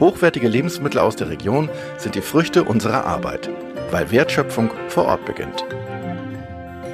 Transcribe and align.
Hochwertige 0.00 0.46
Lebensmittel 0.46 1.00
aus 1.00 1.16
der 1.16 1.28
Region 1.28 1.68
sind 1.96 2.14
die 2.14 2.20
Früchte 2.20 2.62
unserer 2.62 3.04
Arbeit, 3.04 3.50
weil 3.90 4.12
Wertschöpfung 4.12 4.70
vor 4.86 5.06
Ort 5.06 5.24
beginnt. 5.24 5.64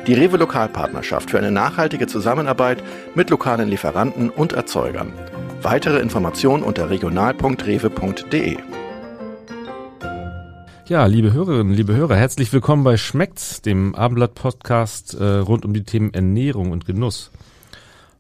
Die 0.07 0.15
Rewe 0.15 0.39
Lokalpartnerschaft 0.39 1.31
für 1.31 1.39
eine 1.39 1.51
nachhaltige 1.51 2.07
Zusammenarbeit 2.07 2.83
mit 3.15 3.29
lokalen 3.29 3.69
Lieferanten 3.69 4.31
und 4.31 4.55
Erzeugern. 4.55 5.13
Weitere 5.61 5.99
Informationen 5.99 6.63
unter 6.63 6.89
regional.rewe.de. 6.89 8.57
Ja, 10.87 11.07
liebe 11.07 11.33
Hörerinnen, 11.33 11.75
liebe 11.75 11.95
Hörer, 11.95 12.17
herzlich 12.17 12.53
willkommen 12.55 12.85
bei 12.85 12.97
Schmeckt's, 12.97 13.61
dem 13.61 13.95
Abendblatt-Podcast 13.95 15.15
äh, 15.15 15.25
rund 15.25 15.67
um 15.67 15.75
die 15.75 15.85
Themen 15.85 16.13
Ernährung 16.15 16.71
und 16.71 16.87
Genuss. 16.87 17.31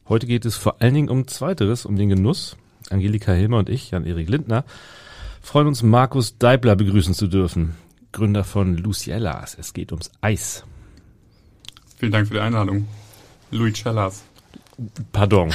Heute 0.09 0.27
geht 0.27 0.45
es 0.45 0.57
vor 0.57 0.77
allen 0.81 0.95
Dingen 0.95 1.09
um 1.09 1.27
Zweiteres, 1.27 1.87
um 1.87 1.97
den 1.97 2.11
Genuss. 2.11 2.57
Angelika 2.91 3.33
Hilmer 3.33 3.59
und 3.59 3.69
ich, 3.69 3.91
Jan-Erik 3.91 4.29
Lindner, 4.29 4.65
freuen 5.41 5.67
uns, 5.67 5.83
Markus 5.83 6.39
Deibler 6.39 6.77
begrüßen 6.77 7.15
zu 7.15 7.27
dürfen, 7.27 7.75
Gründer 8.13 8.45
von 8.45 8.77
Luciellas. 8.77 9.57
Es 9.59 9.73
geht 9.73 9.93
ums 9.93 10.11
Eis. 10.21 10.65
Vielen 11.97 12.13
Dank 12.13 12.29
für 12.29 12.35
die 12.35 12.41
Einladung. 12.41 12.87
Louis 13.51 13.75
Cellas. 13.75 14.25
Pardon. 15.13 15.53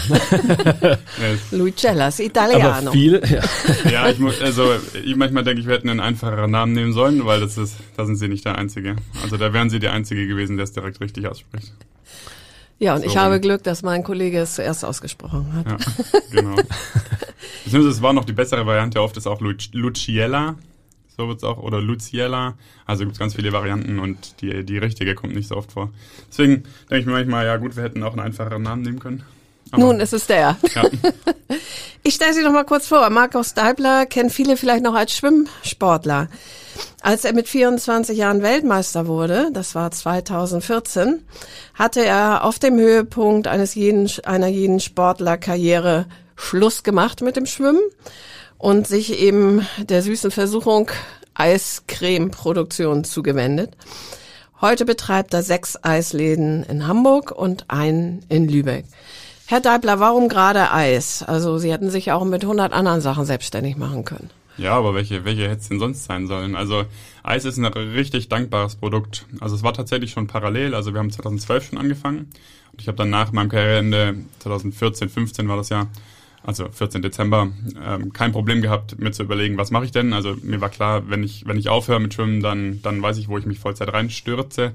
Luicellas, 1.52 2.20
Italiano. 2.20 2.68
Aber 2.68 2.92
viele, 2.92 3.22
ja. 3.28 3.44
ja, 3.92 4.10
ich 4.10 4.20
muss, 4.20 4.42
also 4.42 4.74
ich 5.04 5.16
manchmal 5.18 5.44
denke 5.44 5.60
ich, 5.60 5.68
wir 5.68 5.74
hätten 5.76 5.90
einen 5.90 6.00
einfacheren 6.00 6.50
Namen 6.50 6.72
nehmen 6.72 6.94
sollen, 6.94 7.26
weil 7.26 7.42
das 7.42 7.58
ist, 7.58 7.76
da 7.98 8.06
sind 8.06 8.16
Sie 8.16 8.30
nicht 8.30 8.46
der 8.46 8.58
Einzige. 8.58 8.96
Also 9.22 9.36
da 9.36 9.52
wären 9.52 9.70
Sie 9.70 9.80
der 9.80 9.92
Einzige 9.92 10.26
gewesen, 10.26 10.56
der 10.56 10.64
es 10.64 10.72
direkt 10.72 11.02
richtig 11.02 11.28
ausspricht. 11.28 11.74
Ja, 12.80 12.96
und 12.96 13.02
So. 13.02 13.08
ich 13.08 13.18
habe 13.18 13.40
Glück, 13.42 13.64
dass 13.64 13.84
mein 13.84 14.04
Kollege 14.04 14.40
es 14.40 14.56
zuerst 14.56 14.86
ausgesprochen 14.86 15.54
hat. 15.54 15.68
Ja, 15.70 15.78
genau. 16.32 16.56
Beziehungsweise 17.66 17.90
es 17.96 18.02
war 18.02 18.14
noch 18.14 18.26
die 18.26 18.34
bessere 18.34 18.66
Variante, 18.66 19.02
oft 19.02 19.18
ist 19.18 19.28
auch 19.28 19.42
Lu- 19.42 19.54
Luciella, 19.74 20.56
so 21.18 21.28
wird's 21.28 21.44
auch, 21.44 21.58
oder 21.58 21.82
Luciella. 21.82 22.58
Also 22.86 23.04
gibt's 23.04 23.20
ganz 23.20 23.36
viele 23.36 23.52
Varianten 23.52 24.00
und 24.00 24.42
die, 24.42 24.64
die 24.66 24.78
richtige 24.78 25.14
kommt 25.16 25.36
nicht 25.36 25.50
so 25.50 25.58
oft 25.58 25.72
vor. 25.74 25.92
Deswegen 26.30 26.64
denke 26.90 27.00
ich 27.00 27.06
mir 27.06 27.12
manchmal, 27.14 27.46
ja 27.46 27.58
gut, 27.58 27.76
wir 27.76 27.84
hätten 27.84 28.02
auch 28.04 28.12
einen 28.14 28.22
einfacheren 28.22 28.62
Namen 28.62 28.82
nehmen 28.84 29.00
können. 29.00 29.24
Aber, 29.72 29.84
Nun 29.84 30.00
ist 30.00 30.14
es 30.14 30.26
der. 30.26 30.58
ja, 30.74 30.84
Ich 32.02 32.16
stelle 32.16 32.34
Sie 32.34 32.44
noch 32.44 32.54
mal 32.54 32.64
kurz 32.64 32.88
vor. 32.88 33.10
Markus 33.10 33.54
Deibler 33.54 34.06
kennen 34.06 34.30
viele 34.30 34.56
vielleicht 34.56 34.84
noch 34.84 34.96
als 34.96 35.12
Schwimmsportler. 35.12 36.30
Als 37.02 37.26
er 37.26 37.34
mit 37.34 37.50
24 37.50 38.18
Jahren 38.18 38.42
Weltmeister 38.42 39.08
wurde, 39.08 39.50
das 39.54 39.76
war 39.76 39.92
2014, 39.92 41.24
hatte 41.74 42.04
er 42.04 42.46
auf 42.46 42.58
dem 42.58 42.78
Höhepunkt 42.78 43.48
eines 43.48 43.76
jeden, 43.76 44.10
einer 44.24 44.48
jeden 44.48 44.80
Sportlerkarriere 44.80 46.06
Schluss 46.36 46.84
gemacht 46.84 47.22
mit 47.22 47.36
dem 47.36 47.46
Schwimmen 47.46 47.82
und 48.58 48.88
sich 48.88 49.20
eben 49.20 49.68
der 49.78 50.02
süßen 50.02 50.32
Versuchung 50.32 50.90
Eiscreme-Produktion 51.34 53.04
zugewendet. 53.04 53.76
Heute 54.62 54.86
betreibt 54.86 55.34
er 55.34 55.44
sechs 55.44 55.78
Eisläden 55.84 56.64
in 56.64 56.88
Hamburg 56.88 57.32
und 57.32 57.66
einen 57.70 58.26
in 58.30 58.48
Lübeck. 58.48 58.86
Herr 59.50 59.62
Deibler, 59.62 60.00
warum 60.00 60.30
gerade 60.30 60.72
Eis? 60.72 61.24
Also 61.24 61.58
Sie 61.58 61.72
hätten 61.72 61.90
sich 61.90 62.12
auch 62.12 62.24
mit 62.24 62.44
100 62.44 62.72
anderen 62.72 63.02
Sachen 63.02 63.26
selbstständig 63.26 63.78
machen 63.78 64.06
können. 64.06 64.30
Ja, 64.58 64.74
aber 64.74 64.94
welche, 64.94 65.26
welche 65.26 65.50
hätte 65.50 65.62
es 65.62 65.70
denn 65.70 65.80
sonst 65.80 66.04
sein 66.04 66.28
sollen? 66.28 66.56
Also 66.56 66.86
Eis 67.24 67.46
ist 67.46 67.58
ein 67.58 67.66
richtig 67.66 68.30
dankbares 68.30 68.76
Produkt. 68.76 69.26
Also 69.40 69.56
es 69.56 69.64
war 69.64 69.74
tatsächlich 69.74 70.12
schon 70.12 70.28
parallel. 70.28 70.76
Also 70.76 70.94
wir 70.94 71.00
haben 71.00 71.10
2012 71.10 71.70
schon 71.70 71.80
angefangen. 71.80 72.30
Und 72.74 72.80
ich 72.80 72.88
habe 72.88 72.96
dann 72.96 73.10
nach 73.10 73.32
meinem 73.32 73.50
Karriereende 73.50 74.18
2014, 74.38 75.10
15 75.10 75.48
war 75.48 75.58
das 75.58 75.70
ja, 75.70 75.88
also 76.44 76.70
14 76.70 77.02
Dezember, 77.02 77.48
ähm, 77.84 78.14
kein 78.14 78.32
Problem 78.32 78.62
gehabt, 78.62 79.00
mir 79.00 79.10
zu 79.14 79.24
überlegen, 79.24 79.58
was 79.58 79.72
mache 79.72 79.86
ich 79.86 79.92
denn? 79.92 80.14
Also 80.14 80.36
mir 80.44 80.62
war 80.62 80.70
klar, 80.70 81.10
wenn 81.10 81.24
ich, 81.24 81.48
wenn 81.48 81.58
ich 81.58 81.70
aufhöre 81.70 82.00
mit 82.00 82.14
Schwimmen, 82.14 82.42
dann, 82.42 82.84
dann 82.84 83.02
weiß 83.02 83.18
ich, 83.18 83.30
wo 83.30 83.40
ich 83.40 83.48
mich 83.48 83.58
Vollzeit 83.58 83.92
reinstürze. 83.92 84.74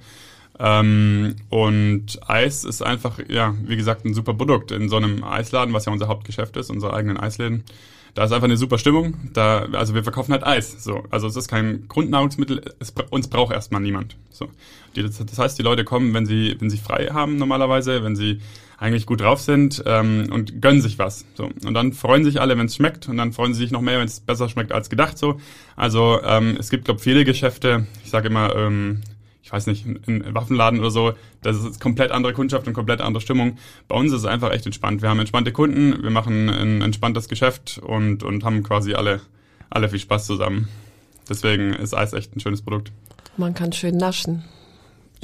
Ähm, 0.59 1.37
und 1.49 2.21
Eis 2.29 2.65
ist 2.65 2.83
einfach, 2.83 3.19
ja, 3.29 3.55
wie 3.65 3.77
gesagt, 3.77 4.05
ein 4.05 4.15
super 4.15 4.35
Produkt 4.35 4.71
in 4.71 4.89
so 4.89 4.97
einem 4.97 5.25
Eisladen, 5.25 5.75
was 5.75 5.85
ja 5.85 5.93
unser 5.93 6.09
Hauptgeschäft 6.09 6.57
ist, 6.57 6.71
unsere 6.71 6.95
eigenen 6.95 7.19
Eisläden. 7.19 7.65
Da 8.15 8.25
ist 8.25 8.33
einfach 8.33 8.45
eine 8.45 8.57
super 8.57 8.79
Stimmung. 8.79 9.17
Da, 9.33 9.67
also 9.73 9.95
wir 9.95 10.05
verkaufen 10.05 10.33
halt 10.33 10.47
Eis. 10.47 10.85
So, 10.85 11.03
also 11.11 11.27
es 11.27 11.35
ist 11.35 11.49
kein 11.49 11.89
Grundnahrungsmittel. 11.89 12.63
Es, 12.79 12.95
uns 13.11 13.27
braucht 13.27 13.53
erstmal 13.53 13.81
niemand. 13.81 14.17
So, 14.31 14.49
die, 14.95 15.03
das, 15.03 15.19
das 15.19 15.37
heißt, 15.37 15.59
die 15.59 15.65
Leute 15.65 15.83
kommen, 15.83 16.15
wenn 16.15 16.25
sie, 16.25 16.55
wenn 16.61 16.71
sie 16.71 16.79
frei 16.79 17.09
haben 17.13 17.37
normalerweise, 17.37 18.05
wenn 18.05 18.15
sie 18.15 18.41
eigentlich 18.79 19.07
gut 19.07 19.21
drauf 19.21 19.41
sind 19.41 19.83
ähm, 19.87 20.29
und 20.31 20.63
gönnen 20.63 20.81
sich 20.81 20.99
was. 20.99 21.25
So 21.35 21.51
und 21.65 21.75
dann 21.75 21.93
freuen 21.93 22.23
sich 22.25 22.41
alle, 22.41 22.57
wenn 22.57 22.67
es 22.67 22.77
schmeckt 22.77 23.09
und 23.09 23.17
dann 23.17 23.33
freuen 23.33 23.55
sie 23.55 23.61
sich 23.61 23.73
noch 23.73 23.81
mehr, 23.81 23.99
wenn 23.99 24.07
es 24.07 24.21
besser 24.21 24.49
schmeckt 24.49 24.73
als 24.73 24.91
gedacht. 24.91 25.19
So, 25.19 25.41
also 25.75 26.21
ähm, 26.23 26.57
es 26.59 26.71
gibt 26.71 26.85
glaube 26.85 27.01
viele 27.01 27.25
Geschäfte. 27.25 27.87
Ich 28.05 28.11
sage 28.11 28.29
immer. 28.29 28.55
Ähm, 28.55 29.01
ich 29.45 29.53
weiß 29.53 29.67
nicht, 29.67 29.85
ein 29.85 30.35
Waffenladen 30.35 30.81
oder 30.81 30.91
so, 30.91 31.13
das 31.43 31.63
ist 31.63 31.79
komplett 31.79 32.13
andere 32.13 32.33
Kundschaft 32.33 32.67
und 32.67 32.73
komplett 32.73 33.03
andere 33.03 33.21
Stimmung. 33.21 33.59
Bei 33.89 33.95
uns 33.95 34.11
ist 34.11 34.21
es 34.21 34.25
einfach 34.25 34.51
echt 34.51 34.65
entspannt. 34.65 35.03
Wir 35.03 35.11
haben 35.11 35.21
entspannte 35.21 35.53
Kunden, 35.53 36.03
wir 36.03 36.09
machen 36.09 36.49
ein 36.49 36.81
entspanntes 36.81 37.29
Geschäft 37.29 37.79
und, 37.79 38.23
und 38.23 38.43
haben 38.43 38.63
quasi 38.63 38.95
alle, 38.95 39.21
alle 39.69 39.91
viel 39.91 39.99
Spaß 39.99 40.25
zusammen. 40.25 40.69
Deswegen 41.29 41.75
ist 41.75 41.93
Eis 41.95 42.15
echt 42.15 42.35
ein 42.35 42.41
schönes 42.41 42.63
Produkt. 42.63 42.91
Man 43.37 43.53
kann 43.53 43.73
schön 43.73 43.99
naschen. 43.99 44.45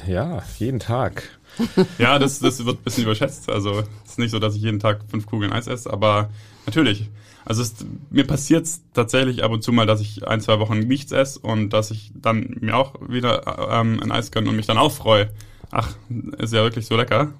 ja, 0.07 0.43
jeden 0.59 0.81
Tag. 0.81 1.23
Ja, 1.99 2.19
das, 2.19 2.39
das 2.39 2.65
wird 2.65 2.79
ein 2.79 2.85
bisschen 2.85 3.05
überschätzt. 3.05 3.49
Also 3.51 3.81
es 4.05 4.13
ist 4.13 4.19
nicht 4.19 4.31
so, 4.31 4.39
dass 4.39 4.55
ich 4.55 4.63
jeden 4.63 4.81
Tag 4.81 5.01
fünf 5.09 5.27
Kugeln 5.27 5.53
Eis 5.53 5.67
esse, 5.67 5.91
aber 5.91 6.31
natürlich. 6.67 7.09
Also 7.51 7.63
es, 7.63 7.75
mir 8.11 8.25
passiert 8.29 8.67
es 8.67 8.81
tatsächlich 8.95 9.43
ab 9.43 9.51
und 9.51 9.65
zu 9.65 9.73
mal, 9.73 9.85
dass 9.85 10.01
ich 10.01 10.25
ein, 10.25 10.41
zwei 10.41 10.61
Wochen 10.61 10.79
nichts 10.79 11.11
esse 11.11 11.41
und 11.41 11.71
dass 11.71 11.91
ich 11.91 12.13
dann 12.15 12.59
mir 12.61 12.77
auch 12.77 12.95
wieder 13.09 13.69
ähm, 13.73 13.99
ein 14.01 14.13
Eis 14.13 14.31
gönne 14.31 14.51
und 14.51 14.55
mich 14.55 14.67
dann 14.67 14.79
auch 14.79 14.93
freue. 14.93 15.31
Ach, 15.73 15.97
ist 16.39 16.53
ja 16.53 16.63
wirklich 16.63 16.87
so 16.87 16.97
lecker. 16.97 17.33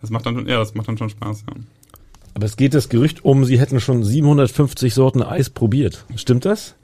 Das 0.00 0.08
macht 0.08 0.24
dann 0.24 0.34
schon, 0.34 0.48
ja, 0.48 0.56
das 0.56 0.74
macht 0.74 0.88
dann 0.88 0.96
schon 0.96 1.10
Spaß. 1.10 1.44
Ja. 1.46 1.56
Aber 2.32 2.46
es 2.46 2.56
geht 2.56 2.72
das 2.72 2.88
Gerücht 2.88 3.22
um, 3.22 3.44
Sie 3.44 3.60
hätten 3.60 3.80
schon 3.80 4.02
750 4.02 4.94
Sorten 4.94 5.20
Eis 5.20 5.50
probiert. 5.50 6.06
Stimmt 6.16 6.46
das? 6.46 6.74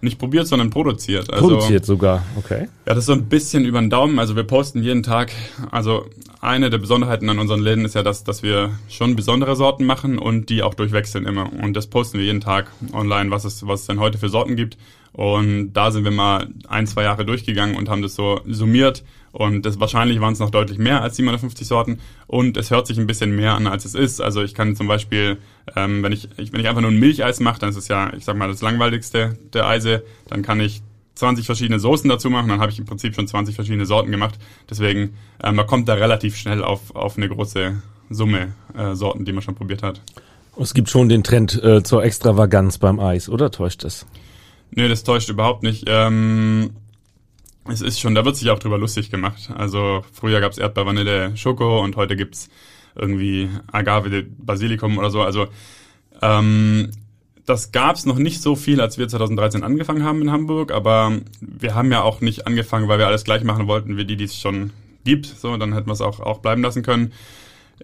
Nicht 0.00 0.18
probiert, 0.18 0.46
sondern 0.46 0.70
produziert. 0.70 1.32
Also, 1.32 1.48
Produziert 1.48 1.86
sogar, 1.86 2.22
okay. 2.36 2.68
Ja, 2.84 2.94
das 2.94 2.98
ist 2.98 3.06
so 3.06 3.12
ein 3.12 3.26
bisschen 3.26 3.64
über 3.64 3.80
den 3.80 3.90
Daumen. 3.90 4.18
Also 4.18 4.36
wir 4.36 4.44
posten 4.44 4.82
jeden 4.82 5.02
Tag. 5.02 5.32
Also 5.70 6.06
eine 6.40 6.70
der 6.70 6.78
Besonderheiten 6.78 7.28
an 7.30 7.38
unseren 7.38 7.60
Läden 7.60 7.84
ist 7.84 7.94
ja, 7.94 8.02
dass, 8.02 8.22
dass 8.22 8.42
wir 8.42 8.70
schon 8.88 9.16
besondere 9.16 9.56
Sorten 9.56 9.84
machen 9.84 10.18
und 10.18 10.50
die 10.50 10.62
auch 10.62 10.74
durchwechseln 10.74 11.26
immer. 11.26 11.50
Und 11.52 11.74
das 11.74 11.86
posten 11.86 12.18
wir 12.18 12.26
jeden 12.26 12.40
Tag 12.40 12.70
online, 12.92 13.30
was 13.30 13.44
es, 13.44 13.66
was 13.66 13.80
es 13.80 13.86
denn 13.86 13.98
heute 13.98 14.18
für 14.18 14.28
Sorten 14.28 14.54
gibt. 14.54 14.76
Und 15.12 15.72
da 15.72 15.90
sind 15.90 16.04
wir 16.04 16.10
mal 16.10 16.48
ein, 16.68 16.86
zwei 16.86 17.04
Jahre 17.04 17.24
durchgegangen 17.24 17.74
und 17.74 17.88
haben 17.88 18.02
das 18.02 18.14
so 18.14 18.40
summiert. 18.46 19.02
Und 19.36 19.66
das 19.66 19.78
wahrscheinlich 19.78 20.18
waren 20.22 20.32
es 20.32 20.38
noch 20.38 20.48
deutlich 20.48 20.78
mehr 20.78 21.02
als 21.02 21.16
750 21.16 21.66
Sorten. 21.66 21.98
Und 22.26 22.56
es 22.56 22.70
hört 22.70 22.86
sich 22.86 22.96
ein 22.96 23.06
bisschen 23.06 23.36
mehr 23.36 23.52
an, 23.52 23.66
als 23.66 23.84
es 23.84 23.94
ist. 23.94 24.22
Also 24.22 24.42
ich 24.42 24.54
kann 24.54 24.76
zum 24.76 24.88
Beispiel, 24.88 25.36
ähm, 25.76 26.02
wenn 26.02 26.10
ich, 26.12 26.30
ich 26.38 26.54
wenn 26.54 26.60
ich 26.60 26.68
einfach 26.68 26.80
nur 26.80 26.90
ein 26.90 26.98
Milcheis 26.98 27.38
mache, 27.40 27.60
dann 27.60 27.68
ist 27.68 27.76
es 27.76 27.88
ja, 27.88 28.14
ich 28.14 28.24
sag 28.24 28.34
mal, 28.38 28.48
das 28.48 28.62
langweiligste 28.62 29.36
der 29.52 29.66
Eise. 29.66 30.04
Dann 30.26 30.40
kann 30.40 30.58
ich 30.58 30.80
20 31.16 31.44
verschiedene 31.44 31.78
Soßen 31.78 32.08
dazu 32.08 32.30
machen, 32.30 32.48
dann 32.48 32.60
habe 32.60 32.72
ich 32.72 32.78
im 32.78 32.86
Prinzip 32.86 33.14
schon 33.14 33.28
20 33.28 33.54
verschiedene 33.54 33.84
Sorten 33.84 34.10
gemacht. 34.10 34.38
Deswegen, 34.70 35.18
äh, 35.42 35.52
man 35.52 35.66
kommt 35.66 35.86
da 35.86 35.94
relativ 35.94 36.34
schnell 36.36 36.64
auf, 36.64 36.96
auf 36.96 37.18
eine 37.18 37.28
große 37.28 37.74
Summe 38.08 38.54
äh, 38.74 38.94
Sorten, 38.94 39.26
die 39.26 39.32
man 39.32 39.42
schon 39.42 39.54
probiert 39.54 39.82
hat. 39.82 40.00
Es 40.58 40.72
gibt 40.72 40.88
schon 40.88 41.10
den 41.10 41.22
Trend 41.22 41.62
äh, 41.62 41.82
zur 41.82 42.02
Extravaganz 42.04 42.78
beim 42.78 43.00
Eis, 43.00 43.28
oder 43.28 43.50
täuscht 43.50 43.84
es? 43.84 44.06
Nö, 44.70 44.88
das 44.88 45.04
täuscht 45.04 45.28
überhaupt 45.28 45.62
nicht. 45.62 45.84
Ähm, 45.86 46.70
es 47.68 47.82
ist 47.82 48.00
schon, 48.00 48.14
da 48.14 48.24
wird 48.24 48.36
sich 48.36 48.50
auch 48.50 48.58
drüber 48.58 48.78
lustig 48.78 49.10
gemacht. 49.10 49.50
Also 49.54 50.04
früher 50.12 50.40
gab's 50.40 50.58
Erdbeer, 50.58 50.86
Vanille, 50.86 51.36
Schoko 51.36 51.82
und 51.82 51.96
heute 51.96 52.16
gibt's 52.16 52.48
irgendwie 52.94 53.48
Agave, 53.70 54.24
Basilikum 54.38 54.98
oder 54.98 55.10
so. 55.10 55.22
Also 55.22 55.48
ähm, 56.22 56.90
das 57.44 57.72
gab's 57.72 58.06
noch 58.06 58.18
nicht 58.18 58.42
so 58.42 58.56
viel, 58.56 58.80
als 58.80 58.98
wir 58.98 59.08
2013 59.08 59.62
angefangen 59.62 60.02
haben 60.02 60.22
in 60.22 60.32
Hamburg, 60.32 60.72
aber 60.72 61.12
wir 61.40 61.74
haben 61.74 61.92
ja 61.92 62.02
auch 62.02 62.20
nicht 62.20 62.46
angefangen, 62.46 62.88
weil 62.88 62.98
wir 62.98 63.06
alles 63.06 63.24
gleich 63.24 63.44
machen 63.44 63.68
wollten, 63.68 63.96
wie 63.96 64.04
die, 64.04 64.16
die 64.16 64.24
es 64.24 64.38
schon 64.38 64.72
gibt. 65.04 65.26
So, 65.26 65.56
dann 65.56 65.72
hätten 65.72 65.88
wir 65.88 65.92
es 65.92 66.00
auch, 66.00 66.20
auch 66.20 66.38
bleiben 66.38 66.62
lassen 66.62 66.82
können. 66.82 67.12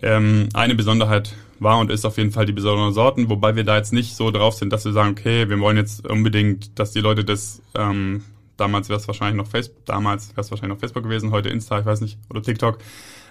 Ähm, 0.01 0.49
eine 0.55 0.75
Besonderheit 0.75 1.35
war 1.61 1.79
und 1.79 1.91
ist 1.91 2.05
auf 2.05 2.17
jeden 2.17 2.33
Fall 2.33 2.47
die 2.47 2.53
besonderen 2.53 2.93
Sorten, 2.93 3.31
wobei 3.31 3.55
wir 3.55 3.63
da 3.63 3.77
jetzt 3.77 3.93
nicht 3.93 4.17
so 4.17 4.31
drauf 4.31 4.55
sind, 4.55 4.73
dass 4.73 4.85
wir 4.85 4.93
sagen, 4.93 5.11
okay, 5.11 5.49
wir 5.49 5.61
wollen 5.61 5.77
jetzt 5.77 6.09
unbedingt, 6.09 6.79
dass 6.79 6.93
die 6.93 7.01
Leute 7.01 7.25
das 7.25 7.63
ähm, 7.77 8.25
damals 8.63 8.89
wäre 8.89 8.99
es 8.99 9.07
wahrscheinlich 9.09 9.37
noch 9.37 9.51
Facebook, 9.51 9.85
damals 9.85 10.31
wäre 10.31 10.41
es 10.41 10.51
wahrscheinlich 10.51 10.77
noch 10.77 10.81
Facebook 10.81 11.03
gewesen, 11.03 11.33
heute 11.33 11.49
Insta, 11.49 11.81
ich 11.81 11.87
weiß 11.87 12.01
nicht, 12.01 12.19
oder 12.31 12.43
TikTok, 12.43 12.79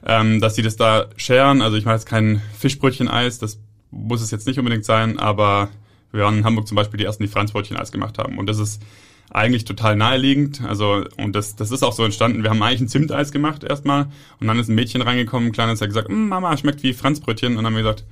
ähm, 0.06 0.42
dass 0.42 0.56
sie 0.56 0.62
das 0.62 0.75
da 0.75 1.07
scheren. 1.16 1.62
Also 1.62 1.78
ich 1.78 1.86
mache 1.86 1.95
jetzt 1.95 2.06
kein 2.06 2.42
Fischbrötchen-Eis, 2.60 3.39
das 3.39 3.60
muss 3.92 4.22
es 4.22 4.31
jetzt 4.31 4.48
nicht 4.48 4.60
unbedingt 4.60 4.86
sein, 4.86 5.19
aber 5.19 5.69
wir 6.12 6.24
waren 6.24 6.39
in 6.39 6.45
Hamburg 6.45 6.68
zum 6.68 6.75
Beispiel 6.75 6.98
die 6.98 7.06
ersten, 7.06 7.24
die 7.24 7.30
Franzbrötchen-Eis 7.30 7.92
gemacht 7.92 8.18
haben. 8.18 8.38
Und 8.38 8.48
das 8.48 8.60
ist 8.60 8.81
eigentlich 9.30 9.63
total 9.63 9.95
naheliegend. 9.95 10.62
Also, 10.62 11.06
und 11.18 11.34
das, 11.34 11.56
das 11.56 11.72
ist 11.72 11.84
auch 11.84 11.94
so 11.94 12.04
entstanden. 12.04 12.44
Wir 12.44 12.50
haben 12.50 12.62
eigentlich 12.62 12.81
ein 12.81 12.88
Zimteis 12.89 13.31
gemacht 13.31 13.63
erstmal 13.63 14.07
und 14.39 14.48
dann 14.48 14.60
ist 14.60 14.68
ein 14.68 14.75
Mädchen 14.75 15.01
reingekommen, 15.01 15.50
ein 15.50 15.51
kleines, 15.54 15.81
hat 15.81 15.88
gesagt, 15.88 16.10
mm, 16.10 16.27
Mama, 16.27 16.56
schmeckt 16.57 16.84
wie 16.84 16.94
Franzbrötchen. 16.94 17.51
Und 17.51 17.57
dann 17.57 17.68
haben 17.68 17.75
wir 17.75 17.84
gesagt, 17.84 18.04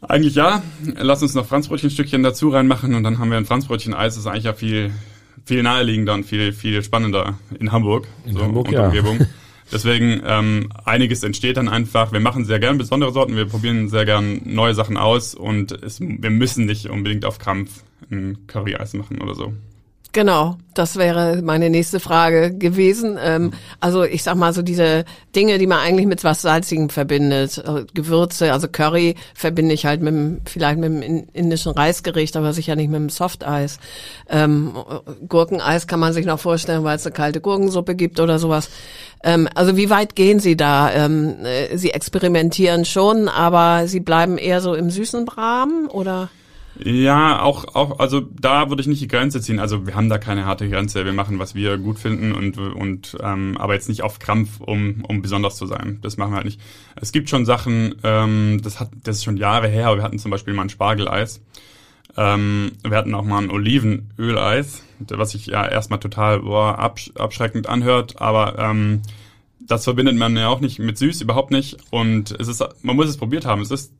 eigentlich 0.00 0.34
ja, 0.34 0.62
lass 0.96 1.22
uns 1.22 1.34
noch 1.34 1.46
Franzbrötchenstückchen 1.46 2.24
dazu 2.24 2.48
reinmachen 2.48 2.94
und 2.94 3.04
dann 3.04 3.18
haben 3.18 3.30
wir 3.30 3.38
ein 3.38 3.46
Franzbrötchen-Eis. 3.46 4.14
Das 4.14 4.24
ist 4.24 4.26
eigentlich 4.26 4.44
ja 4.44 4.52
viel, 4.52 4.90
viel 5.44 5.62
naheliegender 5.62 6.14
und 6.14 6.24
viel, 6.24 6.52
viel 6.52 6.82
spannender 6.82 7.38
in 7.58 7.72
Hamburg. 7.72 8.06
In 8.26 8.34
so, 8.34 8.42
Hamburg, 8.42 8.70
ja. 8.70 8.86
Umgebung. 8.86 9.26
Deswegen 9.72 10.20
ähm, 10.26 10.68
einiges 10.84 11.22
entsteht 11.22 11.56
dann 11.56 11.68
einfach. 11.68 12.12
Wir 12.12 12.20
machen 12.20 12.44
sehr 12.44 12.58
gern 12.58 12.76
besondere 12.76 13.10
Sorten, 13.10 13.36
wir 13.36 13.46
probieren 13.46 13.88
sehr 13.88 14.04
gern 14.04 14.42
neue 14.44 14.74
Sachen 14.74 14.98
aus 14.98 15.34
und 15.34 15.72
es, 15.72 15.98
wir 16.00 16.30
müssen 16.30 16.66
nicht 16.66 16.90
unbedingt 16.90 17.24
auf 17.24 17.38
Krampf 17.38 17.82
ein 18.10 18.46
Curry-Eis 18.46 18.92
machen 18.92 19.22
oder 19.22 19.34
so. 19.34 19.54
Genau, 20.14 20.56
das 20.74 20.96
wäre 20.96 21.40
meine 21.40 21.70
nächste 21.70 21.98
Frage 21.98 22.54
gewesen. 22.54 23.18
Ähm, 23.18 23.52
also 23.80 24.04
ich 24.04 24.22
sag 24.22 24.34
mal 24.34 24.52
so 24.52 24.60
diese 24.60 25.06
Dinge, 25.34 25.56
die 25.56 25.66
man 25.66 25.78
eigentlich 25.78 26.06
mit 26.06 26.22
was 26.22 26.42
Salzigem 26.42 26.90
verbindet, 26.90 27.56
äh, 27.56 27.86
Gewürze, 27.94 28.52
also 28.52 28.68
Curry 28.68 29.14
verbinde 29.34 29.72
ich 29.72 29.86
halt 29.86 30.02
mit 30.02 30.12
dem, 30.12 30.40
vielleicht 30.44 30.78
mit 30.78 30.92
dem 30.92 31.24
indischen 31.32 31.72
Reisgericht, 31.72 32.36
aber 32.36 32.52
sicher 32.52 32.76
nicht 32.76 32.90
mit 32.90 33.00
dem 33.00 33.08
Softeis. 33.08 33.78
Ähm, 34.28 34.74
Gurkeneis 35.28 35.86
kann 35.86 36.00
man 36.00 36.12
sich 36.12 36.26
noch 36.26 36.40
vorstellen, 36.40 36.84
weil 36.84 36.96
es 36.96 37.06
eine 37.06 37.14
kalte 37.14 37.40
Gurkensuppe 37.40 37.94
gibt 37.94 38.20
oder 38.20 38.38
sowas. 38.38 38.68
Ähm, 39.24 39.48
also 39.54 39.78
wie 39.78 39.88
weit 39.88 40.14
gehen 40.14 40.40
Sie 40.40 40.58
da? 40.58 40.92
Ähm, 40.92 41.36
äh, 41.42 41.78
Sie 41.78 41.90
experimentieren 41.90 42.84
schon, 42.84 43.30
aber 43.30 43.88
Sie 43.88 44.00
bleiben 44.00 44.36
eher 44.36 44.60
so 44.60 44.74
im 44.74 44.90
süßen 44.90 45.26
Rahmen 45.26 45.86
oder? 45.86 46.28
Ja, 46.78 47.42
auch, 47.42 47.74
auch, 47.74 47.98
also 47.98 48.20
da 48.20 48.70
würde 48.70 48.80
ich 48.80 48.88
nicht 48.88 49.02
die 49.02 49.08
Grenze 49.08 49.40
ziehen. 49.40 49.60
Also 49.60 49.86
wir 49.86 49.94
haben 49.94 50.08
da 50.08 50.18
keine 50.18 50.46
harte 50.46 50.68
Grenze. 50.68 51.04
Wir 51.04 51.12
machen, 51.12 51.38
was 51.38 51.54
wir 51.54 51.76
gut 51.76 51.98
finden 51.98 52.32
und, 52.32 52.56
und 52.56 53.16
ähm, 53.22 53.56
aber 53.58 53.74
jetzt 53.74 53.88
nicht 53.88 54.02
auf 54.02 54.18
Krampf, 54.18 54.60
um, 54.60 55.04
um 55.06 55.20
besonders 55.20 55.56
zu 55.56 55.66
sein. 55.66 55.98
Das 56.00 56.16
machen 56.16 56.32
wir 56.32 56.36
halt 56.36 56.46
nicht. 56.46 56.60
Es 56.96 57.12
gibt 57.12 57.28
schon 57.28 57.44
Sachen, 57.44 57.96
ähm, 58.02 58.60
das 58.62 58.80
hat, 58.80 58.90
das 59.02 59.16
ist 59.16 59.24
schon 59.24 59.36
Jahre 59.36 59.68
her, 59.68 59.94
wir 59.96 60.02
hatten 60.02 60.18
zum 60.18 60.30
Beispiel 60.30 60.54
mal 60.54 60.62
ein 60.62 60.70
Spargeleis. 60.70 61.42
Ähm, 62.16 62.72
wir 62.82 62.96
hatten 62.96 63.14
auch 63.14 63.24
mal 63.24 63.42
ein 63.42 63.50
Olivenöleis, 63.50 64.82
was 65.08 65.30
sich 65.30 65.46
ja 65.46 65.66
erstmal 65.66 66.00
total 66.00 66.40
boah, 66.40 66.78
absch 66.78 67.10
abschreckend 67.16 67.68
anhört, 67.68 68.20
aber 68.20 68.58
ähm, 68.58 69.02
das 69.60 69.84
verbindet 69.84 70.16
man 70.16 70.36
ja 70.36 70.48
auch 70.48 70.60
nicht 70.60 70.78
mit 70.78 70.98
süß, 70.98 71.20
überhaupt 71.20 71.50
nicht. 71.50 71.76
Und 71.90 72.32
es 72.32 72.48
ist, 72.48 72.64
man 72.82 72.96
muss 72.96 73.08
es 73.08 73.16
probiert 73.16 73.46
haben. 73.46 73.62
Es 73.62 73.70
ist 73.70 73.92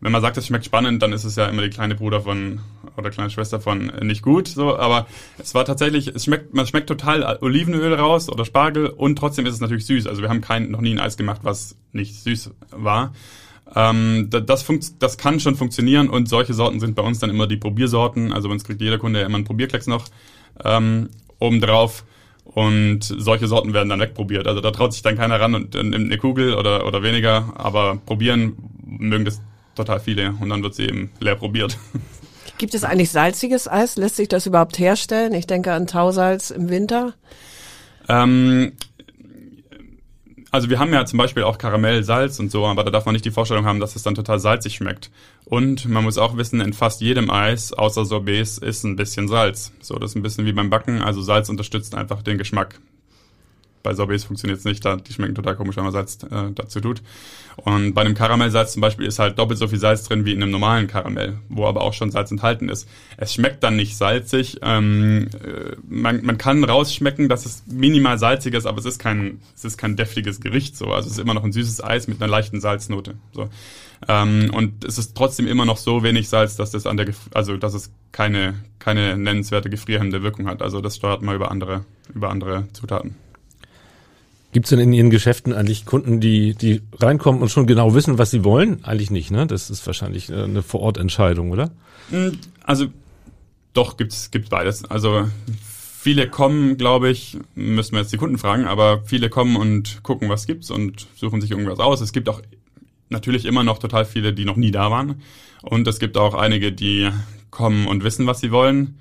wenn 0.00 0.12
man 0.12 0.22
sagt, 0.22 0.36
es 0.36 0.46
schmeckt 0.46 0.64
spannend, 0.64 1.02
dann 1.02 1.12
ist 1.12 1.24
es 1.24 1.36
ja 1.36 1.46
immer 1.46 1.62
die 1.62 1.70
kleine 1.70 1.94
Bruder 1.94 2.20
von 2.20 2.60
oder 2.96 3.10
kleine 3.10 3.30
Schwester 3.30 3.60
von 3.60 3.92
nicht 4.02 4.22
gut, 4.22 4.48
so, 4.48 4.76
aber 4.76 5.06
es 5.38 5.54
war 5.54 5.64
tatsächlich, 5.64 6.08
es 6.08 6.24
schmeckt, 6.24 6.54
man 6.54 6.66
schmeckt 6.66 6.88
total 6.88 7.38
Olivenöl 7.40 7.94
raus 7.94 8.28
oder 8.28 8.44
Spargel 8.44 8.86
und 8.86 9.16
trotzdem 9.16 9.46
ist 9.46 9.54
es 9.54 9.60
natürlich 9.60 9.86
süß. 9.86 10.06
Also 10.06 10.22
wir 10.22 10.28
haben 10.28 10.40
kein, 10.40 10.70
noch 10.70 10.80
nie 10.80 10.92
ein 10.92 11.00
Eis 11.00 11.16
gemacht, 11.16 11.40
was 11.42 11.76
nicht 11.92 12.14
süß 12.22 12.52
war. 12.70 13.12
Ähm, 13.74 14.28
das, 14.30 14.62
funkt, 14.62 15.02
das 15.02 15.18
kann 15.18 15.40
schon 15.40 15.56
funktionieren 15.56 16.08
und 16.08 16.28
solche 16.28 16.54
Sorten 16.54 16.80
sind 16.80 16.94
bei 16.94 17.02
uns 17.02 17.18
dann 17.18 17.30
immer 17.30 17.46
die 17.46 17.56
Probiersorten. 17.56 18.32
Also 18.32 18.48
bei 18.48 18.54
uns 18.54 18.64
kriegt 18.64 18.80
jeder 18.80 18.98
Kunde 18.98 19.20
ja 19.20 19.26
immer 19.26 19.36
einen 19.36 19.44
Probierklecks 19.44 19.86
noch 19.86 20.06
ähm, 20.64 21.08
obendrauf. 21.38 22.04
Und 22.44 23.00
solche 23.02 23.48
Sorten 23.48 23.74
werden 23.74 23.88
dann 23.88 24.00
wegprobiert. 24.00 24.46
Also 24.46 24.60
da 24.60 24.70
traut 24.70 24.92
sich 24.92 25.02
dann 25.02 25.16
keiner 25.16 25.38
ran 25.40 25.54
und 25.54 25.74
nimmt 25.74 25.94
eine 25.94 26.16
Kugel 26.16 26.54
oder, 26.54 26.86
oder 26.86 27.02
weniger, 27.02 27.52
aber 27.56 27.96
probieren 27.96 28.54
mögen 28.86 29.24
das 29.24 29.42
total 29.76 30.00
viele 30.00 30.34
und 30.40 30.48
dann 30.48 30.62
wird 30.62 30.74
sie 30.74 30.84
eben 30.84 31.10
leer 31.20 31.36
probiert. 31.36 31.78
Gibt 32.58 32.74
es 32.74 32.84
eigentlich 32.84 33.10
salziges 33.10 33.68
Eis? 33.68 33.96
Lässt 33.96 34.16
sich 34.16 34.28
das 34.28 34.46
überhaupt 34.46 34.78
herstellen? 34.78 35.34
Ich 35.34 35.46
denke 35.46 35.72
an 35.72 35.86
Tausalz 35.86 36.50
im 36.50 36.70
Winter. 36.70 37.12
Ähm, 38.08 38.72
also 40.50 40.70
wir 40.70 40.78
haben 40.78 40.92
ja 40.92 41.04
zum 41.04 41.18
Beispiel 41.18 41.42
auch 41.42 41.58
Karamell, 41.58 42.02
Salz 42.02 42.38
und 42.38 42.50
so, 42.50 42.64
aber 42.64 42.82
da 42.82 42.90
darf 42.90 43.04
man 43.04 43.12
nicht 43.12 43.26
die 43.26 43.30
Vorstellung 43.30 43.66
haben, 43.66 43.78
dass 43.78 43.94
es 43.94 44.02
dann 44.02 44.14
total 44.14 44.38
salzig 44.38 44.76
schmeckt. 44.76 45.10
Und 45.44 45.86
man 45.86 46.02
muss 46.02 46.16
auch 46.16 46.36
wissen, 46.38 46.60
in 46.60 46.72
fast 46.72 47.02
jedem 47.02 47.30
Eis, 47.30 47.74
außer 47.74 48.06
Sorbets, 48.06 48.56
ist 48.58 48.84
ein 48.84 48.96
bisschen 48.96 49.28
Salz. 49.28 49.72
So, 49.80 49.96
das 49.96 50.12
ist 50.12 50.16
ein 50.16 50.22
bisschen 50.22 50.46
wie 50.46 50.52
beim 50.52 50.70
Backen. 50.70 51.02
Also 51.02 51.20
Salz 51.20 51.50
unterstützt 51.50 51.94
einfach 51.94 52.22
den 52.22 52.38
Geschmack. 52.38 52.80
Bei 53.86 53.94
Sorbets 53.94 54.24
funktioniert 54.24 54.58
es 54.58 54.64
nicht, 54.64 54.84
da, 54.84 54.96
die 54.96 55.12
schmecken 55.12 55.36
total 55.36 55.54
komisch, 55.54 55.76
wenn 55.76 55.84
man 55.84 55.92
Salz 55.92 56.18
äh, 56.24 56.50
dazu 56.52 56.80
tut. 56.80 57.02
Und 57.54 57.94
bei 57.94 58.00
einem 58.00 58.14
Karamellsalz 58.14 58.72
zum 58.72 58.80
Beispiel 58.80 59.06
ist 59.06 59.20
halt 59.20 59.38
doppelt 59.38 59.60
so 59.60 59.68
viel 59.68 59.78
Salz 59.78 60.02
drin 60.02 60.24
wie 60.24 60.32
in 60.32 60.42
einem 60.42 60.50
normalen 60.50 60.88
Karamell, 60.88 61.38
wo 61.48 61.66
aber 61.66 61.82
auch 61.82 61.92
schon 61.92 62.10
Salz 62.10 62.32
enthalten 62.32 62.68
ist. 62.68 62.88
Es 63.16 63.32
schmeckt 63.32 63.62
dann 63.62 63.76
nicht 63.76 63.96
salzig. 63.96 64.58
Ähm, 64.62 65.28
äh, 65.34 65.76
man, 65.88 66.24
man 66.24 66.36
kann 66.36 66.64
rausschmecken, 66.64 67.28
dass 67.28 67.46
es 67.46 67.62
minimal 67.68 68.18
salzig 68.18 68.54
ist, 68.54 68.66
aber 68.66 68.78
es 68.78 68.86
ist 68.86 68.98
kein, 68.98 69.40
es 69.54 69.64
ist 69.64 69.78
kein 69.78 69.94
deftiges 69.94 70.40
Gericht 70.40 70.76
so. 70.76 70.86
Also 70.86 71.06
es 71.06 71.12
ist 71.12 71.20
immer 71.20 71.34
noch 71.34 71.44
ein 71.44 71.52
süßes 71.52 71.82
Eis 71.82 72.08
mit 72.08 72.20
einer 72.20 72.28
leichten 72.28 72.60
Salznote. 72.60 73.14
So. 73.32 73.48
Ähm, 74.08 74.50
und 74.52 74.84
es 74.84 74.98
ist 74.98 75.16
trotzdem 75.16 75.46
immer 75.46 75.64
noch 75.64 75.76
so 75.76 76.02
wenig 76.02 76.28
Salz, 76.28 76.56
dass 76.56 76.72
das 76.72 76.86
an 76.86 76.96
der, 76.96 77.06
also 77.32 77.56
dass 77.56 77.74
es 77.74 77.92
keine 78.10 78.54
keine 78.78 79.16
nennenswerte 79.16 79.70
gefrierhemmende 79.70 80.22
Wirkung 80.22 80.46
hat. 80.46 80.62
Also 80.62 80.80
das 80.80 80.96
steuert 80.96 81.22
man 81.22 81.34
über 81.34 81.50
andere 81.50 81.84
über 82.14 82.30
andere 82.30 82.68
Zutaten. 82.72 83.16
Gibt 84.56 84.64
es 84.64 84.70
denn 84.70 84.78
in 84.78 84.94
Ihren 84.94 85.10
Geschäften 85.10 85.52
eigentlich 85.52 85.84
Kunden, 85.84 86.18
die, 86.18 86.54
die 86.54 86.80
reinkommen 86.98 87.42
und 87.42 87.50
schon 87.50 87.66
genau 87.66 87.92
wissen, 87.92 88.16
was 88.16 88.30
sie 88.30 88.42
wollen? 88.42 88.82
Eigentlich 88.86 89.10
nicht, 89.10 89.30
ne? 89.30 89.46
Das 89.46 89.68
ist 89.68 89.86
wahrscheinlich 89.86 90.30
äh, 90.30 90.44
eine 90.44 90.62
Vorortentscheidung, 90.62 91.50
oder? 91.50 91.72
Hm, 92.08 92.38
also 92.62 92.86
doch, 93.74 93.98
gibt's 93.98 94.30
gibt's 94.30 94.48
beides. 94.48 94.86
Also 94.86 95.28
viele 96.00 96.30
kommen, 96.30 96.78
glaube 96.78 97.10
ich, 97.10 97.36
müssen 97.54 97.92
wir 97.92 98.00
jetzt 98.00 98.14
die 98.14 98.16
Kunden 98.16 98.38
fragen, 98.38 98.64
aber 98.64 99.02
viele 99.04 99.28
kommen 99.28 99.56
und 99.56 100.02
gucken, 100.02 100.30
was 100.30 100.46
gibt's 100.46 100.70
und 100.70 101.06
suchen 101.16 101.42
sich 101.42 101.50
irgendwas 101.50 101.78
aus. 101.78 102.00
Es 102.00 102.14
gibt 102.14 102.30
auch 102.30 102.40
natürlich 103.10 103.44
immer 103.44 103.62
noch 103.62 103.76
total 103.76 104.06
viele, 104.06 104.32
die 104.32 104.46
noch 104.46 104.56
nie 104.56 104.70
da 104.70 104.90
waren. 104.90 105.20
Und 105.60 105.86
es 105.86 105.98
gibt 105.98 106.16
auch 106.16 106.32
einige, 106.32 106.72
die 106.72 107.10
kommen 107.50 107.86
und 107.86 108.04
wissen, 108.04 108.26
was 108.26 108.40
sie 108.40 108.52
wollen 108.52 108.96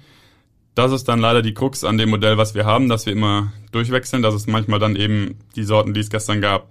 das 0.75 0.91
ist 0.91 1.05
dann 1.05 1.19
leider 1.19 1.41
die 1.41 1.53
Krux 1.53 1.83
an 1.83 1.97
dem 1.97 2.09
Modell, 2.09 2.37
was 2.37 2.53
wir 2.53 2.65
haben, 2.65 2.89
dass 2.89 3.05
wir 3.05 3.13
immer 3.13 3.53
durchwechseln, 3.71 4.21
dass 4.21 4.33
es 4.33 4.45
manchmal 4.45 4.79
dann 4.79 4.95
eben 4.95 5.39
die 5.55 5.63
Sorten, 5.63 5.93
die 5.93 6.01
es 6.01 6.09
gestern 6.09 6.41
gab, 6.41 6.67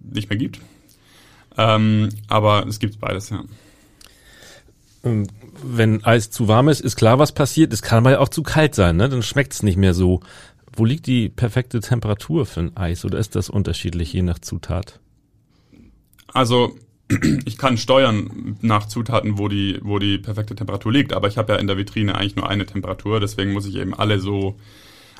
nicht 0.00 0.30
mehr 0.30 0.38
gibt. 0.38 0.60
Ähm, 1.56 2.08
aber 2.28 2.66
es 2.66 2.78
gibt 2.78 3.00
beides, 3.00 3.30
ja. 3.30 3.44
Ähm, 5.02 5.26
wenn 5.62 6.04
Eis 6.04 6.30
zu 6.30 6.48
warm 6.48 6.68
ist, 6.68 6.80
ist 6.80 6.96
klar, 6.96 7.18
was 7.18 7.32
passiert. 7.32 7.72
Es 7.72 7.82
kann 7.82 7.98
aber 7.98 8.12
ja 8.12 8.18
auch 8.20 8.28
zu 8.28 8.42
kalt 8.42 8.74
sein, 8.74 8.96
ne? 8.96 9.08
Dann 9.08 9.22
schmeckt 9.22 9.52
es 9.52 9.62
nicht 9.62 9.76
mehr 9.76 9.94
so. 9.94 10.20
Wo 10.76 10.84
liegt 10.84 11.06
die 11.06 11.28
perfekte 11.28 11.80
Temperatur 11.80 12.46
für 12.46 12.60
ein 12.60 12.76
Eis 12.76 13.04
oder 13.04 13.18
ist 13.18 13.36
das 13.36 13.48
unterschiedlich 13.48 14.12
je 14.12 14.22
nach 14.22 14.40
Zutat? 14.40 14.98
Also 16.32 16.76
ich 17.44 17.58
kann 17.58 17.76
steuern 17.76 18.56
nach 18.62 18.86
Zutaten, 18.86 19.38
wo 19.38 19.48
die, 19.48 19.78
wo 19.82 19.98
die 19.98 20.18
perfekte 20.18 20.54
Temperatur 20.54 20.92
liegt, 20.92 21.12
aber 21.12 21.28
ich 21.28 21.36
habe 21.36 21.52
ja 21.52 21.58
in 21.58 21.66
der 21.66 21.76
Vitrine 21.76 22.14
eigentlich 22.14 22.36
nur 22.36 22.48
eine 22.48 22.66
Temperatur, 22.66 23.20
deswegen 23.20 23.52
muss 23.52 23.66
ich 23.66 23.76
eben 23.76 23.94
alle 23.94 24.18
so, 24.20 24.56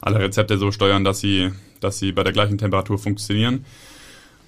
alle 0.01 0.19
Rezepte 0.19 0.59
so 0.59 0.71
steuern, 0.71 1.05
dass 1.05 1.21
sie, 1.21 1.51
dass 1.81 1.99
sie 1.99 2.13
bei 2.13 2.25
der 2.25 2.33
gleichen 2.33 2.59
Temperatur 2.59 2.99
funktionieren. 2.99 3.65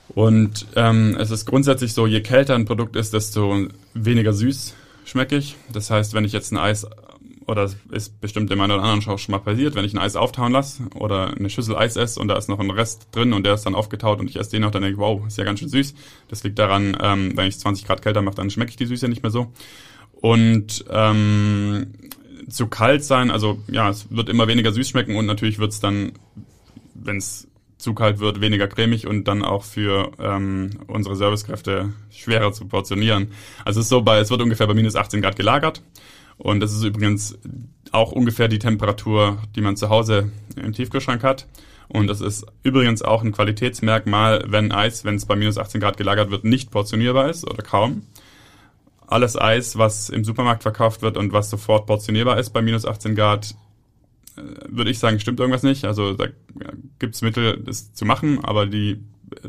Und 0.08 0.66
ähm, 0.76 1.16
es 1.18 1.30
ist 1.30 1.46
grundsätzlich 1.46 1.92
so, 1.92 2.06
je 2.06 2.20
kälter 2.20 2.54
ein 2.54 2.64
Produkt 2.64 2.96
ist, 2.96 3.12
desto 3.12 3.66
weniger 3.92 4.32
süß 4.32 4.74
schmecke 5.04 5.36
ich. 5.36 5.56
Das 5.72 5.90
heißt, 5.90 6.14
wenn 6.14 6.24
ich 6.24 6.32
jetzt 6.32 6.52
ein 6.52 6.58
Eis 6.58 6.86
oder 7.46 7.70
ist 7.90 8.20
bestimmt 8.20 8.50
in 8.50 8.58
meiner 8.58 8.74
oder 8.74 8.82
anderen 8.82 9.18
schon 9.18 9.32
mal 9.32 9.38
passiert, 9.38 9.74
wenn 9.74 9.84
ich 9.84 9.94
ein 9.94 9.98
Eis 9.98 10.16
auftauen 10.16 10.52
lasse 10.52 10.82
oder 10.94 11.28
eine 11.36 11.48
Schüssel 11.48 11.76
Eis 11.76 11.96
esse 11.96 12.18
und 12.20 12.28
da 12.28 12.36
ist 12.36 12.48
noch 12.48 12.58
ein 12.58 12.70
Rest 12.70 13.08
drin 13.12 13.32
und 13.32 13.46
der 13.46 13.54
ist 13.54 13.64
dann 13.64 13.74
aufgetaut 13.74 14.18
und 14.18 14.28
ich 14.28 14.36
esse 14.36 14.50
den 14.50 14.62
noch, 14.62 14.72
dann 14.72 14.82
denke 14.82 14.94
ich, 14.94 15.00
wow, 15.00 15.24
ist 15.26 15.38
ja 15.38 15.44
ganz 15.44 15.60
schön 15.60 15.68
süß. 15.68 15.94
Das 16.28 16.42
liegt 16.42 16.58
daran, 16.58 16.96
ähm, 17.00 17.36
wenn 17.36 17.46
ich 17.46 17.58
20 17.58 17.86
Grad 17.86 18.02
kälter 18.02 18.22
mache, 18.22 18.34
dann 18.34 18.50
schmecke 18.50 18.70
ich 18.70 18.76
die 18.76 18.86
Süße 18.86 19.08
nicht 19.08 19.22
mehr 19.22 19.30
so. 19.30 19.52
Und 20.20 20.84
ähm, 20.90 21.92
zu 22.48 22.66
kalt 22.66 23.04
sein, 23.04 23.30
also 23.30 23.58
ja, 23.68 23.90
es 23.90 24.10
wird 24.10 24.28
immer 24.28 24.48
weniger 24.48 24.72
süß 24.72 24.88
schmecken 24.88 25.14
und 25.14 25.26
natürlich 25.26 25.58
wird 25.58 25.72
es 25.72 25.80
dann, 25.80 26.12
wenn 26.94 27.18
es 27.18 27.46
zu 27.78 27.94
kalt 27.94 28.18
wird, 28.18 28.40
weniger 28.40 28.66
cremig 28.66 29.06
und 29.06 29.24
dann 29.28 29.44
auch 29.44 29.62
für 29.62 30.10
ähm, 30.18 30.70
unsere 30.88 31.14
Servicekräfte 31.14 31.92
schwerer 32.10 32.52
zu 32.52 32.66
portionieren. 32.66 33.32
Also 33.64 33.80
es 33.80 33.86
ist 33.86 33.90
so 33.90 34.02
bei, 34.02 34.18
es 34.18 34.30
wird 34.30 34.42
ungefähr 34.42 34.66
bei 34.66 34.74
minus 34.74 34.96
18 34.96 35.22
Grad 35.22 35.36
gelagert 35.36 35.82
und 36.38 36.60
das 36.60 36.72
ist 36.72 36.84
übrigens 36.84 37.38
auch 37.92 38.12
ungefähr 38.12 38.48
die 38.48 38.58
Temperatur, 38.58 39.38
die 39.54 39.60
man 39.60 39.76
zu 39.76 39.88
Hause 39.88 40.30
im 40.56 40.72
Tiefkühlschrank 40.72 41.22
hat. 41.22 41.46
Und 41.88 42.08
das 42.08 42.20
ist 42.20 42.46
übrigens 42.62 43.02
auch 43.02 43.22
ein 43.22 43.32
Qualitätsmerkmal, 43.32 44.44
wenn 44.48 44.72
Eis, 44.72 45.04
wenn 45.04 45.14
es 45.14 45.26
bei 45.26 45.36
minus 45.36 45.56
18 45.56 45.80
Grad 45.80 45.96
gelagert 45.96 46.30
wird, 46.30 46.44
nicht 46.44 46.70
portionierbar 46.70 47.30
ist 47.30 47.48
oder 47.48 47.62
kaum. 47.62 48.02
Alles 49.06 49.40
Eis, 49.40 49.78
was 49.78 50.10
im 50.10 50.24
Supermarkt 50.24 50.62
verkauft 50.62 51.02
wird 51.02 51.16
und 51.16 51.32
was 51.32 51.48
sofort 51.48 51.86
portionierbar 51.86 52.38
ist 52.38 52.50
bei 52.50 52.60
minus 52.60 52.84
18 52.84 53.14
Grad, 53.14 53.54
würde 54.68 54.90
ich 54.90 54.98
sagen, 54.98 55.20
stimmt 55.20 55.40
irgendwas 55.40 55.62
nicht. 55.62 55.84
Also 55.84 56.12
da 56.12 56.26
gibt's 56.98 57.22
Mittel, 57.22 57.62
das 57.62 57.92
zu 57.94 58.04
machen, 58.04 58.44
aber 58.44 58.66
die 58.66 58.92
äh, 59.42 59.48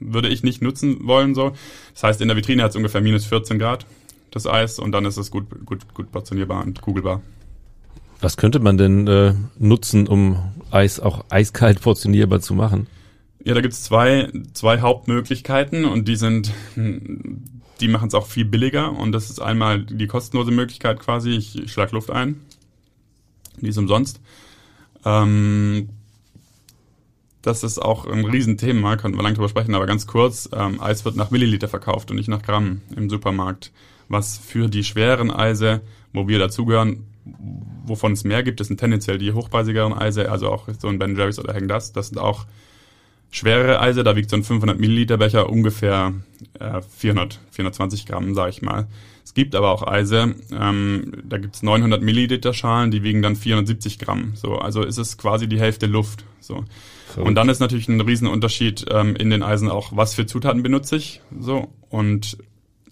würde 0.00 0.28
ich 0.28 0.42
nicht 0.42 0.62
nutzen 0.62 1.06
wollen. 1.06 1.34
so. 1.34 1.52
Das 1.94 2.02
heißt, 2.02 2.20
in 2.20 2.28
der 2.28 2.36
Vitrine 2.36 2.62
hat 2.62 2.70
es 2.70 2.76
ungefähr 2.76 3.00
minus 3.00 3.24
14 3.24 3.58
Grad, 3.58 3.86
das 4.36 4.46
Eis, 4.46 4.78
und 4.78 4.92
dann 4.92 5.04
ist 5.04 5.16
es 5.16 5.30
gut, 5.30 5.46
gut, 5.64 5.92
gut 5.94 6.12
portionierbar 6.12 6.62
und 6.62 6.80
kugelbar. 6.80 7.22
Was 8.20 8.36
könnte 8.36 8.60
man 8.60 8.78
denn 8.78 9.06
äh, 9.06 9.34
nutzen, 9.58 10.06
um 10.06 10.52
Eis 10.70 11.00
auch 11.00 11.24
eiskalt 11.28 11.80
portionierbar 11.80 12.40
zu 12.40 12.54
machen? 12.54 12.86
Ja, 13.44 13.54
da 13.54 13.60
gibt's 13.60 13.84
zwei, 13.84 14.30
zwei 14.54 14.80
Hauptmöglichkeiten 14.80 15.84
und 15.84 16.08
die 16.08 16.16
sind, 16.16 16.52
die 16.76 17.88
machen 17.88 18.08
es 18.08 18.14
auch 18.14 18.26
viel 18.26 18.44
billiger 18.44 18.92
und 18.92 19.12
das 19.12 19.30
ist 19.30 19.40
einmal 19.40 19.84
die 19.84 20.06
kostenlose 20.06 20.50
Möglichkeit 20.50 20.98
quasi, 20.98 21.30
ich 21.30 21.72
schlag 21.72 21.92
Luft 21.92 22.10
ein, 22.10 22.40
die 23.60 23.68
ist 23.68 23.78
umsonst. 23.78 24.20
Ähm, 25.04 25.90
das 27.42 27.62
ist 27.62 27.78
auch 27.78 28.06
ein 28.06 28.24
Riesenthema, 28.24 28.96
könnten 28.96 29.16
wir 29.16 29.22
lange 29.22 29.36
drüber 29.36 29.48
sprechen, 29.48 29.76
aber 29.76 29.86
ganz 29.86 30.08
kurz, 30.08 30.48
ähm, 30.52 30.80
Eis 30.80 31.04
wird 31.04 31.14
nach 31.14 31.30
Milliliter 31.30 31.68
verkauft 31.68 32.10
und 32.10 32.16
nicht 32.16 32.28
nach 32.28 32.42
Gramm 32.42 32.80
im 32.96 33.08
Supermarkt, 33.08 33.70
was 34.08 34.38
für 34.38 34.68
die 34.68 34.84
schweren 34.84 35.30
Eise, 35.30 35.82
wo 36.12 36.28
wir 36.28 36.38
dazugehören, 36.38 37.06
wovon 37.84 38.12
es 38.12 38.24
mehr 38.24 38.42
gibt, 38.42 38.60
das 38.60 38.68
sind 38.68 38.78
tendenziell 38.78 39.18
die 39.18 39.32
hochpreisigeren 39.32 39.92
Eise, 39.92 40.30
also 40.30 40.50
auch 40.50 40.68
so 40.78 40.88
ein 40.88 40.98
Ben 40.98 41.16
Jerry's 41.16 41.38
oder 41.38 41.54
Hang 41.54 41.68
das, 41.68 41.92
das 41.92 42.08
sind 42.08 42.18
auch 42.18 42.46
schwerere 43.30 43.80
Eise, 43.80 44.04
da 44.04 44.16
wiegt 44.16 44.30
so 44.30 44.36
ein 44.36 44.44
500 44.44 44.78
Milliliter 44.78 45.18
Becher 45.18 45.50
ungefähr 45.50 46.14
äh, 46.58 46.80
400, 46.80 47.40
420 47.50 48.06
Gramm, 48.06 48.34
sage 48.34 48.50
ich 48.50 48.62
mal. 48.62 48.86
Es 49.24 49.34
gibt 49.34 49.54
aber 49.54 49.70
auch 49.72 49.86
Eise, 49.86 50.36
ähm, 50.52 51.12
da 51.24 51.38
gibt's 51.38 51.62
900 51.62 52.00
Milliliter 52.00 52.54
Schalen, 52.54 52.90
die 52.90 53.02
wiegen 53.02 53.22
dann 53.22 53.34
470 53.34 53.98
Gramm. 53.98 54.32
So, 54.36 54.56
also 54.56 54.82
ist 54.82 54.98
es 54.98 55.18
quasi 55.18 55.48
die 55.48 55.58
Hälfte 55.58 55.86
Luft. 55.86 56.24
So. 56.40 56.64
Und 57.16 57.34
dann 57.34 57.48
ist 57.48 57.60
natürlich 57.60 57.88
ein 57.88 58.00
Riesenunterschied 58.00 58.86
ähm, 58.90 59.16
in 59.16 59.30
den 59.30 59.42
Eisen 59.42 59.68
auch, 59.68 59.96
was 59.96 60.14
für 60.14 60.26
Zutaten 60.26 60.62
benutze 60.62 60.96
ich. 60.96 61.20
So 61.40 61.72
und 61.88 62.38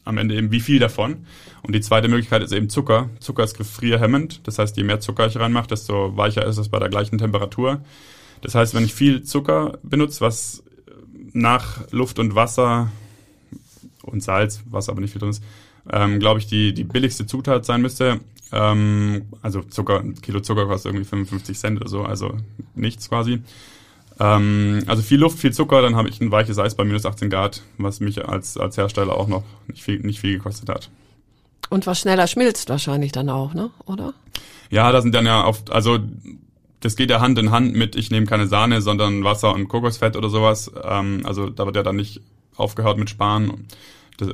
am 0.05 0.19
Ende 0.19 0.35
eben 0.37 0.51
wie 0.51 0.61
viel 0.61 0.79
davon. 0.79 1.27
Und 1.63 1.75
die 1.75 1.81
zweite 1.81 2.09
Möglichkeit 2.09 2.43
ist 2.43 2.53
eben 2.53 2.69
Zucker. 2.69 3.11
Zucker 3.21 3.45
ist 3.45 3.57
gefrierhemmend. 3.57 4.47
Das 4.47 4.59
heißt, 4.59 4.77
je 4.77 4.85
mehr 4.85 5.01
Zucker 5.01 5.27
ich 5.27 5.37
reinmache, 5.37 5.69
desto 5.69 6.17
weicher 6.17 6.45
ist 6.47 6.59
es 6.59 6.69
bei 6.69 6.79
der 6.79 6.91
gleichen 6.91 7.19
Temperatur. 7.19 7.83
Das 8.43 8.55
heißt, 8.55 8.75
wenn 8.75 8.85
ich 8.85 8.95
viel 8.95 9.23
Zucker 9.23 9.79
benutze, 9.83 10.21
was 10.21 10.63
nach 11.33 11.91
Luft 11.91 12.19
und 12.19 12.35
Wasser 12.35 12.91
und 14.03 14.23
Salz, 14.23 14.63
was 14.67 14.89
aber 14.89 15.01
nicht 15.01 15.13
viel 15.13 15.21
drin 15.21 15.31
ist, 15.31 15.43
ähm, 15.91 16.19
glaube 16.19 16.41
ich, 16.41 16.47
die, 16.47 16.73
die 16.75 16.85
billigste 16.85 17.27
Zutat 17.27 17.65
sein 17.65 17.83
müsste. 17.83 18.21
Ähm, 18.53 19.27
also 19.43 19.63
Zucker, 19.63 20.01
ein 20.01 20.21
Kilo 20.21 20.41
Zucker 20.41 20.67
kostet 20.67 20.93
irgendwie 20.93 21.09
55 21.09 21.59
Cent 21.59 21.81
oder 21.81 21.89
so, 21.89 22.03
also 22.03 22.37
nichts 22.75 23.09
quasi. 23.09 23.41
Ähm, 24.21 24.83
also 24.87 25.03
viel 25.03 25.19
Luft, 25.19 25.39
viel 25.39 25.53
Zucker, 25.53 25.83
dann 25.83 25.97
habe 25.97 26.09
ich 26.09 26.21
ein 26.21 26.31
weiches 26.31 26.59
Eis 26.59 26.75
bei 26.75 26.85
minus 26.85 27.07
18 27.07 27.31
Grad, 27.31 27.63
was 27.79 28.01
mich 28.01 28.27
als, 28.27 28.57
als 28.57 28.77
Hersteller 28.77 29.17
auch 29.17 29.29
noch 29.29 29.43
nicht 29.67 29.83
viel, 29.83 30.01
nicht 30.01 30.21
viel 30.21 30.35
gekostet 30.35 30.69
hat. 30.69 30.91
Und 31.71 31.87
was 31.87 32.01
schneller 32.01 32.27
schmilzt 32.27 32.69
wahrscheinlich 32.69 33.13
dann 33.13 33.29
auch, 33.29 33.55
ne? 33.55 33.71
Oder? 33.87 34.15
Ja, 34.71 34.93
da 34.93 35.01
sind 35.01 35.15
dann 35.15 35.27
ja 35.27 35.45
oft, 35.45 35.71
also 35.71 35.99
das 36.81 36.97
geht 36.97 37.11
ja 37.11 37.21
Hand 37.21 37.39
in 37.39 37.51
Hand 37.51 37.75
mit, 37.75 37.97
ich 37.97 38.11
nehme 38.11 38.27
keine 38.27 38.47
Sahne, 38.47 38.83
sondern 38.83 39.25
Wasser 39.25 39.55
und 39.55 39.69
Kokosfett 39.69 40.17
oder 40.17 40.29
sowas. 40.29 40.71
Ähm, 40.85 41.23
also 41.25 41.49
da 41.49 41.67
wird 41.67 41.77
ja 41.77 41.83
dann 41.83 41.97
nicht 41.97 42.21
aufgehört 42.57 42.99
mit 42.99 43.11
Sparen 43.11 43.67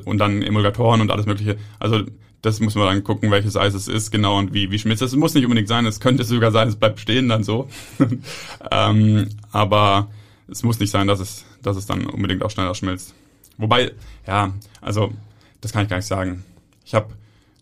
und 0.05 0.17
dann 0.19 0.41
Emulgatoren 0.41 1.01
und 1.01 1.11
alles 1.11 1.25
mögliche. 1.25 1.57
Also 1.79 2.03
das 2.41 2.59
muss 2.59 2.75
man 2.75 2.87
dann 2.87 3.03
gucken, 3.03 3.31
welches 3.31 3.55
Eis 3.55 3.73
es 3.73 3.87
ist, 3.87 4.11
genau 4.11 4.37
und 4.37 4.53
wie, 4.53 4.71
wie 4.71 4.79
schmilzt. 4.79 5.01
Das 5.01 5.15
muss 5.15 5.33
nicht 5.33 5.45
unbedingt 5.45 5.67
sein, 5.67 5.85
es 5.85 5.99
könnte 5.99 6.23
sogar 6.23 6.51
sein, 6.51 6.67
es 6.67 6.75
bleibt 6.75 6.99
stehen 6.99 7.29
dann 7.29 7.43
so. 7.43 7.69
ähm, 8.71 9.29
aber 9.51 10.09
es 10.47 10.63
muss 10.63 10.79
nicht 10.79 10.91
sein, 10.91 11.07
dass 11.07 11.19
es, 11.19 11.45
dass 11.61 11.77
es 11.77 11.85
dann 11.85 12.05
unbedingt 12.05 12.43
auch 12.43 12.49
schneller 12.49 12.75
schmilzt. 12.75 13.13
Wobei, 13.57 13.91
ja, 14.25 14.53
also 14.81 15.13
das 15.61 15.71
kann 15.71 15.83
ich 15.83 15.89
gar 15.89 15.97
nicht 15.97 16.07
sagen. 16.07 16.43
Ich 16.83 16.95
habe 16.95 17.13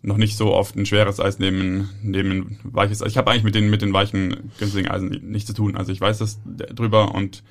noch 0.02 0.16
nicht 0.16 0.36
so 0.36 0.54
oft 0.54 0.76
ein 0.76 0.86
schweres 0.86 1.20
Eis 1.20 1.38
neben, 1.38 1.90
neben 2.02 2.58
weiches 2.62 3.02
Eis. 3.02 3.10
Ich 3.10 3.18
habe 3.18 3.30
eigentlich 3.30 3.44
mit 3.44 3.54
den, 3.54 3.68
mit 3.68 3.82
den 3.82 3.92
weichen, 3.92 4.50
günstigen 4.58 4.88
Eisen 4.88 5.08
nichts 5.30 5.46
zu 5.46 5.54
tun. 5.54 5.76
Also 5.76 5.92
ich 5.92 6.00
weiß 6.00 6.18
das 6.18 6.40
drüber 6.44 7.14
und 7.14 7.42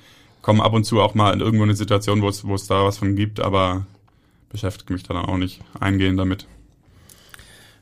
komme 0.42 0.64
ab 0.64 0.72
und 0.72 0.84
zu 0.84 1.00
auch 1.00 1.14
mal 1.14 1.32
in 1.32 1.40
irgendwo 1.40 1.62
eine 1.62 1.76
Situation, 1.76 2.22
wo 2.22 2.28
es, 2.28 2.44
wo 2.44 2.54
es 2.54 2.66
da 2.66 2.84
was 2.84 2.98
von 2.98 3.14
gibt, 3.14 3.38
aber 3.38 3.86
beschäftige 4.48 4.92
mich 4.92 5.04
da 5.04 5.14
dann 5.14 5.26
auch 5.26 5.36
nicht 5.36 5.60
eingehend 5.78 6.18
damit. 6.18 6.48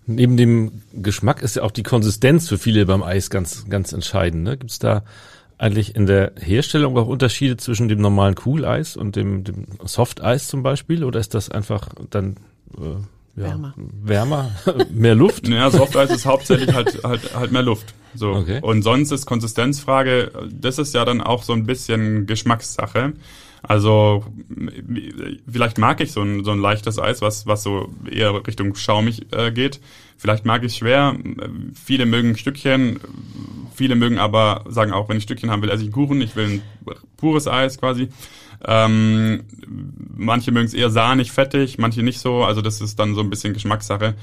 Neben 0.08 0.38
dem 0.38 0.82
Geschmack 0.94 1.42
ist 1.42 1.56
ja 1.56 1.62
auch 1.62 1.70
die 1.70 1.82
Konsistenz 1.82 2.48
für 2.48 2.56
viele 2.56 2.86
beim 2.86 3.02
Eis 3.02 3.28
ganz, 3.28 3.66
ganz 3.68 3.92
entscheidend. 3.92 4.42
Ne? 4.42 4.56
Gibt 4.56 4.70
es 4.70 4.78
da 4.78 5.04
eigentlich 5.58 5.94
in 5.94 6.06
der 6.06 6.32
Herstellung 6.40 6.96
auch 6.96 7.06
Unterschiede 7.06 7.58
zwischen 7.58 7.88
dem 7.88 8.00
normalen 8.00 8.34
Cooleis 8.34 8.96
und 8.96 9.16
dem, 9.16 9.44
dem 9.44 9.66
Softeis 9.84 10.48
zum 10.48 10.62
Beispiel? 10.62 11.04
Oder 11.04 11.20
ist 11.20 11.34
das 11.34 11.50
einfach 11.50 11.90
dann 12.08 12.36
äh, 12.78 13.40
ja, 13.40 13.48
wärmer. 13.48 13.74
Wärmer, 13.76 14.50
mehr 14.90 15.14
Luft? 15.14 15.46
Ja, 15.46 15.70
Softeis 15.70 16.10
ist 16.10 16.24
hauptsächlich 16.24 16.72
halt, 16.72 17.04
halt, 17.04 17.34
halt 17.34 17.52
mehr 17.52 17.62
Luft. 17.62 17.92
So. 18.14 18.30
Okay. 18.32 18.60
Und 18.62 18.82
sonst 18.82 19.10
ist 19.10 19.26
Konsistenzfrage, 19.26 20.32
das 20.50 20.78
ist 20.78 20.94
ja 20.94 21.04
dann 21.04 21.20
auch 21.20 21.42
so 21.42 21.52
ein 21.52 21.66
bisschen 21.66 22.26
Geschmackssache. 22.26 23.12
Also 23.62 24.24
vielleicht 25.50 25.78
mag 25.78 26.00
ich 26.00 26.12
so 26.12 26.22
ein, 26.22 26.44
so 26.44 26.52
ein 26.52 26.60
leichtes 26.60 26.98
Eis, 26.98 27.20
was, 27.20 27.46
was 27.46 27.62
so 27.62 27.92
eher 28.10 28.46
Richtung 28.46 28.74
schaumig 28.74 29.32
äh, 29.32 29.50
geht. 29.50 29.80
Vielleicht 30.16 30.44
mag 30.44 30.64
ich 30.64 30.76
schwer. 30.76 31.16
Viele 31.74 32.06
mögen 32.06 32.36
Stückchen. 32.36 33.00
Viele 33.74 33.94
mögen 33.94 34.18
aber 34.18 34.64
sagen 34.68 34.92
auch, 34.92 35.08
wenn 35.08 35.16
ich 35.16 35.22
Stückchen 35.22 35.50
haben 35.50 35.62
will, 35.62 35.70
esse 35.70 35.82
ich 35.82 35.88
einen 35.88 35.92
Kuchen. 35.92 36.20
Ich 36.20 36.34
will 36.34 36.46
ein 36.46 36.62
pures 37.16 37.46
Eis 37.46 37.78
quasi. 37.78 38.08
Ähm, 38.64 39.44
manche 40.16 40.50
mögen 40.50 40.66
es 40.66 40.74
eher 40.74 40.90
sahnig, 40.90 41.30
fettig, 41.30 41.78
manche 41.78 42.02
nicht 42.02 42.18
so. 42.18 42.42
Also 42.42 42.62
das 42.62 42.80
ist 42.80 42.98
dann 42.98 43.14
so 43.14 43.20
ein 43.20 43.30
bisschen 43.30 43.54
Geschmackssache. 43.54 44.14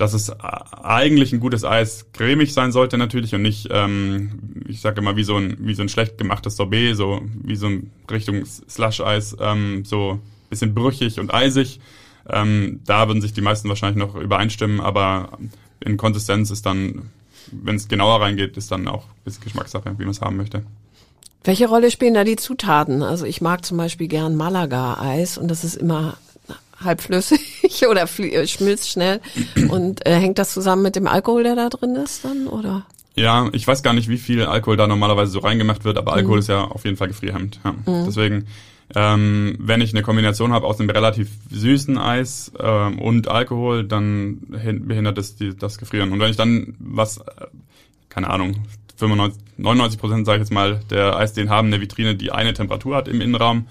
Dass 0.00 0.14
es 0.14 0.32
eigentlich 0.40 1.34
ein 1.34 1.40
gutes 1.40 1.62
Eis 1.62 2.06
cremig 2.14 2.54
sein 2.54 2.72
sollte 2.72 2.96
natürlich 2.96 3.34
und 3.34 3.42
nicht, 3.42 3.68
ähm, 3.70 4.62
ich 4.66 4.80
sage 4.80 5.02
immer, 5.02 5.14
wie 5.16 5.24
so 5.24 5.36
ein 5.36 5.58
wie 5.60 5.74
so 5.74 5.82
ein 5.82 5.90
schlecht 5.90 6.16
gemachtes 6.16 6.56
Sorbet, 6.56 6.96
so 6.96 7.20
wie 7.42 7.54
so 7.54 7.66
ein 7.66 7.90
Richtung 8.10 8.46
Slush-Eis, 8.46 9.36
ähm, 9.38 9.84
so 9.84 10.18
bisschen 10.48 10.74
brüchig 10.74 11.20
und 11.20 11.34
eisig. 11.34 11.80
Ähm, 12.30 12.80
da 12.86 13.08
würden 13.08 13.20
sich 13.20 13.34
die 13.34 13.42
meisten 13.42 13.68
wahrscheinlich 13.68 14.02
noch 14.02 14.14
übereinstimmen, 14.14 14.80
aber 14.80 15.38
in 15.80 15.98
Konsistenz 15.98 16.50
ist 16.50 16.64
dann, 16.64 17.10
wenn 17.52 17.76
es 17.76 17.86
genauer 17.86 18.22
reingeht, 18.22 18.56
ist 18.56 18.72
dann 18.72 18.88
auch 18.88 19.04
ein 19.04 19.24
bisschen 19.26 19.44
Geschmackssache, 19.44 19.98
wie 19.98 20.04
man 20.04 20.12
es 20.12 20.22
haben 20.22 20.38
möchte. 20.38 20.62
Welche 21.44 21.68
Rolle 21.68 21.90
spielen 21.90 22.14
da 22.14 22.24
die 22.24 22.36
Zutaten? 22.36 23.02
Also 23.02 23.26
ich 23.26 23.42
mag 23.42 23.66
zum 23.66 23.76
Beispiel 23.76 24.08
gern 24.08 24.34
Malaga-Eis 24.34 25.36
und 25.36 25.48
das 25.48 25.62
ist 25.62 25.76
immer 25.76 26.16
halb 26.82 27.00
flüssig 27.00 27.86
oder 27.90 28.08
äh, 28.18 28.46
schmilzt 28.46 28.90
schnell. 28.90 29.20
Und 29.68 30.06
äh, 30.06 30.14
hängt 30.14 30.38
das 30.38 30.52
zusammen 30.52 30.82
mit 30.82 30.96
dem 30.96 31.06
Alkohol, 31.06 31.42
der 31.42 31.56
da 31.56 31.68
drin 31.68 31.96
ist 31.96 32.24
dann, 32.24 32.46
oder? 32.46 32.84
Ja, 33.16 33.48
ich 33.52 33.66
weiß 33.66 33.82
gar 33.82 33.92
nicht, 33.92 34.08
wie 34.08 34.18
viel 34.18 34.44
Alkohol 34.44 34.76
da 34.76 34.86
normalerweise 34.86 35.32
so 35.32 35.40
reingemacht 35.40 35.84
wird, 35.84 35.98
aber 35.98 36.12
Alkohol 36.12 36.36
mhm. 36.36 36.40
ist 36.40 36.48
ja 36.48 36.64
auf 36.64 36.84
jeden 36.84 36.96
Fall 36.96 37.08
gefrierhemmend. 37.08 37.60
Ja. 37.64 37.72
Mhm. 37.72 38.04
Deswegen, 38.06 38.46
ähm, 38.94 39.56
wenn 39.58 39.80
ich 39.80 39.92
eine 39.92 40.02
Kombination 40.02 40.52
habe 40.52 40.66
aus 40.66 40.80
einem 40.80 40.90
relativ 40.90 41.28
süßen 41.50 41.98
Eis 41.98 42.52
ähm, 42.58 42.98
und 42.98 43.28
Alkohol, 43.28 43.84
dann 43.84 44.40
behindert 44.48 45.18
es 45.18 45.36
die, 45.36 45.56
das 45.56 45.78
Gefrieren. 45.78 46.12
Und 46.12 46.20
wenn 46.20 46.30
ich 46.30 46.36
dann 46.36 46.74
was, 46.78 47.18
äh, 47.18 47.22
keine 48.08 48.30
Ahnung, 48.30 48.56
95, 48.96 49.42
99 49.56 50.00
Prozent, 50.00 50.26
sage 50.26 50.38
ich 50.38 50.42
jetzt 50.42 50.52
mal, 50.52 50.80
der 50.90 51.16
Eisdeen 51.16 51.50
haben 51.50 51.68
eine 51.68 51.80
Vitrine, 51.80 52.14
die 52.14 52.32
eine 52.32 52.54
Temperatur 52.54 52.96
hat 52.96 53.08
im 53.08 53.20
Innenraum. 53.20 53.66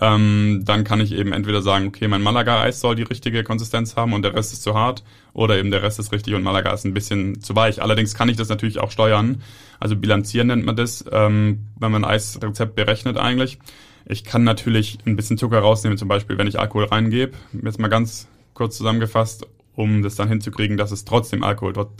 Ähm, 0.00 0.62
dann 0.64 0.84
kann 0.84 1.00
ich 1.00 1.12
eben 1.12 1.32
entweder 1.32 1.62
sagen, 1.62 1.86
okay, 1.88 2.08
mein 2.08 2.22
Malaga-Eis 2.22 2.80
soll 2.80 2.96
die 2.96 3.02
richtige 3.02 3.44
Konsistenz 3.44 3.96
haben 3.96 4.12
und 4.12 4.22
der 4.22 4.34
Rest 4.34 4.52
ist 4.52 4.62
zu 4.62 4.74
hart, 4.74 5.04
oder 5.32 5.58
eben 5.58 5.70
der 5.70 5.82
Rest 5.82 5.98
ist 5.98 6.12
richtig 6.12 6.34
und 6.34 6.42
Malaga 6.42 6.72
ist 6.72 6.84
ein 6.84 6.94
bisschen 6.94 7.40
zu 7.40 7.54
weich. 7.54 7.82
Allerdings 7.82 8.14
kann 8.14 8.28
ich 8.28 8.36
das 8.36 8.48
natürlich 8.48 8.78
auch 8.78 8.90
steuern. 8.90 9.42
Also 9.80 9.96
bilanzieren 9.96 10.48
nennt 10.48 10.64
man 10.64 10.76
das, 10.76 11.04
ähm, 11.10 11.66
wenn 11.78 11.92
man 11.92 12.04
ein 12.04 12.10
Eisrezept 12.10 12.74
berechnet 12.74 13.18
eigentlich. 13.18 13.58
Ich 14.06 14.24
kann 14.24 14.44
natürlich 14.44 14.98
ein 15.06 15.16
bisschen 15.16 15.38
Zucker 15.38 15.58
rausnehmen, 15.58 15.98
zum 15.98 16.08
Beispiel, 16.08 16.38
wenn 16.38 16.46
ich 16.46 16.58
Alkohol 16.58 16.84
reingebe. 16.84 17.32
Jetzt 17.62 17.78
mal 17.78 17.88
ganz 17.88 18.28
kurz 18.52 18.76
zusammengefasst, 18.76 19.46
um 19.74 20.02
das 20.02 20.14
dann 20.14 20.28
hinzukriegen, 20.28 20.76
dass 20.76 20.92
es 20.92 21.04
trotzdem 21.04 21.42
Alkohol 21.42 21.72
dort 21.72 21.90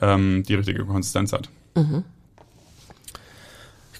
ähm, 0.00 0.42
die 0.46 0.54
richtige 0.54 0.84
Konsistenz 0.84 1.32
hat. 1.32 1.50
Mhm 1.74 2.04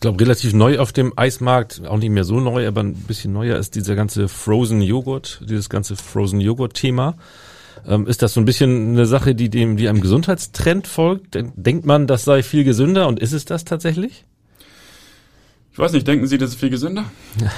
glaube, 0.03 0.21
relativ 0.21 0.53
neu 0.53 0.79
auf 0.79 0.93
dem 0.93 1.13
Eismarkt, 1.17 1.87
auch 1.87 1.97
nicht 1.97 2.11
mehr 2.11 2.25
so 2.25 2.41
neu, 2.41 2.69
aber 2.69 2.83
ein 2.83 2.95
bisschen 2.95 3.33
neuer 3.33 3.57
ist 3.57 3.75
dieser 3.75 3.95
ganze 3.95 4.29
Frozen 4.29 4.83
Joghurt, 4.83 5.41
dieses 5.49 5.71
ganze 5.71 5.97
Frozen 5.97 6.41
Joghurt 6.41 6.75
Thema. 6.75 7.15
Ähm, 7.87 8.07
ist 8.07 8.21
das 8.21 8.35
so 8.35 8.41
ein 8.41 8.45
bisschen 8.45 8.91
eine 8.91 9.07
Sache, 9.07 9.35
die 9.35 9.49
dem, 9.49 9.77
die 9.77 9.89
einem 9.89 10.01
Gesundheitstrend 10.01 10.87
folgt? 10.87 11.35
Denkt 11.35 11.87
man, 11.87 12.07
das 12.07 12.25
sei 12.25 12.43
viel 12.43 12.65
gesünder 12.65 13.09
und 13.09 13.19
ist 13.19 13.33
es 13.33 13.45
das 13.45 13.65
tatsächlich? 13.65 14.25
Ich 15.73 15.79
weiß 15.79 15.93
nicht, 15.93 16.07
denken 16.07 16.27
Sie, 16.27 16.37
das 16.37 16.51
ist 16.51 16.61
viel 16.61 16.71
gesünder? 16.71 17.05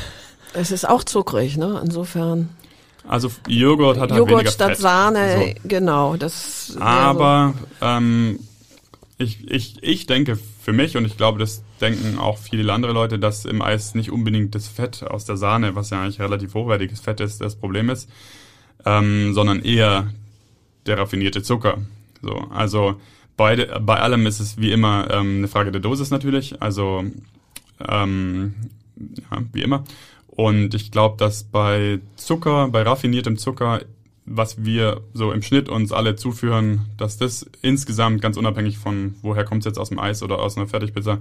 Es 0.56 0.70
ist 0.70 0.88
auch 0.88 1.02
zuckrig, 1.02 1.56
ne? 1.56 1.82
Insofern. 1.84 2.48
Also 3.08 3.28
Joghurt 3.48 3.98
hat 3.98 4.12
halt 4.12 4.18
Joghurt 4.20 4.34
weniger 4.34 4.50
statt 4.52 4.68
Fett. 4.68 4.78
Sahne, 4.78 5.54
so. 5.56 5.68
genau. 5.68 6.16
Das 6.16 6.76
Aber 6.78 7.54
so. 7.80 7.86
ähm, 7.86 8.38
ich, 9.18 9.50
ich, 9.50 9.82
ich 9.82 10.06
denke 10.06 10.38
für 10.62 10.72
mich 10.72 10.96
und 10.96 11.04
ich 11.04 11.16
glaube, 11.16 11.40
das 11.40 11.62
denken 11.84 12.18
auch 12.18 12.38
viele 12.38 12.72
andere 12.72 12.92
Leute, 12.92 13.18
dass 13.18 13.44
im 13.44 13.62
Eis 13.62 13.94
nicht 13.94 14.10
unbedingt 14.10 14.54
das 14.54 14.68
Fett 14.68 15.02
aus 15.02 15.24
der 15.24 15.36
Sahne, 15.36 15.74
was 15.74 15.90
ja 15.90 16.02
eigentlich 16.02 16.20
relativ 16.20 16.54
hochwertiges 16.54 17.00
Fett 17.00 17.20
ist, 17.20 17.40
das 17.40 17.56
Problem 17.56 17.90
ist, 17.90 18.08
ähm, 18.84 19.34
sondern 19.34 19.60
eher 19.60 20.12
der 20.86 20.98
raffinierte 20.98 21.42
Zucker. 21.42 21.78
So, 22.22 22.34
also 22.50 23.00
beide, 23.36 23.80
bei 23.80 24.00
allem 24.00 24.26
ist 24.26 24.40
es 24.40 24.58
wie 24.58 24.72
immer 24.72 25.08
ähm, 25.10 25.38
eine 25.38 25.48
Frage 25.48 25.72
der 25.72 25.80
Dosis 25.80 26.10
natürlich, 26.10 26.62
also 26.62 27.04
ähm, 27.86 28.54
ja, 28.96 29.42
wie 29.52 29.62
immer. 29.62 29.84
Und 30.28 30.74
ich 30.74 30.90
glaube, 30.90 31.16
dass 31.18 31.44
bei 31.44 32.00
Zucker, 32.16 32.68
bei 32.68 32.82
raffiniertem 32.82 33.36
Zucker 33.36 33.80
was 34.26 34.64
wir 34.64 35.02
so 35.12 35.32
im 35.32 35.42
Schnitt 35.42 35.68
uns 35.68 35.92
alle 35.92 36.16
zuführen, 36.16 36.86
dass 36.96 37.18
das 37.18 37.46
insgesamt, 37.62 38.22
ganz 38.22 38.36
unabhängig 38.36 38.78
von 38.78 39.14
woher 39.22 39.44
kommt 39.44 39.60
es 39.60 39.66
jetzt 39.66 39.78
aus 39.78 39.90
dem 39.90 39.98
Eis 39.98 40.22
oder 40.22 40.38
aus 40.38 40.56
einer 40.56 40.66
Fertigpizza, 40.66 41.18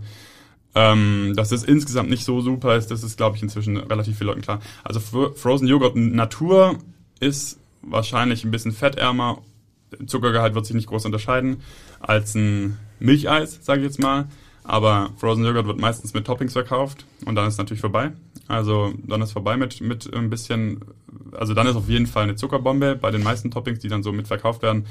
ähm, 0.76 1.34
dass 1.36 1.50
das 1.50 1.64
insgesamt 1.64 2.10
nicht 2.10 2.26
so 2.26 2.42
super 2.42 2.76
ist, 2.76 2.90
das 2.92 3.04
ist, 3.04 3.18
glaube 3.18 3.36
ich, 3.38 3.44
inzwischen 3.44 3.78
relativ 3.78 4.18
vielen 4.18 4.30
Leuten 4.30 4.42
klar. 4.42 4.60
Also 4.84 5.00
Frozen 5.00 5.68
Joghurt 5.68 5.96
Natur 5.96 6.78
ist 7.20 7.60
wahrscheinlich 7.82 8.44
ein 8.44 8.52
bisschen 8.52 8.72
fettärmer, 8.72 9.42
Zuckergehalt 10.08 10.56
wird 10.56 10.66
sich 10.66 10.76
nicht 10.76 10.88
groß 10.88 11.06
unterscheiden 11.06 11.62
als 12.00 12.36
ein 12.36 12.78
Milcheis, 13.00 13.60
sage 13.62 13.82
ich 13.82 13.86
jetzt 13.86 14.00
mal. 14.00 14.28
Aber 14.64 15.12
Frozen 15.18 15.44
Yogurt 15.44 15.68
wird 15.68 15.80
meistens 15.80 16.14
mit 16.14 16.26
Toppings 16.26 16.54
verkauft 16.54 17.06
und 17.26 17.36
dann 17.36 17.48
ist 17.48 17.58
natürlich 17.58 17.82
vorbei. 17.82 18.14
Also 18.48 18.94
dann 19.06 19.22
ist 19.22 19.34
vorbei 19.34 19.58
mit, 19.58 19.82
mit 19.82 20.14
ein 20.14 20.30
bisschen, 20.30 20.80
also 21.34 21.54
dann 21.54 21.68
ist 21.68 21.76
auf 21.76 21.90
jeden 21.90 22.08
Fall 22.08 22.24
eine 22.24 22.36
Zuckerbombe 22.36 22.96
bei 22.96 23.12
den 23.12 23.24
meisten 23.24 23.52
Toppings, 23.52 23.80
die 23.80 23.90
dann 23.90 24.04
so 24.04 24.14
mit 24.14 24.28
verkauft 24.28 24.62
werden. 24.62 24.86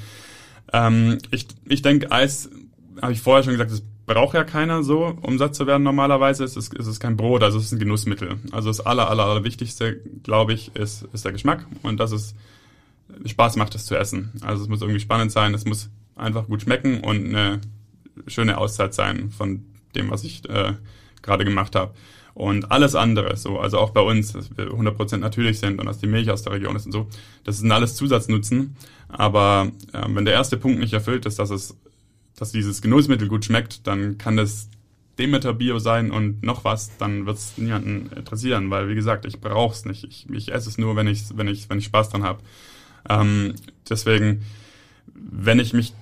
Ähm, 0.71 1.17
ich 1.31 1.47
ich 1.67 1.81
denke, 1.81 2.11
Eis, 2.11 2.51
habe 3.01 3.13
ich 3.13 3.21
vorher 3.21 3.43
schon 3.43 3.53
gesagt, 3.53 3.71
das 3.71 3.81
braucht 4.05 4.35
ja 4.35 4.43
keiner 4.43 4.83
so, 4.83 5.17
um 5.21 5.37
satt 5.37 5.55
zu 5.55 5.67
werden 5.67 5.83
normalerweise. 5.83 6.43
Es 6.43 6.57
ist, 6.57 6.73
es 6.77 6.87
ist 6.87 6.99
kein 6.99 7.17
Brot, 7.17 7.43
also 7.43 7.57
es 7.57 7.65
ist 7.65 7.71
ein 7.71 7.79
Genussmittel. 7.79 8.37
Also 8.51 8.69
das 8.69 8.81
aller, 8.81 9.09
aller, 9.09 9.25
aller 9.25 9.43
Wichtigste, 9.43 10.01
glaube 10.23 10.53
ich, 10.53 10.75
ist, 10.75 11.03
ist 11.13 11.25
der 11.25 11.31
Geschmack 11.31 11.65
und 11.83 11.99
dass 11.99 12.11
es 12.11 12.35
Spaß 13.25 13.55
macht, 13.55 13.75
das 13.75 13.85
zu 13.85 13.95
essen. 13.95 14.31
Also 14.41 14.63
es 14.63 14.69
muss 14.69 14.81
irgendwie 14.81 14.99
spannend 14.99 15.31
sein, 15.31 15.53
es 15.53 15.65
muss 15.65 15.89
einfach 16.15 16.47
gut 16.47 16.63
schmecken 16.63 17.01
und 17.01 17.27
eine 17.27 17.61
schöne 18.27 18.57
Auszeit 18.57 18.93
sein 18.93 19.31
von 19.31 19.65
dem, 19.95 20.11
was 20.11 20.23
ich 20.23 20.47
äh, 20.49 20.73
gerade 21.21 21.45
gemacht 21.45 21.75
habe. 21.75 21.93
Und 22.33 22.71
alles 22.71 22.95
andere, 22.95 23.37
so, 23.37 23.59
also 23.59 23.77
auch 23.77 23.91
bei 23.91 24.01
uns, 24.01 24.33
dass 24.33 24.57
wir 24.57 24.71
100% 24.71 25.17
natürlich 25.17 25.59
sind 25.59 25.79
und 25.79 25.85
dass 25.85 25.99
die 25.99 26.07
Milch 26.07 26.31
aus 26.31 26.41
der 26.41 26.53
Region 26.53 26.75
ist 26.75 26.87
und 26.87 26.91
so, 26.91 27.07
das 27.43 27.59
sind 27.59 27.71
alles 27.71 27.95
Zusatznutzen. 27.95 28.75
Aber 29.07 29.71
äh, 29.93 30.01
wenn 30.07 30.25
der 30.25 30.33
erste 30.33 30.57
Punkt 30.57 30.79
nicht 30.79 30.93
erfüllt 30.93 31.27
ist, 31.27 31.37
dass 31.37 31.51
es, 31.51 31.77
dass 32.37 32.51
dieses 32.51 32.81
Genussmittel 32.81 33.27
gut 33.27 33.45
schmeckt, 33.45 33.87
dann 33.87 34.17
kann 34.17 34.37
das 34.37 34.69
Demeter 35.19 35.53
Bio 35.53 35.77
sein 35.77 36.11
und 36.11 36.41
noch 36.43 36.63
was, 36.63 36.97
dann 36.97 37.25
wird 37.25 37.37
es 37.37 37.57
niemanden 37.57 38.09
interessieren, 38.15 38.71
weil 38.71 38.89
wie 38.89 38.95
gesagt, 38.95 39.25
ich 39.25 39.39
brauche 39.39 39.73
es 39.73 39.85
nicht. 39.85 40.03
Ich, 40.05 40.27
ich 40.29 40.51
esse 40.51 40.69
es 40.69 40.77
nur, 40.77 40.95
wenn 40.95 41.07
ich, 41.07 41.37
wenn 41.37 41.47
ich, 41.47 41.69
wenn 41.69 41.77
ich 41.77 41.85
Spaß 41.85 42.09
dran 42.09 42.23
habe. 42.23 42.39
Ähm, 43.07 43.53
deswegen, 43.87 44.43
wenn 45.13 45.59
ich 45.59 45.73
mich 45.73 45.93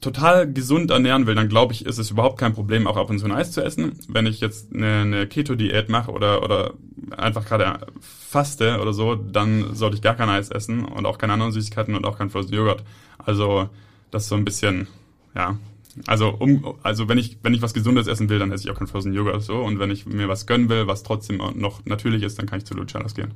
total 0.00 0.50
gesund 0.50 0.90
ernähren 0.90 1.26
will, 1.26 1.34
dann 1.34 1.48
glaube 1.48 1.74
ich, 1.74 1.84
ist 1.84 1.98
es 1.98 2.10
überhaupt 2.10 2.38
kein 2.38 2.54
Problem, 2.54 2.86
auch 2.86 2.96
ab 2.96 3.10
und 3.10 3.18
zu 3.18 3.26
ein 3.26 3.32
Eis 3.32 3.52
zu 3.52 3.62
essen. 3.62 3.98
Wenn 4.08 4.26
ich 4.26 4.40
jetzt 4.40 4.74
eine, 4.74 5.02
eine 5.02 5.26
Keto-Diät 5.26 5.90
mache 5.90 6.10
oder, 6.10 6.42
oder 6.42 6.74
einfach 7.16 7.44
gerade 7.44 7.86
faste 8.00 8.80
oder 8.80 8.94
so, 8.94 9.14
dann 9.14 9.74
sollte 9.74 9.96
ich 9.96 10.02
gar 10.02 10.14
kein 10.14 10.30
Eis 10.30 10.48
essen 10.48 10.86
und 10.86 11.04
auch 11.04 11.18
keine 11.18 11.34
anderen 11.34 11.52
Süßigkeiten 11.52 11.94
und 11.94 12.06
auch 12.06 12.16
kein 12.16 12.30
Frozen 12.30 12.54
Joghurt. 12.54 12.82
Also 13.18 13.68
das 14.10 14.22
ist 14.22 14.28
so 14.30 14.36
ein 14.36 14.44
bisschen, 14.46 14.88
ja. 15.34 15.58
Also 16.06 16.28
um, 16.30 16.76
also 16.82 17.08
wenn 17.08 17.18
ich 17.18 17.38
wenn 17.42 17.52
ich 17.52 17.62
was 17.62 17.74
Gesundes 17.74 18.06
essen 18.06 18.28
will, 18.28 18.38
dann 18.38 18.52
esse 18.52 18.64
ich 18.64 18.70
auch 18.70 18.78
kein 18.78 18.86
Frozen 18.86 19.12
Joghurt 19.12 19.42
so 19.42 19.56
und 19.56 19.78
wenn 19.78 19.90
ich 19.90 20.06
mir 20.06 20.28
was 20.28 20.46
gönnen 20.46 20.68
will, 20.68 20.86
was 20.86 21.02
trotzdem 21.02 21.38
noch 21.56 21.84
natürlich 21.84 22.22
ist, 22.22 22.38
dann 22.38 22.46
kann 22.46 22.58
ich 22.58 22.64
zu 22.64 22.74
Lucianos 22.74 23.14
gehen. 23.14 23.32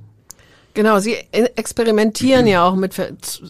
Genau, 0.74 0.98
Sie 0.98 1.14
experimentieren 1.30 2.48
ja 2.48 2.66
auch 2.66 2.74
mit 2.74 2.98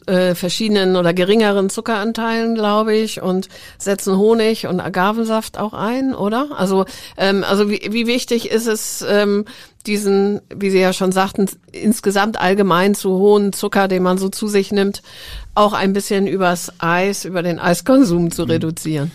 äh, 0.07 0.35
verschiedenen 0.35 0.95
oder 0.95 1.15
geringeren 1.15 1.71
Zuckeranteilen, 1.71 2.55
glaube 2.55 2.95
ich, 2.95 3.23
und 3.23 3.49
setzen 3.79 4.19
Honig 4.19 4.67
und 4.67 4.79
Agavensaft 4.79 5.59
auch 5.59 5.73
ein, 5.73 6.15
oder? 6.15 6.49
Also, 6.55 6.85
ähm, 7.17 7.43
also 7.43 7.71
wie, 7.71 7.81
wie 7.91 8.07
wichtig 8.07 8.51
ist 8.51 8.67
es, 8.67 9.03
ähm, 9.09 9.47
diesen, 9.87 10.43
wie 10.55 10.69
Sie 10.69 10.81
ja 10.81 10.93
schon 10.93 11.13
sagten, 11.13 11.49
insgesamt 11.73 12.39
allgemein 12.39 12.95
zu 12.95 13.11
hohen 13.19 13.55
Zucker, 13.55 13.89
den 13.89 14.03
man 14.03 14.19
so 14.19 14.29
zu 14.29 14.47
sich 14.47 14.71
nimmt, 14.71 15.03
auch 15.55 15.73
ein 15.73 15.95
bisschen 15.95 16.27
übers 16.27 16.73
Eis, 16.79 17.25
über 17.25 17.43
den 17.43 17.59
Eiskonsum 17.59 18.33
zu 18.33 18.43
mhm. 18.43 18.51
reduzieren? 18.51 19.11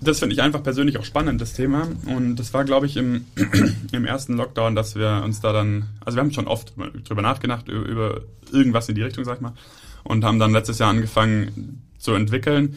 Das 0.00 0.18
finde 0.18 0.34
ich 0.34 0.42
einfach 0.42 0.62
persönlich 0.62 0.98
auch 0.98 1.04
spannend, 1.04 1.40
das 1.40 1.52
Thema. 1.52 1.88
Und 2.06 2.36
das 2.36 2.52
war, 2.52 2.64
glaube 2.64 2.86
ich, 2.86 2.96
im, 2.96 3.26
im 3.92 4.04
ersten 4.04 4.36
Lockdown, 4.36 4.74
dass 4.74 4.96
wir 4.96 5.22
uns 5.24 5.40
da 5.40 5.52
dann, 5.52 5.84
also 6.04 6.16
wir 6.16 6.22
haben 6.22 6.32
schon 6.32 6.48
oft 6.48 6.72
drüber 7.04 7.22
nachgedacht, 7.22 7.68
über 7.68 8.22
irgendwas 8.52 8.88
in 8.88 8.96
die 8.96 9.02
Richtung, 9.02 9.24
sag 9.24 9.36
ich 9.36 9.40
mal, 9.40 9.54
und 10.02 10.24
haben 10.24 10.38
dann 10.38 10.52
letztes 10.52 10.78
Jahr 10.78 10.90
angefangen 10.90 11.82
zu 11.98 12.12
entwickeln. 12.14 12.76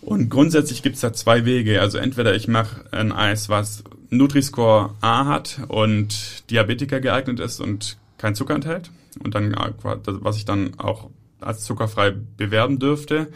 Und 0.00 0.30
grundsätzlich 0.30 0.82
gibt 0.82 0.96
es 0.96 1.02
da 1.02 1.12
zwei 1.12 1.44
Wege. 1.44 1.80
Also 1.80 1.98
entweder 1.98 2.34
ich 2.34 2.48
mache 2.48 2.84
ein 2.90 3.12
Eis, 3.12 3.48
was 3.48 3.84
Nutri-Score 4.10 4.94
A 5.00 5.26
hat 5.26 5.60
und 5.68 6.50
Diabetiker 6.50 7.00
geeignet 7.00 7.38
ist 7.38 7.60
und 7.60 7.96
kein 8.18 8.34
Zucker 8.34 8.56
enthält. 8.56 8.90
Und 9.22 9.36
dann, 9.36 9.54
was 9.54 10.36
ich 10.36 10.44
dann 10.44 10.78
auch 10.78 11.10
als 11.40 11.64
zuckerfrei 11.64 12.10
bewerben 12.10 12.80
dürfte 12.80 13.28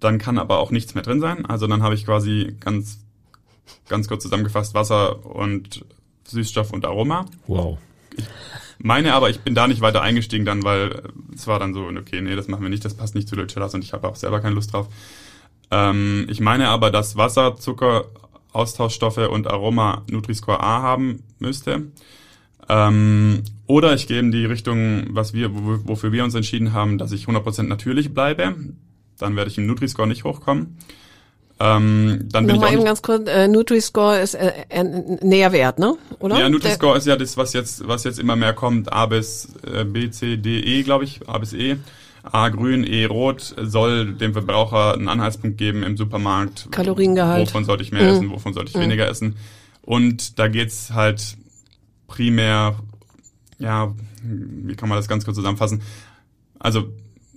dann 0.00 0.18
kann 0.18 0.38
aber 0.38 0.58
auch 0.58 0.70
nichts 0.70 0.94
mehr 0.94 1.04
drin 1.04 1.20
sein. 1.20 1.46
Also 1.46 1.66
dann 1.66 1.82
habe 1.82 1.94
ich 1.94 2.06
quasi 2.06 2.56
ganz, 2.60 3.00
ganz 3.88 4.08
kurz 4.08 4.22
zusammengefasst 4.22 4.74
Wasser 4.74 5.24
und 5.24 5.84
Süßstoff 6.24 6.72
und 6.72 6.84
Aroma. 6.84 7.26
Wow. 7.46 7.78
Ich 8.16 8.24
meine 8.78 9.14
aber, 9.14 9.30
ich 9.30 9.40
bin 9.40 9.54
da 9.54 9.68
nicht 9.68 9.82
weiter 9.82 10.02
eingestiegen 10.02 10.44
dann, 10.44 10.64
weil 10.64 11.02
es 11.34 11.46
war 11.46 11.58
dann 11.58 11.74
so, 11.74 11.86
okay, 11.86 12.20
nee, 12.22 12.34
das 12.34 12.48
machen 12.48 12.62
wir 12.62 12.70
nicht, 12.70 12.84
das 12.84 12.94
passt 12.94 13.14
nicht 13.14 13.28
zu 13.28 13.36
Lucellas 13.36 13.74
und 13.74 13.84
ich 13.84 13.92
habe 13.92 14.08
auch 14.08 14.16
selber 14.16 14.40
keine 14.40 14.54
Lust 14.54 14.72
drauf. 14.72 14.88
Ähm, 15.70 16.26
ich 16.28 16.40
meine 16.40 16.68
aber, 16.68 16.90
dass 16.90 17.16
Wasser, 17.16 17.56
Zucker, 17.56 18.06
Austauschstoffe 18.52 19.28
und 19.28 19.46
Aroma 19.46 20.02
Nutri-Score 20.10 20.60
A 20.60 20.82
haben 20.82 21.22
müsste. 21.38 21.88
Ähm, 22.68 23.42
oder 23.66 23.94
ich 23.94 24.08
gehe 24.08 24.18
in 24.18 24.32
die 24.32 24.46
Richtung, 24.46 25.08
was 25.10 25.32
wir, 25.34 25.50
wofür 25.52 26.10
wir 26.10 26.24
uns 26.24 26.34
entschieden 26.34 26.72
haben, 26.72 26.98
dass 26.98 27.12
ich 27.12 27.26
100% 27.26 27.64
natürlich 27.64 28.12
bleibe 28.14 28.56
dann 29.22 29.36
werde 29.36 29.50
ich 29.50 29.58
im 29.58 29.66
Nutri-Score 29.66 30.08
nicht 30.08 30.24
hochkommen. 30.24 30.78
Ähm, 31.62 32.28
dann 32.32 32.46
bin 32.46 32.56
Nochmal 32.56 32.70
ich 32.70 32.76
auch 32.76 32.80
eben 32.80 32.84
ganz 32.86 33.02
kurz, 33.02 33.28
äh, 33.28 33.46
Nutri-Score 33.46 34.18
ist 34.20 34.34
äh, 34.34 34.52
äh, 34.70 34.82
Nährwert, 34.82 35.78
ne? 35.78 35.96
Oder? 36.18 36.38
Ja, 36.38 36.48
Nutri-Score 36.48 36.96
ist 36.96 37.06
ja 37.06 37.16
das, 37.16 37.36
was 37.36 37.52
jetzt, 37.52 37.86
was 37.86 38.04
jetzt 38.04 38.18
immer 38.18 38.34
mehr 38.34 38.54
kommt. 38.54 38.90
A 38.90 39.04
bis 39.04 39.54
äh, 39.70 39.84
B, 39.84 40.10
C, 40.10 40.38
D, 40.38 40.58
E, 40.60 40.82
glaube 40.82 41.04
ich. 41.04 41.28
A 41.28 41.36
bis 41.36 41.52
E. 41.52 41.76
A 42.22 42.48
grün, 42.48 42.84
E 42.84 43.04
rot 43.04 43.54
soll 43.60 44.14
dem 44.14 44.32
Verbraucher 44.32 44.94
einen 44.94 45.08
Anhaltspunkt 45.08 45.58
geben 45.58 45.82
im 45.82 45.98
Supermarkt. 45.98 46.68
Kaloriengehalt. 46.70 47.48
Wovon 47.48 47.64
sollte 47.64 47.82
ich 47.82 47.92
mehr 47.92 48.02
mhm. 48.02 48.08
essen, 48.08 48.30
wovon 48.30 48.54
sollte 48.54 48.70
ich 48.70 48.76
mhm. 48.76 48.82
weniger 48.82 49.08
essen. 49.08 49.36
Und 49.82 50.38
da 50.38 50.48
geht's 50.48 50.92
halt 50.92 51.36
primär, 52.06 52.76
ja, 53.58 53.94
wie 54.22 54.76
kann 54.76 54.88
man 54.88 54.96
das 54.96 55.08
ganz 55.08 55.24
kurz 55.24 55.36
zusammenfassen? 55.36 55.82
Also 56.58 56.90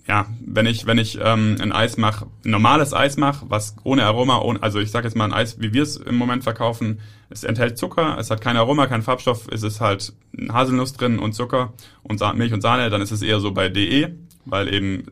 ja, 0.08 0.26
wenn 0.46 0.66
ich, 0.66 0.86
wenn 0.86 0.98
ich 0.98 1.18
ähm, 1.22 1.56
ein 1.62 1.72
Eis 1.72 1.96
mache, 1.98 2.28
normales 2.44 2.94
Eis 2.94 3.16
mache, 3.16 3.46
was 3.48 3.76
ohne 3.84 4.04
Aroma, 4.04 4.40
ohne, 4.40 4.62
also 4.62 4.80
ich 4.80 4.92
sage 4.92 5.08
jetzt 5.08 5.16
mal 5.16 5.26
ein 5.26 5.34
Eis, 5.34 5.62
wie 5.62 5.74
wir 5.74 5.84
es 5.84 5.96
im 5.96 6.16
Moment 6.16 6.44
verkaufen, 6.44 7.00
es 7.30 7.44
enthält 7.46 7.78
Zucker, 7.78 8.18
es 8.20 8.30
hat 8.30 8.42
kein 8.42 8.58
Aroma, 8.58 8.88
kein 8.88 9.02
Farbstoff, 9.02 9.48
es 9.50 9.64
ist 9.64 9.80
halt 9.80 10.14
Haselnuss 10.50 10.94
drin 10.94 11.20
und 11.20 11.34
Zucker 11.34 11.74
und 12.04 12.20
Sa 12.20 12.34
Milch 12.34 12.52
und 12.52 12.62
Sahne, 12.62 12.90
dann 12.90 13.02
ist 13.02 13.12
es 13.12 13.22
eher 13.22 13.40
so 13.40 13.52
bei 13.52 13.70
DE, 13.70 14.14
weil 14.46 14.74
eben 14.74 15.06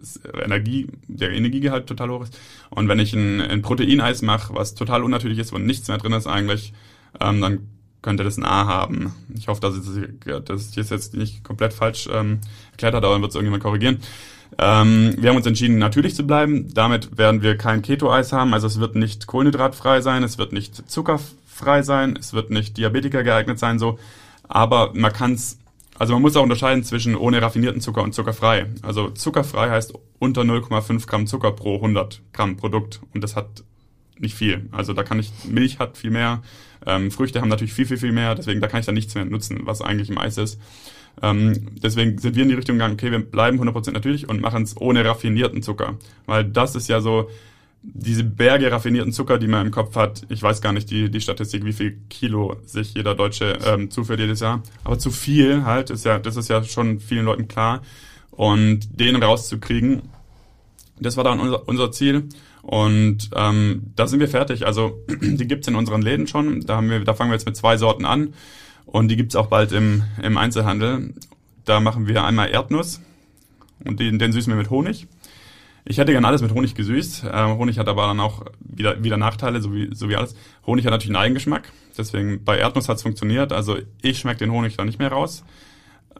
Energie, 0.44 0.88
der 1.08 1.32
Energiegehalt 1.32 1.88
total 1.88 2.10
hoch 2.10 2.24
ist. 2.24 2.38
Und 2.70 2.90
wenn 2.90 3.00
ich 3.00 3.14
ein, 3.14 3.40
ein 3.40 3.62
Proteineis 3.62 4.22
mache, 4.22 4.54
was 4.54 4.76
total 4.76 5.04
unnatürlich 5.04 5.40
ist, 5.40 5.54
wo 5.54 5.58
nichts 5.58 5.88
mehr 5.88 6.00
drin 6.00 6.12
ist 6.12 6.28
eigentlich, 6.28 6.74
ähm, 7.22 7.40
dann 7.40 7.70
könnte 8.02 8.24
das 8.26 8.38
ein 8.38 8.44
A 8.44 8.66
haben. 8.66 9.14
Ich 9.38 9.48
hoffe, 9.48 9.62
dass 9.62 9.76
ich 9.78 10.76
das 10.76 10.90
jetzt 10.90 11.14
nicht 11.14 11.44
komplett 11.44 11.72
falsch 11.72 12.10
ähm, 12.12 12.40
erklärt 12.72 12.96
hat, 12.96 13.06
aber 13.06 13.14
dann 13.14 13.22
wird 13.22 13.32
es 13.32 13.36
irgendjemand 13.36 13.64
korrigieren. 13.64 14.00
Ähm, 14.58 15.16
wir 15.18 15.30
haben 15.30 15.38
uns 15.38 15.46
entschieden, 15.46 15.78
natürlich 15.78 16.16
zu 16.16 16.26
bleiben. 16.26 16.74
Damit 16.74 17.18
werden 17.18 17.42
wir 17.42 17.58
kein 17.58 17.82
Keto-Eis 17.82 18.34
haben. 18.34 18.54
Also 18.54 18.68
es 18.68 18.80
wird 18.80 18.96
nicht 18.96 19.28
kohlenhydratfrei 19.28 20.02
sein, 20.02 20.24
es 20.24 20.38
wird 20.38 20.54
nicht 20.54 20.90
zuckerfrei 20.90 21.84
sein, 21.84 22.18
es 22.20 22.34
wird 22.34 22.50
nicht 22.50 22.78
Diabetiker 22.78 23.24
geeignet 23.24 23.60
sein, 23.60 23.80
so. 23.80 24.00
Aber 24.48 24.92
man 24.94 25.14
kann 25.14 25.34
es, 25.34 25.58
also 25.98 26.14
man 26.14 26.22
muss 26.22 26.36
auch 26.36 26.44
unterscheiden 26.44 26.84
zwischen 26.84 27.16
ohne 27.16 27.42
raffinierten 27.42 27.82
Zucker 27.82 28.04
und 28.04 28.14
zuckerfrei. 28.14 28.68
Also 28.82 29.10
zuckerfrei 29.10 29.70
heißt 29.70 29.94
unter 30.20 30.42
0,5 30.42 31.08
Gramm 31.08 31.28
Zucker 31.28 31.52
pro 31.52 31.76
100 31.76 32.22
Gramm 32.34 32.58
Produkt. 32.58 33.02
Und 33.14 33.24
das 33.24 33.36
hat 33.36 33.64
nicht 34.20 34.36
viel. 34.36 34.70
Also 34.72 34.94
da 34.94 35.04
kann 35.04 35.20
ich, 35.20 35.32
Milch 35.46 35.80
hat 35.80 35.98
viel 35.98 36.12
mehr, 36.12 36.42
ähm, 36.86 37.12
Früchte 37.12 37.42
haben 37.42 37.50
natürlich 37.50 37.74
viel, 37.74 37.86
viel, 37.86 37.98
viel 37.98 38.12
mehr, 38.12 38.36
deswegen 38.36 38.62
da 38.62 38.68
kann 38.68 38.80
ich 38.80 38.86
dann 38.86 38.96
nichts 38.96 39.16
mehr 39.16 39.26
nutzen, 39.26 39.62
was 39.64 39.82
eigentlich 39.82 40.10
im 40.10 40.18
Eis 40.18 40.38
ist. 40.38 40.60
Ähm, 41.22 41.68
deswegen 41.82 42.18
sind 42.18 42.36
wir 42.36 42.44
in 42.44 42.50
die 42.50 42.56
Richtung 42.56 42.76
gegangen, 42.76 42.94
okay, 42.94 43.12
wir 43.12 43.20
bleiben 43.20 43.62
100% 43.62 43.92
natürlich 43.92 44.28
und 44.30 44.42
machen 44.42 44.64
es 44.64 44.76
ohne 44.78 45.06
raffinierten 45.06 45.62
Zucker. 45.62 45.98
Weil 46.26 46.46
das 46.46 46.76
ist 46.76 46.88
ja 46.90 47.02
so, 47.02 47.30
diese 47.84 48.24
Berge 48.24 48.72
raffinierten 48.72 49.12
Zucker, 49.12 49.38
die 49.38 49.48
man 49.48 49.66
im 49.66 49.72
Kopf 49.72 49.96
hat, 49.96 50.24
ich 50.30 50.42
weiß 50.42 50.62
gar 50.62 50.72
nicht 50.72 50.92
die, 50.92 51.10
die 51.10 51.22
Statistik, 51.22 51.66
wie 51.66 51.74
viel 51.74 51.98
Kilo 52.10 52.58
sich 52.66 52.94
jeder 52.94 53.16
Deutsche 53.16 53.58
ähm, 53.66 53.90
zuführt 53.90 54.20
jedes 54.20 54.40
Jahr, 54.40 54.62
aber 54.84 55.00
zu 55.00 55.10
viel 55.10 55.66
halt, 55.66 55.90
ist 55.90 56.06
ja, 56.06 56.20
das 56.20 56.36
ist 56.36 56.50
ja 56.50 56.64
schon 56.64 57.00
vielen 57.00 57.26
Leuten 57.26 57.48
klar. 57.48 57.82
Und 58.32 59.00
den 59.00 59.22
rauszukriegen, 59.22 60.04
das 61.00 61.18
war 61.18 61.24
dann 61.24 61.40
unser, 61.40 61.68
unser 61.68 61.92
Ziel. 61.92 62.30
Und 62.62 63.32
ähm, 63.36 63.92
da 63.96 64.08
sind 64.08 64.20
wir 64.20 64.28
fertig. 64.28 64.66
Also 64.66 65.04
die 65.22 65.48
gibt's 65.48 65.68
in 65.68 65.76
unseren 65.76 66.02
Läden 66.02 66.28
schon. 66.28 66.62
Da, 66.62 66.78
haben 66.78 66.90
wir, 66.90 67.04
da 67.04 67.14
fangen 67.14 67.32
wir 67.32 67.36
jetzt 67.36 67.46
mit 67.46 67.58
zwei 67.58 67.78
Sorten 67.78 68.06
an. 68.06 68.34
Und 68.86 69.08
die 69.08 69.16
gibt's 69.16 69.36
auch 69.36 69.48
bald 69.48 69.72
im, 69.72 70.04
im 70.22 70.38
Einzelhandel. 70.38 71.14
Da 71.66 71.80
machen 71.80 72.08
wir 72.08 72.24
einmal 72.24 72.50
Erdnuss 72.50 73.02
und 73.86 74.00
den, 74.00 74.20
den 74.20 74.32
süßen 74.32 74.52
wir 74.52 74.58
mit 74.58 74.70
Honig. 74.70 75.08
Ich 75.86 75.98
hätte 75.98 76.12
gern 76.12 76.26
alles 76.26 76.42
mit 76.42 76.54
Honig 76.54 76.76
gesüßt. 76.76 77.24
Äh, 77.24 77.46
Honig 77.46 77.80
hat 77.80 77.88
aber 77.88 78.08
dann 78.08 78.20
auch 78.20 78.46
wieder, 78.60 79.04
wieder 79.04 79.18
Nachteile, 79.18 79.62
so 79.62 79.74
wie, 79.74 79.90
so 79.94 80.10
wie 80.10 80.16
alles. 80.16 80.36
Honig 80.66 80.86
hat 80.86 80.92
natürlich 80.92 81.16
einen 81.16 81.24
Eigengeschmack. 81.24 81.72
Deswegen 81.98 82.44
bei 82.44 82.58
Erdnuss 82.58 82.88
hat's 82.88 83.02
funktioniert. 83.02 83.52
Also 83.52 83.78
ich 84.02 84.20
schmecke 84.20 84.40
den 84.40 84.52
Honig 84.52 84.78
da 84.78 84.86
nicht 84.86 85.00
mehr 85.00 85.12
raus. 85.12 85.44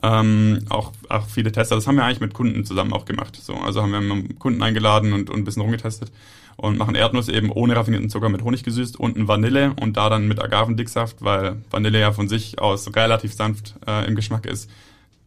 Ähm, 0.04 0.66
auch, 0.70 0.92
auch 1.10 1.28
viele 1.28 1.52
Tester, 1.52 1.76
das 1.76 1.86
haben 1.86 1.96
wir 1.96 2.04
eigentlich 2.04 2.22
mit 2.22 2.34
Kunden 2.34 2.66
zusammen 2.66 2.94
auch 2.94 3.06
gemacht. 3.06 3.36
So, 3.36 3.54
also 3.54 3.82
haben 3.82 3.92
wir 3.92 4.36
Kunden 4.40 4.64
eingeladen 4.64 5.14
und, 5.14 5.30
und 5.30 5.40
ein 5.40 5.44
bisschen 5.44 5.62
rumgetestet 5.62 6.12
und 6.58 6.78
machen 6.78 6.96
Erdnuss 6.96 7.30
eben 7.30 7.52
ohne 7.52 7.76
raffinierten 7.76 8.10
Zucker 8.10 8.30
mit 8.30 8.44
Honig 8.44 8.64
gesüßt 8.64 9.00
und 9.00 9.18
ein 9.18 9.28
Vanille 9.28 9.74
und 9.80 9.98
da 9.98 10.10
dann 10.10 10.28
mit 10.28 10.42
Agavendicksaft, 10.42 11.24
weil 11.24 11.58
Vanille 11.70 12.00
ja 12.00 12.12
von 12.12 12.28
sich 12.28 12.60
aus 12.60 12.96
relativ 12.96 13.34
sanft 13.34 13.76
äh, 13.88 14.08
im 14.08 14.16
Geschmack 14.16 14.46
ist. 14.46 14.70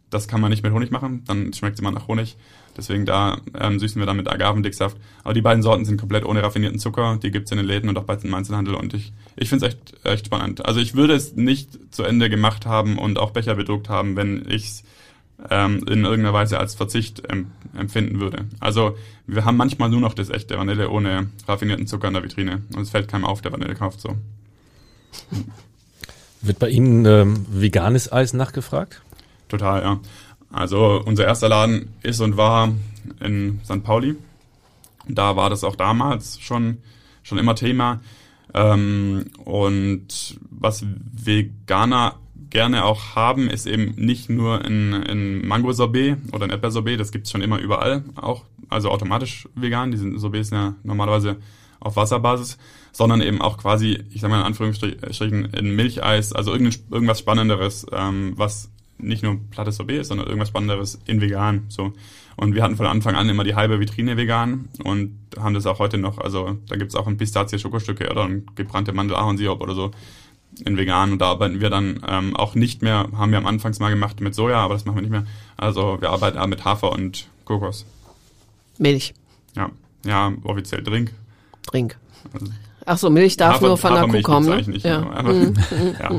Das 0.09 0.27
kann 0.27 0.39
man 0.39 0.49
nicht 0.49 0.63
mit 0.63 0.71
Honig 0.71 0.91
machen, 0.91 1.23
dann 1.27 1.51
schmeckt 1.53 1.75
es 1.75 1.81
immer 1.81 1.91
nach 1.91 2.07
Honig. 2.07 2.37
Deswegen 2.77 3.05
da 3.05 3.39
ähm, 3.59 3.79
süßen 3.79 4.01
wir 4.01 4.05
dann 4.05 4.17
mit 4.17 4.29
Agavendicksaft. 4.29 4.97
Aber 5.23 5.33
die 5.33 5.41
beiden 5.41 5.63
Sorten 5.63 5.85
sind 5.85 5.99
komplett 5.99 6.25
ohne 6.25 6.43
raffinierten 6.43 6.79
Zucker. 6.79 7.17
Die 7.21 7.31
gibt's 7.31 7.51
in 7.51 7.57
den 7.57 7.65
Läden 7.65 7.89
und 7.89 7.97
auch 7.97 8.03
bei 8.03 8.15
dem 8.15 8.33
Einzelhandel. 8.33 8.75
Und 8.75 8.93
ich, 8.93 9.13
ich 9.35 9.49
finde 9.49 9.67
es 9.67 9.73
echt, 9.73 10.05
echt 10.05 10.25
spannend. 10.27 10.65
Also 10.65 10.79
ich 10.79 10.95
würde 10.95 11.13
es 11.13 11.35
nicht 11.35 11.93
zu 11.93 12.03
Ende 12.03 12.29
gemacht 12.29 12.65
haben 12.65 12.97
und 12.97 13.19
auch 13.19 13.31
Becher 13.31 13.55
bedruckt 13.55 13.89
haben, 13.89 14.15
wenn 14.15 14.45
ich's 14.47 14.83
ähm, 15.49 15.79
in 15.87 16.05
irgendeiner 16.05 16.33
Weise 16.33 16.59
als 16.59 16.75
Verzicht 16.75 17.23
ähm, 17.29 17.51
empfinden 17.77 18.19
würde. 18.19 18.45
Also 18.59 18.97
wir 19.27 19.43
haben 19.43 19.57
manchmal 19.57 19.89
nur 19.89 19.99
noch 19.99 20.13
das 20.13 20.29
echte 20.29 20.57
Vanille 20.57 20.89
ohne 20.89 21.29
raffinierten 21.47 21.87
Zucker 21.87 22.07
in 22.07 22.13
der 22.13 22.23
Vitrine. 22.23 22.61
Und 22.73 22.83
es 22.83 22.89
fällt 22.89 23.07
keinem 23.07 23.25
auf, 23.25 23.41
der 23.41 23.51
Vanille 23.51 23.75
kauft 23.75 23.99
so. 24.01 24.15
Wird 26.41 26.59
bei 26.59 26.69
Ihnen 26.69 27.05
ähm, 27.05 27.45
veganes 27.49 28.11
Eis 28.11 28.33
nachgefragt? 28.33 29.01
Total, 29.49 29.81
ja. 29.81 29.99
Also 30.51 31.01
unser 31.05 31.25
erster 31.25 31.49
Laden 31.49 31.93
ist 32.01 32.21
und 32.21 32.37
war 32.37 32.71
in 33.19 33.59
St. 33.65 33.83
Pauli. 33.83 34.15
Da 35.07 35.35
war 35.35 35.49
das 35.49 35.63
auch 35.63 35.75
damals 35.75 36.39
schon, 36.39 36.77
schon 37.23 37.37
immer 37.37 37.55
Thema. 37.55 37.99
Ähm, 38.55 39.25
und 39.43 40.39
was 40.49 40.85
Veganer 41.11 42.15
gerne 42.49 42.85
auch 42.85 43.15
haben, 43.15 43.49
ist 43.49 43.67
eben 43.67 43.95
nicht 43.97 44.29
nur 44.29 44.63
ein, 44.63 44.93
ein 44.93 45.45
Mango-Sorbet 45.45 46.17
oder 46.31 46.45
ein 46.45 46.51
Erdbeersorbet, 46.51 46.97
das 46.97 47.11
gibt's 47.11 47.31
schon 47.31 47.41
immer 47.41 47.59
überall, 47.59 48.05
auch 48.15 48.45
also 48.69 48.89
automatisch 48.91 49.49
vegan, 49.55 49.91
die 49.91 49.97
sind 49.97 50.17
Sorbets 50.17 50.49
sind 50.49 50.57
ja 50.57 50.75
normalerweise 50.83 51.35
auf 51.81 51.97
Wasserbasis, 51.97 52.57
sondern 52.93 53.21
eben 53.21 53.41
auch 53.41 53.57
quasi, 53.57 54.05
ich 54.11 54.21
sag 54.21 54.29
mal 54.29 54.39
in 54.39 54.45
Anführungsstrichen, 54.45 55.53
ein 55.53 55.75
Milcheis, 55.75 56.31
also 56.31 56.53
irgendwas 56.53 57.19
Spannenderes, 57.19 57.85
ähm, 57.91 58.33
was 58.37 58.69
nicht 58.97 59.21
nur 59.21 59.37
plattes 59.51 59.75
Sorbet 59.75 60.01
ist, 60.01 60.07
sondern 60.07 60.27
irgendwas 60.27 60.47
Spannenderes 60.49 60.99
in 61.05 61.19
vegan. 61.19 61.65
So. 61.67 61.91
Und 62.37 62.53
wir 62.53 62.63
hatten 62.63 62.75
von 62.75 62.85
Anfang 62.85 63.15
an 63.15 63.29
immer 63.29 63.43
die 63.43 63.55
halbe 63.55 63.79
Vitrine 63.79 64.17
vegan 64.17 64.67
und 64.83 65.17
haben 65.39 65.53
das 65.53 65.65
auch 65.65 65.79
heute 65.79 65.97
noch. 65.97 66.17
Also 66.17 66.57
da 66.67 66.75
gibt's 66.75 66.95
auch 66.95 67.07
ein 67.07 67.17
Pistazie-Schokostücke 67.17 68.09
oder 68.09 68.25
ein 68.25 68.45
gebrannte 68.55 68.91
Mandel-Ahornsirup 68.91 69.61
oder 69.61 69.73
so 69.73 69.91
in 70.65 70.77
vegan. 70.77 71.13
Und 71.13 71.19
da 71.19 71.27
arbeiten 71.27 71.61
wir 71.61 71.69
dann 71.69 72.01
ähm, 72.07 72.35
auch 72.35 72.55
nicht 72.55 72.81
mehr, 72.81 73.07
haben 73.15 73.31
wir 73.31 73.37
am 73.37 73.45
Anfangs 73.45 73.79
mal 73.79 73.89
gemacht 73.89 74.19
mit 74.19 74.35
Soja, 74.35 74.57
aber 74.57 74.73
das 74.73 74.85
machen 74.85 74.95
wir 74.95 75.01
nicht 75.01 75.11
mehr. 75.11 75.25
Also 75.57 76.01
wir 76.01 76.09
arbeiten 76.09 76.37
auch 76.37 76.47
mit 76.47 76.65
Hafer 76.65 76.91
und 76.91 77.27
Kokos. 77.45 77.85
Milch. 78.77 79.13
Ja, 79.55 79.69
ja, 80.05 80.33
offiziell 80.43 80.83
Drink. 80.83 81.13
Drink. 81.67 81.97
Also 82.33 82.47
Ach 82.85 82.97
so, 82.97 83.09
Milch 83.09 83.35
darf 83.35 83.55
Hafer, 83.55 83.67
nur 83.67 83.77
von 83.77 83.93
der 83.93 84.07
Kuh 84.07 84.21
kommen. 84.21 84.47
Ne? 84.47 84.61
Nicht, 84.67 84.85
ja. 84.85 85.09
Aber, 85.09 85.33
mhm. 85.33 85.55
ja. 85.99 86.11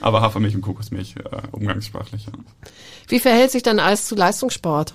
aber 0.00 0.20
Hafermilch 0.20 0.54
und 0.56 0.62
Kokosmilch 0.62 1.14
äh, 1.16 1.42
umgangssprachlich. 1.52 2.26
Ja. 2.26 2.32
Wie 3.08 3.20
verhält 3.20 3.52
sich 3.52 3.62
dann 3.62 3.78
Eis 3.78 4.06
zu 4.06 4.16
Leistungssport? 4.16 4.94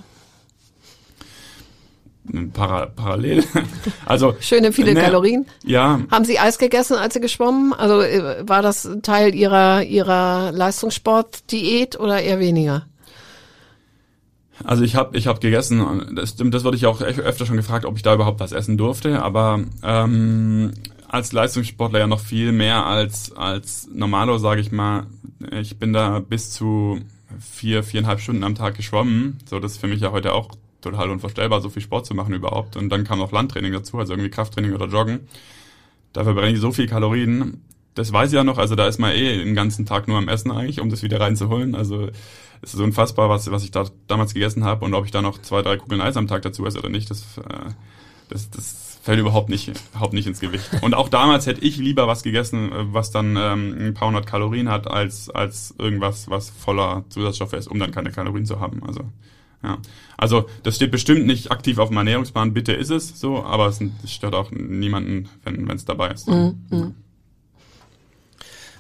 Para, 2.54 2.86
parallel. 2.86 3.44
Also 4.06 4.36
schöne 4.40 4.72
viele 4.72 4.94
ne, 4.94 5.02
Kalorien. 5.02 5.46
Ja. 5.64 6.02
Haben 6.12 6.26
Sie 6.26 6.38
Eis 6.38 6.60
gegessen, 6.60 6.96
als 6.96 7.14
Sie 7.16 7.20
geschwommen? 7.20 7.74
Also 7.74 8.02
äh, 8.02 8.48
war 8.48 8.62
das 8.62 8.90
Teil 9.02 9.34
Ihrer 9.34 9.84
Ihrer 9.84 10.52
Leistungssportdiät 10.52 12.00
oder 12.00 12.22
eher 12.22 12.40
weniger? 12.40 12.86
Also 14.64 14.84
ich 14.84 14.96
habe 14.96 15.18
ich 15.18 15.26
hab 15.26 15.42
gegessen, 15.42 16.14
das, 16.16 16.36
das 16.36 16.64
wurde 16.64 16.78
ich 16.78 16.86
auch 16.86 17.02
öfter 17.02 17.48
schon 17.48 17.58
gefragt, 17.58 17.86
ob 17.86 17.98
ich 17.98 18.04
da 18.04 18.14
überhaupt 18.14 18.40
was 18.40 18.52
essen 18.52 18.78
durfte, 18.78 19.24
aber 19.24 19.62
ähm, 19.82 20.74
als 21.08 21.32
Leistungssportler 21.32 22.00
ja 22.00 22.08
noch 22.08 22.20
viel 22.20 22.52
mehr 22.52 22.86
als 22.86 23.36
als 23.36 23.90
Normalo, 23.92 24.38
sage 24.38 24.62
ich 24.62 24.72
mal. 24.72 25.08
Ich 25.60 25.80
bin 25.80 25.94
da 25.94 26.20
bis 26.20 26.52
zu 26.52 27.00
vier, 27.40 27.84
viereinhalb 27.84 28.20
Stunden 28.20 28.44
am 28.44 28.56
Tag 28.56 28.76
geschwommen. 28.76 29.40
So, 29.50 29.60
das 29.60 29.74
ist 29.74 29.78
für 29.80 29.88
mich 29.88 30.02
ja 30.02 30.12
heute 30.12 30.34
auch 30.34 30.50
total 30.82 31.10
unvorstellbar, 31.10 31.62
so 31.62 31.70
viel 31.70 31.82
Sport 31.82 32.06
zu 32.06 32.14
machen 32.14 32.34
überhaupt. 32.34 32.76
Und 32.76 32.90
dann 32.90 33.04
kam 33.04 33.20
noch 33.20 33.32
Landtraining 33.32 33.74
dazu, 33.74 33.98
also 33.98 34.14
irgendwie 34.14 34.30
Krafttraining 34.30 34.74
oder 34.74 34.88
Joggen. 34.88 35.22
Dafür 36.14 36.34
brenne 36.34 36.52
ich 36.52 36.60
so 36.60 36.72
viel 36.72 36.88
Kalorien. 36.88 37.62
Das 37.96 38.12
weiß 38.12 38.30
ich 38.30 38.36
ja 38.36 38.44
noch, 38.44 38.58
also 38.58 38.76
da 38.76 38.88
ist 38.88 39.00
man 39.00 39.12
eh 39.12 39.38
den 39.38 39.54
ganzen 39.54 39.86
Tag 39.86 40.08
nur 40.08 40.18
am 40.18 40.28
Essen 40.28 40.52
eigentlich, 40.52 40.80
um 40.80 40.90
das 40.90 41.04
wieder 41.04 41.20
reinzuholen. 41.20 41.76
Also 41.76 42.10
es 42.62 42.74
ist 42.74 42.80
unfassbar, 42.80 43.30
was, 43.30 43.52
was 43.52 43.64
ich 43.64 43.72
da 43.72 43.86
damals 44.08 44.34
gegessen 44.34 44.64
habe 44.64 44.86
und 44.86 44.94
ob 44.94 45.06
ich 45.06 45.12
da 45.12 45.22
noch 45.22 45.42
zwei, 45.42 45.62
drei 45.62 45.78
Kugeln 45.78 46.02
Eis 46.02 46.18
am 46.18 46.28
Tag 46.28 46.42
dazu 46.44 46.66
esse 46.66 46.80
oder 46.80 46.90
nicht, 46.90 47.10
das, 47.10 47.38
äh, 47.38 47.72
das, 48.30 48.50
das 48.50 49.00
fällt 49.02 49.20
überhaupt 49.20 49.50
nicht, 49.50 49.72
überhaupt 49.92 50.14
nicht 50.14 50.28
ins 50.28 50.40
Gewicht. 50.40 50.70
Und 50.82 50.94
auch 50.94 51.10
damals 51.10 51.48
hätte 51.48 51.62
ich 51.62 51.78
lieber 51.78 52.08
was 52.08 52.24
gegessen, 52.24 52.72
was 52.72 53.12
dann 53.12 53.36
ähm, 53.36 53.76
ein 53.80 53.94
paar 53.94 54.08
hundert 54.08 54.28
Kalorien 54.28 54.70
hat, 54.70 54.88
als, 54.88 55.30
als 55.30 55.74
irgendwas, 55.78 56.30
was 56.30 56.50
voller 56.50 57.04
Zusatzstoffe 57.10 57.54
ist, 57.54 57.68
um 57.68 57.80
dann 57.80 57.92
keine 57.92 58.12
Kalorien 58.12 58.46
zu 58.46 58.60
haben. 58.60 58.84
Also 58.86 59.02
ja. 59.64 59.78
Also 60.18 60.46
das 60.64 60.76
steht 60.76 60.92
bestimmt 60.92 61.26
nicht 61.26 61.52
aktiv 61.52 61.78
auf 61.80 61.90
dem 61.90 61.98
Ernährungsplan, 61.98 62.54
bitte 62.54 62.74
ist 62.74 62.92
es 62.92 63.20
so, 63.20 63.44
aber 63.44 63.68
es 63.68 63.80
stört 64.06 64.36
auch 64.36 64.52
niemanden, 64.52 65.30
wenn 65.44 65.70
es 65.70 65.86
dabei 65.86 66.12
ist. 66.12 66.28
Mhm. 66.28 66.56
Ja. 66.70 66.92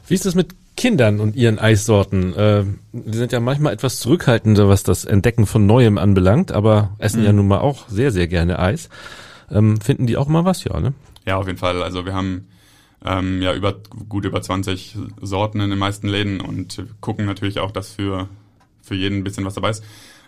Wie 0.07 0.13
ist 0.13 0.25
das 0.25 0.35
mit 0.35 0.55
Kindern 0.75 1.19
und 1.19 1.35
ihren 1.35 1.57
Eissorten? 1.57 2.33
Äh, 2.35 2.65
die 2.91 3.17
sind 3.17 3.31
ja 3.31 3.39
manchmal 3.39 3.73
etwas 3.73 3.99
zurückhaltender, 3.99 4.67
was 4.67 4.83
das 4.83 5.05
Entdecken 5.05 5.45
von 5.45 5.65
Neuem 5.65 5.97
anbelangt, 5.97 6.51
aber 6.51 6.95
essen 6.97 7.21
mhm. 7.21 7.25
ja 7.25 7.33
nun 7.33 7.47
mal 7.47 7.59
auch 7.59 7.87
sehr, 7.87 8.11
sehr 8.11 8.27
gerne 8.27 8.59
Eis. 8.59 8.89
Ähm, 9.49 9.79
finden 9.81 10.07
die 10.07 10.17
auch 10.17 10.27
mal 10.27 10.45
was, 10.45 10.63
ja, 10.63 10.79
ne? 10.79 10.93
Ja, 11.25 11.37
auf 11.37 11.47
jeden 11.47 11.59
Fall. 11.59 11.81
Also 11.83 12.05
wir 12.05 12.13
haben 12.13 12.47
ähm, 13.05 13.41
ja 13.41 13.53
über 13.53 13.75
gut 14.09 14.25
über 14.25 14.41
20 14.41 14.97
Sorten 15.21 15.59
in 15.59 15.69
den 15.69 15.79
meisten 15.79 16.07
Läden 16.07 16.41
und 16.41 16.83
gucken 16.99 17.25
natürlich 17.25 17.59
auch, 17.59 17.71
dass 17.71 17.93
für, 17.93 18.27
für 18.81 18.95
jeden 18.95 19.19
ein 19.19 19.23
bisschen 19.23 19.45
was 19.45 19.55
dabei 19.55 19.71
ist. 19.71 19.83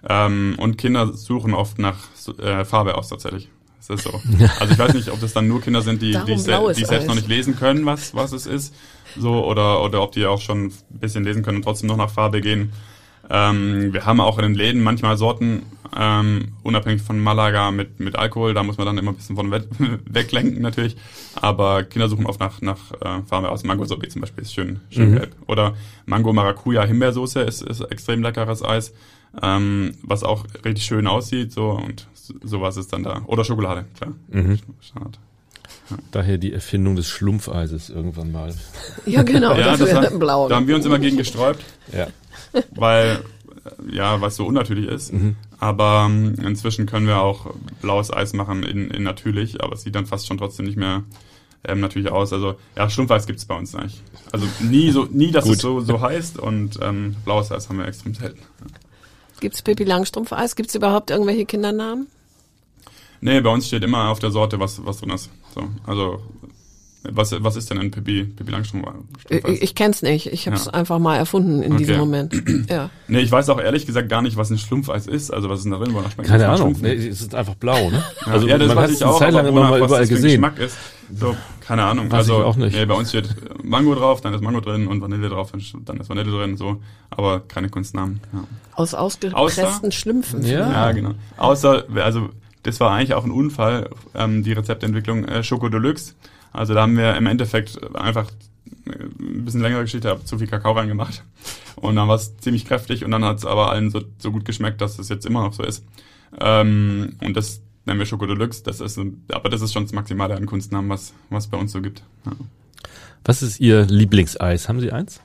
Ähm, 0.07 0.55
und 0.57 0.77
Kinder 0.77 1.13
suchen 1.13 1.53
oft 1.53 1.79
nach 1.79 1.97
äh, 2.39 2.65
Farbe 2.65 2.95
aus 2.95 3.09
tatsächlich. 3.09 3.49
Das 3.87 3.99
ist 3.99 4.03
so. 4.03 4.21
Also 4.59 4.73
ich 4.73 4.79
weiß 4.79 4.93
nicht, 4.93 5.09
ob 5.09 5.19
das 5.19 5.33
dann 5.33 5.47
nur 5.47 5.61
Kinder 5.61 5.81
sind, 5.81 6.01
die, 6.01 6.17
die, 6.25 6.35
die 6.35 6.37
selbst 6.37 7.07
noch 7.07 7.15
nicht 7.15 7.27
lesen 7.27 7.55
können, 7.55 7.85
was, 7.85 8.13
was 8.15 8.31
es 8.31 8.45
ist 8.45 8.73
so 9.17 9.45
oder 9.45 9.83
oder 9.83 10.01
ob 10.01 10.11
die 10.11 10.25
auch 10.25 10.41
schon 10.41 10.67
ein 10.67 10.73
bisschen 10.89 11.23
lesen 11.23 11.43
können 11.43 11.57
und 11.57 11.63
trotzdem 11.63 11.87
noch 11.87 11.97
nach 11.97 12.09
Farbe 12.09 12.41
gehen. 12.41 12.71
Ähm, 13.29 13.93
wir 13.93 14.05
haben 14.05 14.19
auch 14.19 14.37
in 14.37 14.43
den 14.43 14.55
Läden 14.55 14.83
manchmal 14.83 15.17
Sorten, 15.17 15.63
ähm, 15.97 16.53
unabhängig 16.61 17.01
von 17.01 17.19
Malaga 17.19 17.71
mit, 17.71 17.99
mit 17.99 18.17
Alkohol, 18.17 18.53
da 18.53 18.63
muss 18.63 18.77
man 18.77 18.85
dann 18.85 18.97
immer 18.97 19.11
ein 19.11 19.15
bisschen 19.15 19.35
von 19.35 19.49
we 19.49 19.65
weglenken 20.05 20.61
natürlich. 20.61 20.97
Aber 21.35 21.83
Kinder 21.83 22.09
suchen 22.09 22.25
oft 22.25 22.39
nach, 22.39 22.61
nach 22.61 22.91
äh, 23.01 23.21
Farbe 23.25 23.49
aus. 23.49 23.63
Mango 23.63 23.85
Sorbet 23.85 24.11
zum 24.11 24.21
Beispiel 24.21 24.43
ist 24.43 24.53
schön, 24.53 24.81
schön 24.89 25.11
mhm. 25.11 25.15
gelb. 25.15 25.35
Oder 25.47 25.75
Mango 26.05 26.33
Maracuja 26.33 26.83
Himbeersoße 26.83 27.41
ist, 27.41 27.61
ist 27.61 27.81
extrem 27.81 28.21
leckeres 28.21 28.63
Eis, 28.63 28.93
ähm, 29.41 29.95
was 30.03 30.23
auch 30.23 30.45
richtig 30.65 30.85
schön 30.85 31.07
aussieht. 31.07 31.51
So 31.51 31.71
und 31.71 32.07
sowas 32.43 32.77
ist 32.77 32.93
dann 32.93 33.03
da. 33.03 33.21
Oder 33.25 33.43
Schokolade, 33.43 33.85
klar. 33.95 34.13
Mhm. 34.29 34.59
Standard. 34.79 35.19
Daher 36.11 36.37
die 36.37 36.53
Erfindung 36.53 36.95
des 36.95 37.09
Schlumpfeises 37.09 37.89
irgendwann 37.89 38.31
mal. 38.31 38.53
Ja, 39.05 39.23
genau. 39.23 39.53
ja, 39.57 39.75
das 39.75 39.93
hat, 39.93 40.17
Blau, 40.17 40.47
da 40.47 40.55
haben 40.55 40.67
wir 40.67 40.75
uns 40.75 40.85
immer 40.85 40.99
gegen 40.99 41.17
gesträubt. 41.17 41.63
Ja. 41.91 42.07
Weil, 42.71 43.19
ja, 43.91 44.21
was 44.21 44.35
so 44.35 44.45
unnatürlich 44.45 44.87
ist. 44.87 45.13
Mhm. 45.13 45.35
Aber 45.59 46.05
ähm, 46.09 46.35
inzwischen 46.41 46.85
können 46.85 47.07
wir 47.07 47.19
auch 47.19 47.53
blaues 47.81 48.11
Eis 48.11 48.33
machen 48.33 48.63
in, 48.63 48.89
in 48.91 49.03
natürlich, 49.03 49.63
aber 49.63 49.73
es 49.73 49.83
sieht 49.83 49.95
dann 49.95 50.05
fast 50.05 50.27
schon 50.27 50.37
trotzdem 50.37 50.65
nicht 50.65 50.77
mehr 50.77 51.03
ähm, 51.65 51.79
natürlich 51.79 52.11
aus. 52.11 52.33
Also 52.33 52.55
ja, 52.77 52.89
Schlumpfeis 52.89 53.25
gibt's 53.25 53.45
bei 53.45 53.55
uns 53.55 53.75
eigentlich. 53.75 54.01
Also 54.31 54.45
nie 54.61 54.91
so, 54.91 55.05
nie, 55.05 55.31
dass 55.31 55.47
es 55.47 55.59
so, 55.59 55.81
so 55.81 56.01
heißt 56.01 56.37
und 56.37 56.79
ähm, 56.81 57.15
blaues 57.25 57.51
Eis 57.51 57.69
haben 57.69 57.77
wir 57.77 57.87
extrem 57.87 58.13
selten. 58.13 58.39
Gibt's 59.43 59.61
Pippi 59.61 59.83
Langstrumpf-Eis? 59.83 60.55
Gibt's 60.55 60.73
überhaupt 60.73 61.11
irgendwelche 61.11 61.45
Kindernamen? 61.45 62.07
Nee, 63.19 63.41
bei 63.41 63.49
uns 63.49 63.67
steht 63.67 63.83
immer 63.83 64.07
auf 64.07 64.19
der 64.19 64.31
Sorte, 64.31 64.57
was, 64.57 64.85
was 64.85 64.99
drin 65.01 65.09
ist. 65.09 65.29
So, 65.53 65.67
also 65.85 66.21
was, 67.11 67.35
was 67.43 67.57
ist 67.57 67.69
denn 67.69 67.77
ein 67.77 67.91
Pippi, 67.91 68.23
Pippi 68.23 68.49
Langstrumpf? 68.51 68.87
Ich, 69.27 69.43
ich 69.61 69.75
kenn's 69.75 70.01
nicht. 70.01 70.27
Ich 70.27 70.45
habe 70.47 70.55
es 70.55 70.67
Ja. 70.67 70.71
einfach 70.73 70.97
mal 70.99 71.17
erfunden 71.17 71.61
in 71.61 71.73
Okay. 71.73 71.79
diesem 71.79 71.97
Moment. 71.97 72.33
Ja. 72.69 72.89
Nee, 73.09 73.19
ich 73.19 73.31
weiß 73.33 73.49
auch 73.49 73.59
ehrlich 73.59 73.85
gesagt 73.85 74.07
gar 74.07 74.21
nicht, 74.21 74.37
was 74.37 74.49
ein 74.49 74.57
Schlumpfeis 74.57 75.07
ist. 75.07 75.29
Also 75.33 75.49
was 75.49 75.59
ist 75.59 75.63
denn 75.65 75.73
da 75.73 75.79
drin? 75.79 75.91
Schmeckt 76.13 76.29
Keine? 76.29 76.47
Ahnung. 76.47 76.77
Nee, 76.81 76.93
es 76.93 77.19
ist 77.19 77.35
einfach 77.35 77.55
blau, 77.55 77.89
ne? 77.89 78.01
Also, 78.25 78.47
ja, 78.47 78.57
das 78.57 78.69
man 78.69 78.77
hat 78.77 78.89
ich 78.89 78.95
es 78.95 79.01
eine 79.01 79.11
auch, 79.11 79.19
Zeit 79.19 79.33
lang 79.33 79.45
aber 79.45 79.49
immer 79.49 79.69
mal 79.71 79.81
überall 79.81 80.07
gesehen. 80.07 80.41
Geschmack 80.41 80.57
ist. 80.59 80.77
So, 81.13 81.35
keine 81.65 81.83
Ahnung. 81.83 82.11
Weiß 82.11 82.19
also, 82.19 82.39
ich 82.39 82.45
auch 82.45 82.55
nicht. 82.55 82.75
Nee, 82.75 82.85
bei 82.85 82.93
uns 82.93 83.09
steht 83.09 83.29
Mango 83.63 83.95
drauf, 83.95 84.21
dann 84.21 84.33
ist 84.33 84.41
Mango 84.41 84.59
drin 84.59 84.87
und 84.87 85.01
Vanille 85.01 85.29
drauf, 85.29 85.51
dann 85.51 85.59
ist- 85.61 85.75
dann 85.85 85.97
ist 85.97 86.09
Vanille 86.09 86.31
drin, 86.31 86.57
so. 86.57 86.81
Aber 87.09 87.39
keine 87.41 87.69
Kunstnamen. 87.69 88.19
Ja. 88.33 88.43
Aus 88.73 88.93
ausgepressten 88.93 89.65
Außer- 89.89 89.91
Schlümpfen. 89.91 90.45
Ja. 90.45 90.71
Ja, 90.71 90.91
genau. 90.91 91.11
Außer, 91.37 91.85
also 91.95 92.29
das 92.63 92.79
war 92.79 92.91
eigentlich 92.91 93.13
auch 93.13 93.23
ein 93.23 93.31
Unfall, 93.31 93.89
ähm, 94.15 94.43
die 94.43 94.53
Rezeptentwicklung 94.53 95.25
äh, 95.25 95.43
Schoko 95.43 95.69
Deluxe. 95.69 96.15
Also 96.51 96.73
da 96.73 96.81
haben 96.81 96.97
wir 96.97 97.15
im 97.15 97.25
Endeffekt 97.27 97.79
einfach 97.95 98.29
äh, 98.85 98.91
ein 98.91 99.45
bisschen 99.45 99.61
längere 99.61 99.81
Geschichte, 99.81 100.09
habe 100.09 100.23
zu 100.25 100.37
viel 100.37 100.47
Kakao 100.47 100.73
reingemacht. 100.73 101.23
Und 101.75 101.95
dann 101.95 102.07
war 102.07 102.15
es 102.15 102.37
ziemlich 102.37 102.65
kräftig 102.65 103.03
und 103.03 103.11
dann 103.11 103.25
hat 103.25 103.37
es 103.37 103.45
aber 103.45 103.69
allen 103.71 103.89
so, 103.89 104.01
so 104.17 104.31
gut 104.31 104.45
geschmeckt, 104.45 104.79
dass 104.81 104.99
es 104.99 105.09
jetzt 105.09 105.25
immer 105.25 105.41
noch 105.43 105.53
so 105.53 105.63
ist. 105.63 105.83
Ähm, 106.39 107.15
und 107.21 107.35
das 107.35 107.61
nennen 107.85 107.99
wir 107.99 108.05
Schoko 108.05 108.25
Deluxe. 108.25 108.63
Das 108.63 108.79
ist, 108.79 108.99
aber 109.31 109.49
das 109.49 109.61
ist 109.61 109.73
schon 109.73 109.83
das 109.83 109.93
Maximale 109.93 110.35
an 110.35 110.45
Kunstnamen, 110.45 110.89
was 110.89 111.13
was 111.29 111.47
bei 111.47 111.57
uns 111.57 111.71
so 111.71 111.81
gibt. 111.81 112.03
Ja. 112.25 112.33
Was 113.25 113.41
ist 113.41 113.59
Ihr 113.59 113.85
Lieblingseis? 113.85 114.67
Haben 114.67 114.79
Sie 114.79 114.91
eins? 114.91 115.21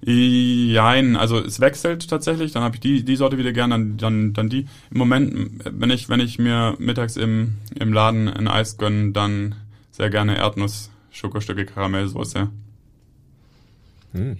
Jein, 0.00 1.16
also 1.16 1.38
es 1.38 1.58
wechselt 1.58 2.08
tatsächlich, 2.08 2.52
dann 2.52 2.62
habe 2.62 2.76
ich 2.76 2.80
die, 2.80 3.04
die 3.04 3.16
Sorte 3.16 3.36
wieder 3.36 3.52
gern, 3.52 3.70
dann, 3.70 3.96
dann, 3.96 4.32
dann 4.32 4.48
die. 4.48 4.66
Im 4.92 4.98
Moment, 4.98 5.60
wenn 5.64 5.90
ich, 5.90 6.08
wenn 6.08 6.20
ich 6.20 6.38
mir 6.38 6.76
mittags 6.78 7.16
im, 7.16 7.54
im 7.74 7.92
Laden 7.92 8.28
ein 8.28 8.46
Eis 8.46 8.78
gönne, 8.78 9.10
dann 9.10 9.56
sehr 9.90 10.08
gerne 10.08 10.36
Erdnuss, 10.36 10.90
Schokostücke, 11.10 11.66
Karamellsoße. 11.66 12.48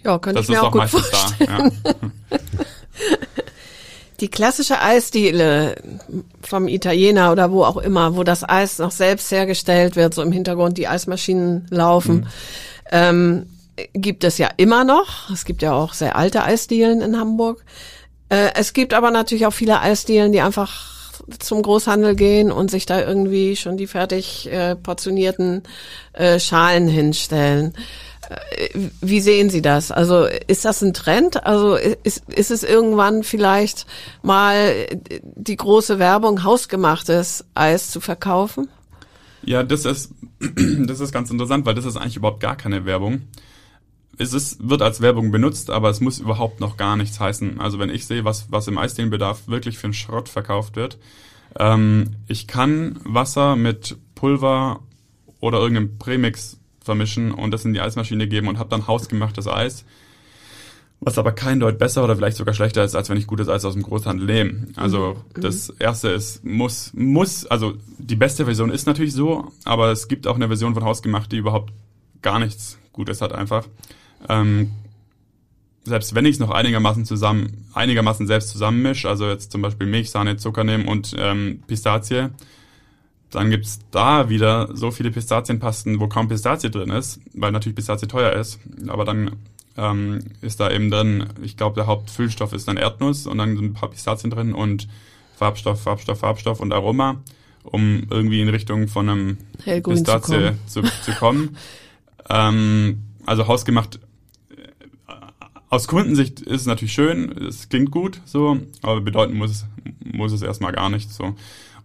Ja, 0.04 0.18
könnte 0.18 0.38
Das 0.38 0.48
ich 0.48 0.54
mir 0.54 0.62
auch 0.62 0.68
auch 0.68 0.72
gut 0.72 0.80
meistens 0.82 1.06
vorstellen. 1.08 1.72
da. 1.82 1.90
Ja. 1.90 2.38
Die 4.20 4.28
klassische 4.28 4.80
Eisdiele 4.80 5.76
vom 6.42 6.66
Italiener 6.66 7.30
oder 7.30 7.52
wo 7.52 7.64
auch 7.64 7.76
immer, 7.76 8.16
wo 8.16 8.24
das 8.24 8.48
Eis 8.48 8.78
noch 8.78 8.90
selbst 8.90 9.30
hergestellt 9.30 9.94
wird, 9.94 10.14
so 10.14 10.22
im 10.22 10.32
Hintergrund 10.32 10.76
die 10.76 10.88
Eismaschinen 10.88 11.66
laufen, 11.70 12.28
ähm, 12.90 13.46
gibt 13.92 14.24
es 14.24 14.38
ja 14.38 14.48
immer 14.56 14.84
noch. 14.84 15.30
Es 15.30 15.44
gibt 15.44 15.62
ja 15.62 15.72
auch 15.72 15.92
sehr 15.92 16.16
alte 16.16 16.42
Eisdielen 16.42 17.00
in 17.00 17.18
Hamburg. 17.18 17.64
Äh, 18.28 18.50
es 18.54 18.72
gibt 18.72 18.92
aber 18.92 19.10
natürlich 19.10 19.46
auch 19.46 19.52
viele 19.52 19.80
Eisdielen, 19.80 20.32
die 20.32 20.40
einfach 20.40 20.98
zum 21.38 21.62
Großhandel 21.62 22.14
gehen 22.14 22.50
und 22.50 22.70
sich 22.70 22.86
da 22.86 23.00
irgendwie 23.00 23.56
schon 23.56 23.76
die 23.76 23.86
fertig 23.86 24.50
äh, 24.50 24.76
portionierten 24.76 25.62
äh, 26.12 26.40
Schalen 26.40 26.88
hinstellen. 26.88 27.74
Wie 29.00 29.20
sehen 29.20 29.48
Sie 29.48 29.62
das? 29.62 29.90
Also 29.90 30.26
ist 30.46 30.64
das 30.64 30.82
ein 30.82 30.92
Trend? 30.92 31.46
Also 31.46 31.76
ist, 31.76 32.22
ist 32.28 32.50
es 32.50 32.62
irgendwann 32.62 33.22
vielleicht 33.22 33.86
mal 34.22 34.86
die 35.22 35.56
große 35.56 35.98
Werbung, 35.98 36.44
hausgemachtes 36.44 37.46
Eis 37.54 37.90
zu 37.90 38.00
verkaufen? 38.00 38.68
Ja, 39.42 39.62
das 39.62 39.86
ist, 39.86 40.12
das 40.40 41.00
ist 41.00 41.12
ganz 41.12 41.30
interessant, 41.30 41.64
weil 41.64 41.74
das 41.74 41.86
ist 41.86 41.96
eigentlich 41.96 42.16
überhaupt 42.16 42.40
gar 42.40 42.56
keine 42.56 42.84
Werbung. 42.84 43.22
Es 44.18 44.34
ist, 44.34 44.68
wird 44.68 44.82
als 44.82 45.00
Werbung 45.00 45.30
benutzt, 45.30 45.70
aber 45.70 45.88
es 45.88 46.00
muss 46.00 46.18
überhaupt 46.18 46.60
noch 46.60 46.76
gar 46.76 46.96
nichts 46.96 47.20
heißen. 47.20 47.60
Also 47.60 47.78
wenn 47.78 47.88
ich 47.88 48.06
sehe, 48.06 48.24
was, 48.24 48.50
was 48.50 48.66
im 48.66 48.76
Eisdielenbedarf 48.76 49.46
wirklich 49.46 49.78
für 49.78 49.86
einen 49.86 49.94
Schrott 49.94 50.28
verkauft 50.28 50.76
wird, 50.76 50.98
ähm, 51.58 52.16
ich 52.26 52.46
kann 52.46 53.00
Wasser 53.04 53.56
mit 53.56 53.96
Pulver 54.14 54.80
oder 55.40 55.60
irgendeinem 55.60 55.98
Premix 55.98 56.57
vermischen 56.88 57.32
und 57.32 57.50
das 57.52 57.64
in 57.64 57.74
die 57.74 57.80
Eismaschine 57.80 58.26
geben 58.26 58.48
und 58.48 58.58
habe 58.58 58.70
dann 58.70 58.86
hausgemachtes 58.86 59.46
Eis, 59.46 59.84
was 61.00 61.18
aber 61.18 61.32
kein 61.32 61.60
Deut 61.60 61.78
besser 61.78 62.02
oder 62.02 62.16
vielleicht 62.16 62.38
sogar 62.38 62.54
schlechter 62.54 62.82
ist, 62.82 62.96
als 62.96 63.10
wenn 63.10 63.18
ich 63.18 63.26
gutes 63.26 63.48
Eis 63.48 63.64
aus 63.64 63.74
dem 63.74 63.82
Großhandel 63.82 64.26
nehme. 64.26 64.68
Also 64.76 65.22
das 65.34 65.68
erste 65.78 66.08
ist, 66.08 66.44
muss, 66.44 66.92
muss, 66.94 67.46
also 67.46 67.74
die 67.98 68.16
beste 68.16 68.46
Version 68.46 68.70
ist 68.70 68.86
natürlich 68.86 69.12
so, 69.12 69.52
aber 69.64 69.92
es 69.92 70.08
gibt 70.08 70.26
auch 70.26 70.36
eine 70.36 70.48
Version 70.48 70.72
von 70.72 70.84
hausgemacht, 70.84 71.30
die 71.30 71.36
überhaupt 71.36 71.72
gar 72.22 72.38
nichts 72.38 72.78
Gutes 72.92 73.20
hat 73.20 73.32
einfach. 73.32 73.68
Ähm, 74.28 74.72
selbst 75.84 76.14
wenn 76.14 76.26
ich 76.26 76.32
es 76.32 76.40
noch 76.40 76.50
einigermaßen 76.50 77.04
zusammen, 77.04 77.66
einigermaßen 77.74 78.26
selbst 78.26 78.50
zusammenmische, 78.50 79.08
also 79.08 79.28
jetzt 79.28 79.52
zum 79.52 79.62
Beispiel 79.62 79.86
Milch, 79.86 80.10
Sahne, 80.10 80.36
Zucker 80.36 80.64
nehmen 80.64 80.88
und 80.88 81.14
ähm, 81.18 81.62
Pistazie, 81.66 82.30
dann 83.30 83.50
gibt's 83.50 83.80
da 83.90 84.28
wieder 84.28 84.74
so 84.74 84.90
viele 84.90 85.10
Pistazienpasten, 85.10 86.00
wo 86.00 86.08
kaum 86.08 86.28
Pistazie 86.28 86.70
drin 86.70 86.90
ist, 86.90 87.20
weil 87.34 87.52
natürlich 87.52 87.76
Pistazie 87.76 88.06
teuer 88.06 88.32
ist. 88.32 88.58
Aber 88.88 89.04
dann 89.04 89.36
ähm, 89.76 90.20
ist 90.40 90.60
da 90.60 90.70
eben 90.70 90.90
drin, 90.90 91.26
ich 91.42 91.56
glaube, 91.56 91.74
der 91.74 91.86
Hauptfüllstoff 91.86 92.52
ist 92.52 92.68
dann 92.68 92.76
Erdnuss 92.76 93.26
und 93.26 93.38
dann 93.38 93.56
sind 93.56 93.66
ein 93.66 93.74
paar 93.74 93.90
Pistazien 93.90 94.30
drin 94.30 94.52
und 94.54 94.88
Farbstoff, 95.36 95.82
Farbstoff, 95.82 96.18
Farbstoff 96.18 96.60
und 96.60 96.72
Aroma, 96.72 97.22
um 97.62 98.06
irgendwie 98.10 98.40
in 98.40 98.48
Richtung 98.48 98.88
von 98.88 99.08
einem 99.08 99.38
Hellgrün 99.64 99.96
zu 99.96 100.02
Pistazie 100.02 100.34
kommen. 100.34 100.58
zu, 100.66 100.82
zu 100.82 101.12
kommen. 101.12 101.56
ähm, 102.30 103.02
also 103.24 103.46
hausgemacht 103.46 104.00
äh, 104.50 105.12
aus 105.68 105.86
Kundensicht 105.86 106.40
ist 106.40 106.62
es 106.62 106.66
natürlich 106.66 106.94
schön, 106.94 107.30
es 107.46 107.68
klingt 107.68 107.90
gut, 107.90 108.20
so, 108.24 108.58
aber 108.82 109.00
bedeuten 109.00 109.36
muss 109.36 109.50
es, 109.50 109.66
muss 110.02 110.32
es 110.32 110.42
erstmal 110.42 110.72
gar 110.72 110.90
nicht, 110.90 111.12
so. 111.12 111.36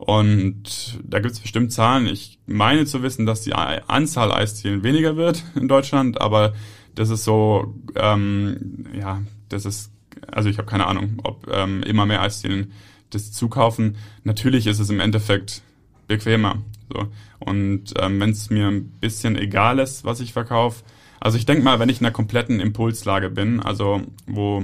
Und 0.06 1.00
da 1.02 1.20
gibt 1.20 1.34
es 1.34 1.39
bestimmt 1.39 1.72
Zahlen. 1.72 2.08
Ich 2.08 2.38
meine 2.46 2.86
zu 2.86 3.04
wissen, 3.04 3.26
dass 3.26 3.42
die 3.42 3.54
Anzahl 3.54 4.34
Eisdielen 4.34 4.84
weniger 4.84 5.16
wird 5.16 5.44
in 5.56 5.70
Deutschland, 5.70 6.20
aber 6.20 6.54
das 6.94 7.10
ist 7.10 7.24
so, 7.24 7.74
ähm, 7.96 8.86
ja, 8.94 9.22
das 9.48 9.66
ist, 9.66 9.92
also 10.28 10.50
ich 10.50 10.58
habe 10.58 10.68
keine 10.68 10.88
Ahnung, 10.88 11.20
ob 11.24 11.48
ähm, 11.50 11.84
immer 11.84 12.06
mehr 12.06 12.22
Eisdielen 12.22 12.74
das 13.12 13.32
zukaufen. 13.32 13.96
Natürlich 14.26 14.68
ist 14.68 14.80
es 14.80 14.89
im 14.89 15.00
Endeffekt 15.00 15.62
bequemer. 16.08 16.62
So. 16.92 17.08
Und 17.39 17.94
ähm, 17.98 18.20
wenn 18.20 18.32
es 18.32 18.50
mir 18.50 18.68
ein 18.68 18.89
bisschen 19.00 19.38
egal 19.38 19.80
ist, 19.80 20.04
was 20.04 20.20
ich 20.20 20.34
verkaufe, 20.34 20.84
also 21.22 21.38
ich 21.38 21.46
denke 21.46 21.63
mal, 21.63 21.80
wenn 21.80 21.88
ich 21.88 22.02
in 22.02 22.06
einer 22.06 22.13
kompletten 22.13 22.60
Impulslage 22.60 23.30
bin, 23.30 23.62
also 23.62 24.02
wo 24.28 24.58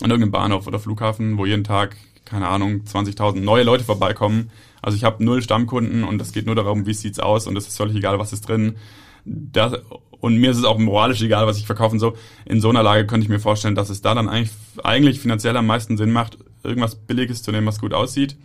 an 0.00 0.10
irgendeinem 0.10 0.30
Bahnhof 0.30 0.66
oder 0.66 0.78
Flughafen, 0.78 1.36
wo 1.36 1.44
jeden 1.44 1.64
Tag, 1.64 1.96
keine 2.28 2.48
Ahnung, 2.48 2.82
20.000 2.86 3.40
neue 3.40 3.62
Leute 3.62 3.84
vorbeikommen. 3.84 4.50
Also 4.82 4.96
ich 4.96 5.04
habe 5.04 5.24
null 5.24 5.42
Stammkunden 5.42 6.04
und 6.04 6.20
es 6.20 6.32
geht 6.32 6.46
nur 6.46 6.54
darum, 6.54 6.86
wie 6.86 6.94
sieht's 6.94 7.18
aus 7.18 7.46
und 7.46 7.56
es 7.56 7.66
ist 7.66 7.76
völlig 7.76 7.96
egal, 7.96 8.18
was 8.18 8.32
ist 8.32 8.48
drin. 8.48 8.76
Das, 9.24 9.72
und 10.20 10.36
mir 10.36 10.50
ist 10.50 10.58
es 10.58 10.64
auch 10.64 10.78
moralisch 10.78 11.22
egal, 11.22 11.46
was 11.46 11.58
ich 11.58 11.66
verkaufe 11.66 11.94
und 11.94 12.00
so. 12.00 12.16
In 12.44 12.60
so 12.60 12.68
einer 12.68 12.82
Lage 12.82 13.06
könnte 13.06 13.24
ich 13.24 13.30
mir 13.30 13.40
vorstellen, 13.40 13.74
dass 13.74 13.90
es 13.90 14.02
da 14.02 14.14
dann 14.14 14.28
eigentlich, 14.28 14.52
eigentlich 14.84 15.20
finanziell 15.20 15.56
am 15.56 15.66
meisten 15.66 15.96
Sinn 15.96 16.12
macht, 16.12 16.38
irgendwas 16.62 16.96
Billiges 16.96 17.42
zu 17.42 17.50
nehmen, 17.50 17.66
was 17.66 17.80
gut 17.80 17.94
aussieht. 17.94 18.36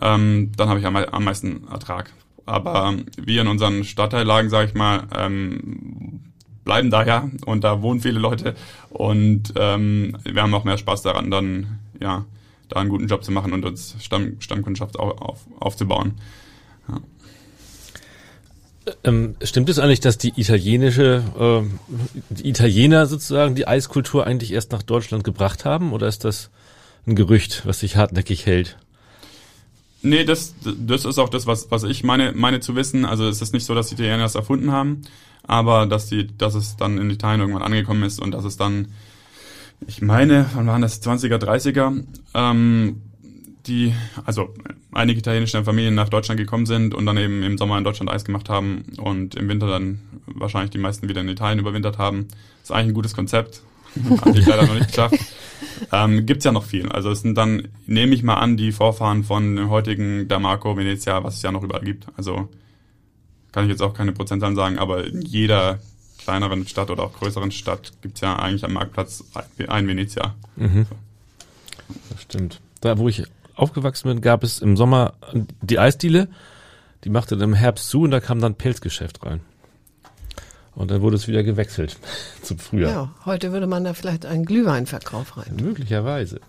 Ähm, 0.00 0.52
dann 0.56 0.68
habe 0.68 0.80
ich 0.80 0.86
am, 0.86 0.96
am 0.96 1.24
meisten 1.24 1.68
Ertrag. 1.68 2.12
Aber 2.46 2.94
wir 3.16 3.42
in 3.42 3.48
unseren 3.48 3.84
Stadtteillagen, 3.84 4.50
sage 4.50 4.68
ich 4.68 4.74
mal, 4.74 5.06
ähm, 5.14 6.20
bleiben 6.64 6.90
da 6.90 7.04
ja 7.04 7.30
und 7.46 7.64
da 7.64 7.82
wohnen 7.82 8.00
viele 8.00 8.18
Leute 8.18 8.54
und 8.90 9.54
ähm, 9.56 10.18
wir 10.24 10.42
haben 10.42 10.52
auch 10.52 10.64
mehr 10.64 10.76
Spaß 10.76 11.00
daran, 11.00 11.30
dann 11.30 11.78
ja 11.98 12.26
da 12.68 12.80
einen 12.80 12.90
guten 12.90 13.06
Job 13.06 13.24
zu 13.24 13.32
machen 13.32 13.52
und 13.52 13.64
uns 13.64 13.96
Stamm, 14.00 14.40
Stammkundschaft 14.40 14.98
auf, 14.98 15.20
auf, 15.20 15.46
aufzubauen. 15.58 16.14
Ähm, 19.04 19.36
stimmt 19.42 19.68
es 19.68 19.78
eigentlich, 19.78 20.00
dass 20.00 20.18
die 20.18 20.32
italienische, 20.40 21.22
ähm, 21.38 21.78
die 22.30 22.48
Italiener 22.48 23.06
sozusagen 23.06 23.54
die 23.54 23.66
Eiskultur 23.66 24.26
eigentlich 24.26 24.52
erst 24.52 24.72
nach 24.72 24.82
Deutschland 24.82 25.24
gebracht 25.24 25.64
haben? 25.64 25.92
Oder 25.92 26.08
ist 26.08 26.24
das 26.24 26.50
ein 27.06 27.14
Gerücht, 27.14 27.66
was 27.66 27.80
sich 27.80 27.96
hartnäckig 27.96 28.46
hält? 28.46 28.78
Nee, 30.00 30.24
das, 30.24 30.54
das 30.62 31.04
ist 31.04 31.18
auch 31.18 31.28
das, 31.28 31.46
was, 31.46 31.70
was 31.70 31.82
ich 31.82 32.04
meine, 32.04 32.32
meine 32.32 32.60
zu 32.60 32.76
wissen. 32.76 33.04
Also 33.04 33.26
es 33.28 33.42
ist 33.42 33.52
nicht 33.52 33.66
so, 33.66 33.74
dass 33.74 33.88
die 33.88 33.94
Italiener 33.94 34.18
das 34.18 34.36
erfunden 34.36 34.70
haben, 34.70 35.02
aber 35.42 35.86
dass 35.86 36.06
die, 36.06 36.26
dass 36.26 36.54
es 36.54 36.76
dann 36.76 36.98
in 36.98 37.10
Italien 37.10 37.40
irgendwann 37.40 37.64
angekommen 37.64 38.04
ist 38.04 38.20
und 38.20 38.30
dass 38.30 38.44
es 38.44 38.56
dann, 38.56 38.88
ich 39.86 40.02
meine, 40.02 40.46
wann 40.54 40.66
waren 40.66 40.82
das 40.82 41.02
20er, 41.02 41.36
30er, 41.36 42.04
ähm, 42.34 43.02
die, 43.66 43.94
also 44.24 44.54
einige 44.92 45.20
italienische 45.20 45.62
Familien 45.62 45.94
nach 45.94 46.08
Deutschland 46.08 46.40
gekommen 46.40 46.66
sind 46.66 46.94
und 46.94 47.06
dann 47.06 47.16
eben 47.16 47.42
im 47.42 47.58
Sommer 47.58 47.78
in 47.78 47.84
Deutschland 47.84 48.10
Eis 48.10 48.24
gemacht 48.24 48.48
haben 48.48 48.84
und 48.98 49.34
im 49.34 49.48
Winter 49.48 49.68
dann 49.68 50.00
wahrscheinlich 50.26 50.70
die 50.70 50.78
meisten 50.78 51.08
wieder 51.08 51.20
in 51.20 51.28
Italien 51.28 51.58
überwintert 51.58 51.98
haben. 51.98 52.28
ist 52.62 52.72
eigentlich 52.72 52.88
ein 52.88 52.94
gutes 52.94 53.14
Konzept. 53.14 53.62
Habe 54.20 54.38
ich 54.38 54.46
leider 54.46 54.66
noch 54.66 54.74
nicht 54.74 54.88
geschafft. 54.88 55.16
Ähm, 55.92 56.26
gibt's 56.26 56.44
ja 56.44 56.52
noch 56.52 56.64
viel. 56.64 56.88
Also 56.88 57.10
es 57.10 57.22
sind 57.22 57.36
dann, 57.36 57.68
nehme 57.86 58.14
ich 58.14 58.22
mal 58.22 58.34
an, 58.34 58.56
die 58.56 58.72
Vorfahren 58.72 59.24
von 59.24 59.56
dem 59.56 59.70
heutigen 59.70 60.28
Damarco, 60.28 60.76
Venezia, 60.76 61.22
was 61.24 61.36
es 61.36 61.42
ja 61.42 61.52
noch 61.52 61.62
überall 61.62 61.84
gibt. 61.84 62.06
Also 62.16 62.48
kann 63.52 63.64
ich 63.64 63.70
jetzt 63.70 63.82
auch 63.82 63.94
keine 63.94 64.12
Prozentzahlen 64.12 64.56
sagen, 64.56 64.78
aber 64.78 65.08
jeder 65.08 65.80
kleineren 66.28 66.68
Stadt 66.68 66.90
oder 66.90 67.04
auch 67.04 67.14
größeren 67.14 67.50
Stadt 67.50 67.92
gibt's 68.02 68.20
ja 68.20 68.36
eigentlich 68.36 68.62
am 68.62 68.74
Marktplatz 68.74 69.24
ein 69.66 69.88
Venezia. 69.88 70.34
Das 72.10 72.20
stimmt. 72.20 72.60
Da, 72.82 72.98
wo 72.98 73.08
ich 73.08 73.22
aufgewachsen 73.54 74.08
bin, 74.08 74.20
gab 74.20 74.44
es 74.44 74.58
im 74.58 74.76
Sommer 74.76 75.14
die 75.62 75.78
Eisdiele, 75.78 76.28
die 77.04 77.08
machte 77.08 77.38
dann 77.38 77.48
im 77.48 77.54
Herbst 77.54 77.88
zu 77.88 78.02
und 78.02 78.10
da 78.10 78.20
kam 78.20 78.42
dann 78.42 78.56
Pelzgeschäft 78.56 79.24
rein. 79.24 79.40
Und 80.74 80.90
dann 80.90 81.00
wurde 81.00 81.16
es 81.16 81.28
wieder 81.28 81.42
gewechselt 81.42 81.96
zum 82.42 82.58
Frühjahr. 82.58 82.90
Ja, 82.90 83.10
heute 83.24 83.50
würde 83.52 83.66
man 83.66 83.84
da 83.84 83.94
vielleicht 83.94 84.26
einen 84.26 84.44
Glühweinverkauf 84.44 85.38
rein. 85.38 85.56
Möglicherweise. 85.62 86.40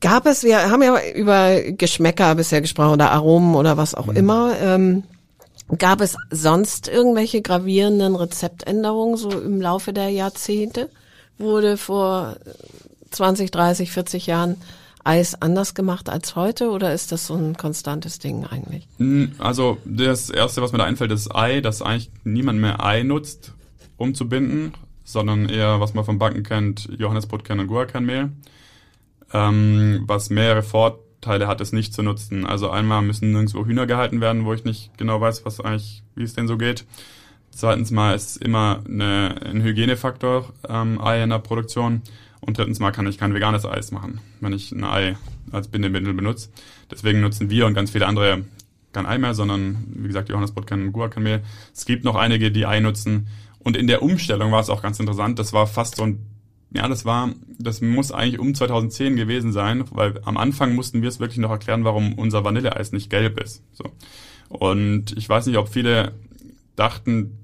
Gab 0.00 0.26
es, 0.26 0.44
wir 0.44 0.70
haben 0.70 0.82
ja 0.82 0.96
über 1.14 1.60
Geschmäcker 1.72 2.36
bisher 2.36 2.60
gesprochen 2.60 2.92
oder 2.92 3.10
Aromen 3.10 3.56
oder 3.56 3.76
was 3.76 3.96
auch 3.96 4.06
immer. 4.08 4.54
Ähm, 4.60 5.02
gab 5.78 6.00
es 6.00 6.16
sonst 6.30 6.88
irgendwelche 6.88 7.42
gravierenden 7.42 8.16
Rezeptänderungen 8.16 9.16
so 9.16 9.30
im 9.30 9.60
Laufe 9.60 9.92
der 9.92 10.10
Jahrzehnte? 10.10 10.90
Wurde 11.38 11.76
vor 11.76 12.36
20, 13.10 13.50
30, 13.50 13.90
40 13.90 14.26
Jahren 14.26 14.56
Eis 15.04 15.40
anders 15.40 15.74
gemacht 15.74 16.08
als 16.08 16.36
heute 16.36 16.70
oder 16.70 16.94
ist 16.94 17.10
das 17.10 17.26
so 17.26 17.34
ein 17.34 17.56
konstantes 17.56 18.20
Ding 18.20 18.44
eigentlich? 18.44 18.86
Hm, 18.98 19.32
Also 19.38 19.78
das 19.84 20.30
Erste, 20.30 20.62
was 20.62 20.72
mir 20.72 20.78
da 20.78 20.84
einfällt, 20.84 21.10
ist 21.10 21.34
Ei, 21.34 21.60
dass 21.60 21.82
eigentlich 21.82 22.10
niemand 22.24 22.60
mehr 22.60 22.84
Ei 22.84 23.02
nutzt, 23.02 23.52
um 23.96 24.14
zu 24.14 24.28
binden, 24.28 24.72
sondern 25.04 25.48
eher, 25.48 25.80
was 25.80 25.94
man 25.94 26.04
vom 26.04 26.18
Backen 26.18 26.44
kennt, 26.44 26.88
Johannesbrotkern 26.96 27.58
und 27.58 27.66
Guacamole. 27.66 28.30
Ähm, 29.34 30.04
was 30.06 30.30
mehrere 30.30 30.62
Vorteile 31.22 31.46
hat, 31.46 31.60
es 31.60 31.72
nicht 31.72 31.94
zu 31.94 32.02
nutzen. 32.02 32.44
Also 32.44 32.70
einmal 32.70 33.00
müssen 33.00 33.30
nirgendwo 33.30 33.64
Hühner 33.64 33.86
gehalten 33.86 34.20
werden, 34.20 34.44
wo 34.44 34.54
ich 34.54 34.64
nicht 34.64 34.90
genau 34.98 35.20
weiß, 35.20 35.44
was 35.44 35.60
eigentlich, 35.60 36.02
wie 36.16 36.24
es 36.24 36.34
denn 36.34 36.48
so 36.48 36.58
geht. 36.58 36.84
Zweitens 37.50 37.92
mal 37.92 38.14
ist 38.16 38.38
immer 38.38 38.82
eine, 38.88 39.36
ein 39.44 39.62
Hygienefaktor 39.62 40.52
ähm, 40.68 41.00
Ei 41.00 41.22
in 41.22 41.30
der 41.30 41.38
Produktion. 41.38 42.02
Und 42.40 42.58
drittens 42.58 42.80
mal 42.80 42.90
kann 42.90 43.06
ich 43.06 43.18
kein 43.18 43.34
veganes 43.34 43.64
Eis 43.64 43.92
machen, 43.92 44.20
wenn 44.40 44.52
ich 44.52 44.72
ein 44.72 44.82
Ei 44.82 45.16
als 45.52 45.68
Bindemittel 45.68 46.12
benutze. 46.12 46.48
Deswegen 46.90 47.20
nutzen 47.20 47.50
wir 47.50 47.66
und 47.66 47.74
ganz 47.74 47.92
viele 47.92 48.08
andere 48.08 48.44
kein 48.92 49.06
Ei 49.06 49.16
mehr, 49.18 49.34
sondern 49.34 49.84
wie 49.94 50.08
gesagt 50.08 50.28
Johannesbrot, 50.28 50.66
kein 50.66 50.90
Guacamole. 50.90 51.42
Es 51.72 51.84
gibt 51.84 52.02
noch 52.02 52.16
einige, 52.16 52.50
die 52.50 52.66
Ei 52.66 52.80
nutzen. 52.80 53.28
Und 53.60 53.76
in 53.76 53.86
der 53.86 54.02
Umstellung 54.02 54.50
war 54.50 54.60
es 54.60 54.70
auch 54.70 54.82
ganz 54.82 54.98
interessant. 54.98 55.38
Das 55.38 55.52
war 55.52 55.68
fast 55.68 55.96
so 55.96 56.02
ein, 56.02 56.18
ja, 56.74 56.88
das 56.88 57.04
war, 57.04 57.30
das 57.58 57.80
muss 57.80 58.12
eigentlich 58.12 58.38
um 58.38 58.54
2010 58.54 59.16
gewesen 59.16 59.52
sein, 59.52 59.84
weil 59.90 60.20
am 60.24 60.36
Anfang 60.36 60.74
mussten 60.74 61.02
wir 61.02 61.08
es 61.08 61.20
wirklich 61.20 61.38
noch 61.38 61.50
erklären, 61.50 61.84
warum 61.84 62.14
unser 62.14 62.44
Vanilleeis 62.44 62.92
nicht 62.92 63.10
gelb 63.10 63.40
ist. 63.40 63.62
So. 63.72 63.84
Und 64.48 65.16
ich 65.16 65.28
weiß 65.28 65.46
nicht, 65.46 65.58
ob 65.58 65.68
viele 65.68 66.12
dachten, 66.76 67.38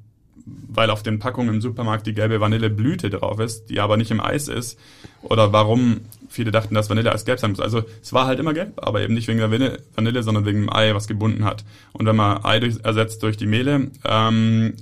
weil 0.69 0.91
auf 0.91 1.03
den 1.03 1.19
Packungen 1.19 1.57
im 1.57 1.61
Supermarkt 1.61 2.07
die 2.07 2.14
gelbe 2.14 2.41
Vanilleblüte 2.41 3.11
drauf 3.11 3.38
ist, 3.38 3.67
die 3.67 3.81
aber 3.81 3.99
nicht 3.99 4.11
im 4.11 4.21
Eis 4.21 4.49
ist, 4.49 4.79
oder 5.23 5.53
warum 5.53 6.01
viele 6.31 6.51
dachten, 6.51 6.75
dass 6.75 6.88
Vanilleeis 6.88 7.25
gelb 7.25 7.38
sein 7.38 7.51
muss. 7.51 7.61
Also 7.61 7.83
es 8.03 8.12
war 8.12 8.27
halt 8.27 8.38
immer 8.38 8.55
gelb, 8.55 8.75
aber 8.77 9.03
eben 9.03 9.14
nicht 9.14 9.29
wegen 9.29 9.38
der 9.38 9.51
Vanille, 9.51 10.23
sondern 10.23 10.47
wegen 10.47 10.61
dem 10.61 10.73
Ei, 10.73 10.95
was 10.95 11.07
gebunden 11.07 11.45
hat. 11.45 11.64
Und 11.93 12.07
wenn 12.07 12.17
man 12.17 12.45
Ei 12.45 12.61
durch, 12.61 12.77
ersetzt 12.83 13.23
durch 13.23 13.37
die 13.37 13.47
Mehle, 13.47 13.91
ähm, 14.05 14.75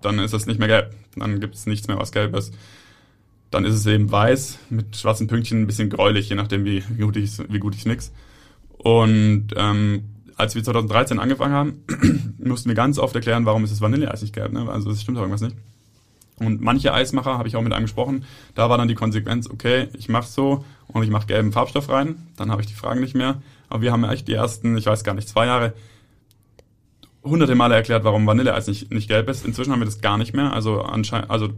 dann 0.00 0.18
ist 0.18 0.32
es 0.32 0.46
nicht 0.46 0.58
mehr 0.58 0.68
gelb. 0.68 0.94
Dann 1.16 1.40
gibt 1.40 1.54
es 1.54 1.66
nichts 1.66 1.88
mehr, 1.88 1.98
was 1.98 2.12
gelb 2.12 2.34
ist. 2.36 2.54
Dann 3.50 3.64
ist 3.64 3.74
es 3.74 3.86
eben 3.86 4.10
weiß 4.10 4.58
mit 4.70 4.96
schwarzen 4.96 5.26
Pünktchen, 5.26 5.62
ein 5.62 5.66
bisschen 5.66 5.90
gräulich, 5.90 6.28
je 6.28 6.36
nachdem, 6.36 6.64
wie, 6.64 6.80
gut 6.98 7.16
ich 7.16 7.38
wie 7.48 7.58
gut 7.58 7.74
ich 7.74 7.84
mix. 7.84 8.12
Und 8.78 9.48
ähm, 9.56 10.04
als 10.36 10.54
wir 10.54 10.64
2013 10.64 11.18
angefangen 11.18 11.52
haben, 11.54 11.84
mussten 12.38 12.68
wir 12.68 12.76
ganz 12.76 12.98
oft 12.98 13.14
erklären, 13.14 13.44
warum 13.44 13.64
ist 13.64 13.72
das 13.72 13.80
Vanilleeis 13.80 14.22
nicht 14.22 14.34
gelb. 14.34 14.52
Ne? 14.52 14.68
Also 14.70 14.90
es 14.90 15.02
stimmt 15.02 15.18
doch 15.18 15.22
irgendwas 15.22 15.42
nicht. 15.42 15.56
Und 16.38 16.62
manche 16.62 16.94
Eismacher, 16.94 17.36
habe 17.36 17.48
ich 17.48 17.56
auch 17.56 17.62
mit 17.62 17.74
einem 17.74 17.84
gesprochen, 17.84 18.24
da 18.54 18.70
war 18.70 18.78
dann 18.78 18.88
die 18.88 18.94
Konsequenz, 18.94 19.48
okay, 19.50 19.88
ich 19.98 20.08
mache 20.08 20.26
so 20.26 20.64
und 20.88 21.02
ich 21.02 21.10
mache 21.10 21.26
gelben 21.26 21.52
Farbstoff 21.52 21.90
rein, 21.90 22.16
dann 22.36 22.50
habe 22.50 22.62
ich 22.62 22.66
die 22.66 22.74
Fragen 22.74 23.00
nicht 23.00 23.14
mehr. 23.14 23.42
Aber 23.68 23.82
wir 23.82 23.92
haben 23.92 24.04
echt 24.04 24.26
die 24.26 24.32
ersten, 24.32 24.78
ich 24.78 24.86
weiß 24.86 25.04
gar 25.04 25.14
nicht, 25.14 25.28
zwei 25.28 25.46
Jahre 25.46 25.74
hunderte 27.22 27.54
Male 27.54 27.74
erklärt, 27.74 28.04
warum 28.04 28.26
Vanilleeis 28.26 28.66
nicht, 28.66 28.92
nicht 28.92 29.08
gelb 29.08 29.28
ist. 29.28 29.44
Inzwischen 29.44 29.72
haben 29.72 29.80
wir 29.80 29.86
das 29.86 30.00
gar 30.00 30.18
nicht 30.18 30.34
mehr. 30.34 30.52
Also, 30.52 30.80
anscheinend, 30.82 31.30
also 31.30 31.50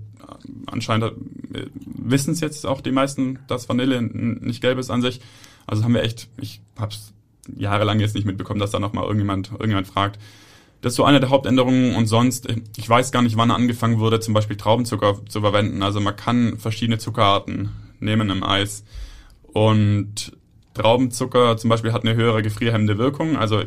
anscheinend 0.66 1.12
äh, 1.54 1.66
wissen 1.84 2.32
es 2.32 2.40
jetzt 2.40 2.66
auch 2.66 2.80
die 2.80 2.92
meisten, 2.92 3.38
dass 3.46 3.68
Vanille 3.68 4.02
nicht 4.02 4.60
gelb 4.60 4.78
ist 4.78 4.90
an 4.90 5.02
sich. 5.02 5.20
Also 5.66 5.84
haben 5.84 5.94
wir 5.94 6.02
echt, 6.02 6.28
ich 6.40 6.60
habe 6.78 6.92
es 6.92 7.12
jahrelang 7.56 8.00
jetzt 8.00 8.14
nicht 8.14 8.24
mitbekommen, 8.24 8.60
dass 8.60 8.70
da 8.70 8.78
nochmal 8.78 9.04
irgendjemand, 9.04 9.50
irgendjemand 9.52 9.86
fragt. 9.86 10.18
Das 10.80 10.94
ist 10.94 10.96
so 10.96 11.04
eine 11.04 11.20
der 11.20 11.30
Hauptänderungen 11.30 11.94
und 11.94 12.06
sonst, 12.06 12.48
ich 12.76 12.88
weiß 12.88 13.12
gar 13.12 13.22
nicht, 13.22 13.36
wann 13.36 13.52
angefangen 13.52 14.00
wurde, 14.00 14.18
zum 14.18 14.34
Beispiel 14.34 14.56
Traubenzucker 14.56 15.20
zu 15.28 15.40
verwenden. 15.40 15.82
Also 15.82 16.00
man 16.00 16.16
kann 16.16 16.58
verschiedene 16.58 16.98
Zuckerarten 16.98 17.70
nehmen 18.00 18.30
im 18.30 18.42
Eis. 18.42 18.84
Und 19.52 20.32
Traubenzucker 20.74 21.56
zum 21.56 21.70
Beispiel 21.70 21.92
hat 21.92 22.04
eine 22.04 22.16
höhere 22.16 22.42
gefrierhemmende 22.42 22.98
Wirkung. 22.98 23.36
Also 23.36 23.62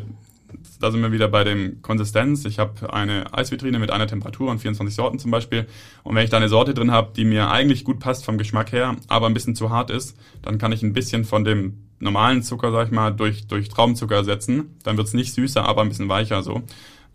da 0.80 0.90
sind 0.90 1.02
wir 1.02 1.12
wieder 1.12 1.28
bei 1.28 1.44
dem 1.44 1.82
Konsistenz. 1.82 2.44
Ich 2.44 2.58
habe 2.58 2.92
eine 2.92 3.32
Eisvitrine 3.32 3.78
mit 3.78 3.90
einer 3.90 4.06
Temperatur 4.06 4.50
und 4.50 4.58
24 4.58 4.94
Sorten 4.94 5.18
zum 5.18 5.30
Beispiel. 5.30 5.66
Und 6.02 6.14
wenn 6.14 6.24
ich 6.24 6.30
da 6.30 6.36
eine 6.36 6.48
Sorte 6.48 6.74
drin 6.74 6.90
habe, 6.90 7.12
die 7.14 7.24
mir 7.24 7.50
eigentlich 7.50 7.84
gut 7.84 7.98
passt 7.98 8.24
vom 8.24 8.38
Geschmack 8.38 8.72
her, 8.72 8.96
aber 9.08 9.26
ein 9.26 9.34
bisschen 9.34 9.54
zu 9.54 9.70
hart 9.70 9.90
ist, 9.90 10.16
dann 10.42 10.58
kann 10.58 10.72
ich 10.72 10.82
ein 10.82 10.92
bisschen 10.92 11.24
von 11.24 11.44
dem 11.44 11.86
normalen 11.98 12.42
Zucker, 12.42 12.72
sag 12.72 12.86
ich 12.86 12.92
mal, 12.92 13.10
durch, 13.10 13.46
durch 13.46 13.68
Traubenzucker 13.68 14.16
ersetzen. 14.16 14.76
Dann 14.82 14.96
wird's 14.96 15.14
nicht 15.14 15.32
süßer, 15.32 15.64
aber 15.64 15.82
ein 15.82 15.88
bisschen 15.88 16.08
weicher 16.08 16.42
so. 16.42 16.62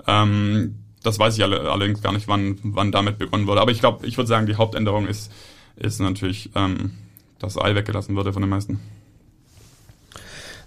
Ähm, 0.07 0.75
das 1.03 1.19
weiß 1.19 1.37
ich 1.37 1.43
alle, 1.43 1.61
allerdings 1.71 2.01
gar 2.01 2.13
nicht, 2.13 2.27
wann, 2.27 2.59
wann 2.63 2.91
damit 2.91 3.17
begonnen 3.17 3.47
wurde. 3.47 3.61
Aber 3.61 3.71
ich 3.71 3.79
glaube, 3.79 4.05
ich 4.05 4.17
würde 4.17 4.27
sagen, 4.27 4.45
die 4.45 4.55
Hauptänderung 4.55 5.07
ist, 5.07 5.31
ist 5.75 5.99
natürlich, 5.99 6.51
ähm, 6.55 6.91
dass 7.39 7.57
Ei 7.57 7.75
weggelassen 7.75 8.15
wurde 8.15 8.33
von 8.33 8.41
den 8.41 8.49
meisten. 8.49 8.79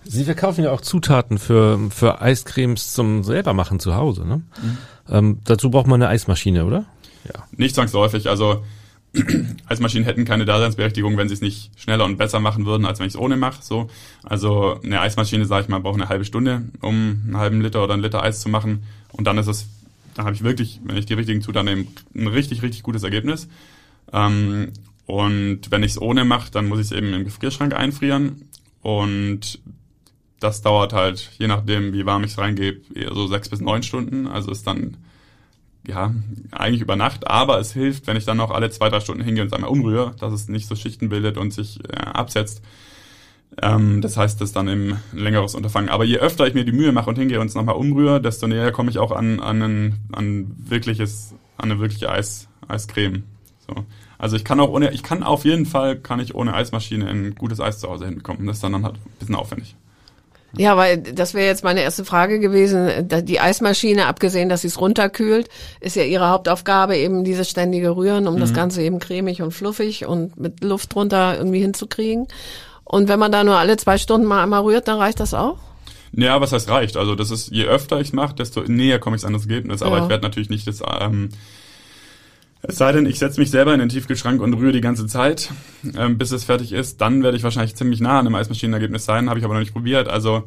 Sie 0.04 0.24
verkaufen 0.24 0.64
ja 0.64 0.70
auch 0.70 0.80
Zutaten 0.80 1.38
für, 1.38 1.78
für 1.90 2.20
Eiscremes 2.20 2.92
zum 2.92 3.24
selbermachen 3.24 3.80
zu 3.80 3.94
Hause, 3.94 4.26
ne? 4.26 4.42
Ähm, 5.08 5.40
dazu 5.44 5.70
braucht 5.70 5.86
man 5.86 6.02
eine 6.02 6.10
Eismaschine, 6.10 6.64
oder? 6.64 6.86
Ja. 7.26 7.44
Nicht 7.56 7.74
zwangsläufig. 7.74 8.28
Also 8.28 8.64
Eismaschinen 9.66 10.04
hätten 10.04 10.24
keine 10.24 10.44
Daseinsberechtigung, 10.44 11.16
wenn 11.16 11.28
sie 11.28 11.34
es 11.34 11.40
nicht 11.40 11.70
schneller 11.78 12.04
und 12.04 12.16
besser 12.16 12.40
machen 12.40 12.66
würden, 12.66 12.84
als 12.84 12.98
wenn 12.98 13.06
ich 13.06 13.14
es 13.14 13.20
ohne 13.20 13.36
mache. 13.36 13.62
So. 13.62 13.88
Also 14.22 14.80
eine 14.82 15.00
Eismaschine, 15.00 15.46
sage 15.46 15.64
ich 15.64 15.68
mal, 15.68 15.80
braucht 15.80 16.00
eine 16.00 16.08
halbe 16.08 16.24
Stunde, 16.24 16.62
um 16.80 17.22
einen 17.26 17.36
halben 17.36 17.60
Liter 17.60 17.82
oder 17.82 17.94
einen 17.94 18.02
Liter 18.02 18.22
Eis 18.22 18.40
zu 18.40 18.48
machen. 18.48 18.84
Und 19.12 19.26
dann 19.26 19.38
ist 19.38 19.46
es, 19.46 19.66
dann 20.14 20.24
habe 20.26 20.34
ich 20.34 20.42
wirklich, 20.42 20.80
wenn 20.84 20.96
ich 20.96 21.06
die 21.06 21.14
richtigen 21.14 21.42
Zutaten 21.42 21.66
nehme, 21.66 21.86
ein 22.14 22.26
richtig, 22.26 22.62
richtig 22.62 22.82
gutes 22.82 23.02
Ergebnis. 23.02 23.48
Ähm, 24.12 24.72
und 25.06 25.70
wenn 25.70 25.82
ich 25.82 25.92
es 25.92 26.00
ohne 26.00 26.24
mache, 26.24 26.50
dann 26.50 26.66
muss 26.66 26.80
ich 26.80 26.86
es 26.86 26.92
eben 26.92 27.12
im 27.12 27.24
Gefrierschrank 27.24 27.74
einfrieren. 27.74 28.48
Und 28.82 29.60
das 30.44 30.60
dauert 30.62 30.92
halt, 30.92 31.30
je 31.38 31.46
nachdem, 31.46 31.94
wie 31.94 32.04
warm 32.04 32.22
ich 32.22 32.32
es 32.32 32.38
reingebe, 32.38 32.82
so 33.14 33.26
sechs 33.26 33.48
bis 33.48 33.60
neun 33.60 33.82
Stunden. 33.82 34.26
Also 34.26 34.50
ist 34.52 34.66
dann 34.66 34.98
ja, 35.86 36.14
eigentlich 36.50 36.80
über 36.80 36.96
Nacht, 36.96 37.26
aber 37.26 37.58
es 37.58 37.72
hilft, 37.72 38.06
wenn 38.06 38.16
ich 38.16 38.24
dann 38.24 38.36
noch 38.36 38.50
alle 38.50 38.70
zwei, 38.70 38.88
drei 38.88 39.00
Stunden 39.00 39.22
hingehe 39.22 39.42
und 39.42 39.48
es 39.48 39.52
einmal 39.52 39.70
umrühre, 39.70 40.14
dass 40.18 40.32
es 40.32 40.48
nicht 40.48 40.66
so 40.66 40.76
Schichten 40.76 41.08
bildet 41.08 41.36
und 41.36 41.52
sich 41.52 41.78
äh, 41.90 41.96
absetzt. 41.96 42.62
Ähm, 43.60 44.00
das 44.00 44.16
heißt, 44.16 44.40
das 44.40 44.50
ist 44.50 44.56
dann 44.56 44.68
eben 44.68 44.92
ein 45.12 45.18
längeres 45.18 45.54
Unterfangen. 45.54 45.88
Aber 45.88 46.04
je 46.04 46.18
öfter 46.18 46.46
ich 46.46 46.54
mir 46.54 46.64
die 46.64 46.72
Mühe 46.72 46.92
mache 46.92 47.10
und 47.10 47.18
hingehe 47.18 47.40
und 47.40 47.46
es 47.46 47.54
nochmal 47.54 47.76
umrühre, 47.76 48.20
desto 48.20 48.46
näher 48.46 48.72
komme 48.72 48.90
ich 48.90 48.98
auch 48.98 49.12
an, 49.12 49.40
an, 49.40 49.62
ein, 49.62 49.94
an 50.12 50.54
wirkliches, 50.58 51.34
an 51.56 51.70
eine 51.70 51.80
wirkliche 51.80 52.10
Eis, 52.10 52.48
Eiscreme. 52.66 53.24
So. 53.66 53.84
Also 54.18 54.36
ich 54.36 54.44
kann 54.44 54.60
auch 54.60 54.70
ohne, 54.70 54.92
ich 54.92 55.02
kann 55.02 55.22
auf 55.22 55.44
jeden 55.44 55.66
Fall, 55.66 55.98
kann 55.98 56.20
ich 56.20 56.34
ohne 56.34 56.54
Eismaschine 56.54 57.06
ein 57.08 57.34
gutes 57.34 57.60
Eis 57.60 57.78
zu 57.78 57.88
Hause 57.88 58.06
hinbekommen. 58.06 58.46
Das 58.46 58.56
ist 58.56 58.64
dann, 58.64 58.72
dann 58.72 58.84
halt 58.84 58.96
ein 58.96 59.18
bisschen 59.18 59.34
aufwendig. 59.34 59.76
Ja, 60.56 60.76
weil 60.76 60.98
das 60.98 61.34
wäre 61.34 61.46
jetzt 61.46 61.64
meine 61.64 61.82
erste 61.82 62.04
Frage 62.04 62.38
gewesen. 62.38 63.08
Die 63.08 63.40
Eismaschine, 63.40 64.06
abgesehen, 64.06 64.48
dass 64.48 64.62
sie 64.62 64.68
es 64.68 64.80
runterkühlt, 64.80 65.48
ist 65.80 65.96
ja 65.96 66.04
ihre 66.04 66.28
Hauptaufgabe 66.28 66.96
eben 66.96 67.24
dieses 67.24 67.50
ständige 67.50 67.96
Rühren, 67.96 68.28
um 68.28 68.38
das 68.38 68.54
Ganze 68.54 68.82
eben 68.82 68.98
cremig 68.98 69.42
und 69.42 69.52
fluffig 69.52 70.06
und 70.06 70.38
mit 70.38 70.62
Luft 70.62 70.94
drunter 70.94 71.36
irgendwie 71.36 71.60
hinzukriegen. 71.60 72.28
Und 72.84 73.08
wenn 73.08 73.18
man 73.18 73.32
da 73.32 73.42
nur 73.44 73.56
alle 73.56 73.76
zwei 73.76 73.98
Stunden 73.98 74.26
mal 74.26 74.42
einmal 74.42 74.62
rührt, 74.62 74.86
dann 74.88 74.98
reicht 74.98 75.20
das 75.20 75.34
auch? 75.34 75.56
Ja, 76.12 76.40
was 76.40 76.52
heißt 76.52 76.68
reicht? 76.68 76.96
Also 76.96 77.14
das 77.16 77.30
ist, 77.30 77.50
je 77.50 77.64
öfter 77.64 78.00
ich 78.00 78.12
mache, 78.12 78.34
desto 78.36 78.60
näher 78.62 78.98
komme 79.00 79.16
ich 79.16 79.24
an 79.24 79.32
das 79.32 79.42
Ergebnis. 79.42 79.82
Aber 79.82 79.96
Ja. 79.98 80.02
ich 80.04 80.08
werde 80.08 80.22
natürlich 80.22 80.50
nicht 80.50 80.66
das, 80.68 80.80
ähm, 81.00 81.30
es 82.66 82.76
sei 82.76 82.92
denn, 82.92 83.06
ich 83.06 83.18
setze 83.18 83.40
mich 83.40 83.50
selber 83.50 83.74
in 83.74 83.80
den 83.80 83.88
Tiefkühlschrank 83.88 84.40
und 84.40 84.54
rühre 84.54 84.72
die 84.72 84.80
ganze 84.80 85.06
Zeit, 85.06 85.50
ähm, 85.96 86.16
bis 86.16 86.32
es 86.32 86.44
fertig 86.44 86.72
ist. 86.72 87.00
Dann 87.00 87.22
werde 87.22 87.36
ich 87.36 87.42
wahrscheinlich 87.42 87.76
ziemlich 87.76 88.00
nah 88.00 88.18
an 88.18 88.26
einem 88.26 88.34
Eismaschinenergebnis 88.34 89.04
sein, 89.04 89.28
habe 89.28 89.38
ich 89.38 89.44
aber 89.44 89.54
noch 89.54 89.60
nicht 89.60 89.74
probiert. 89.74 90.08
Also 90.08 90.44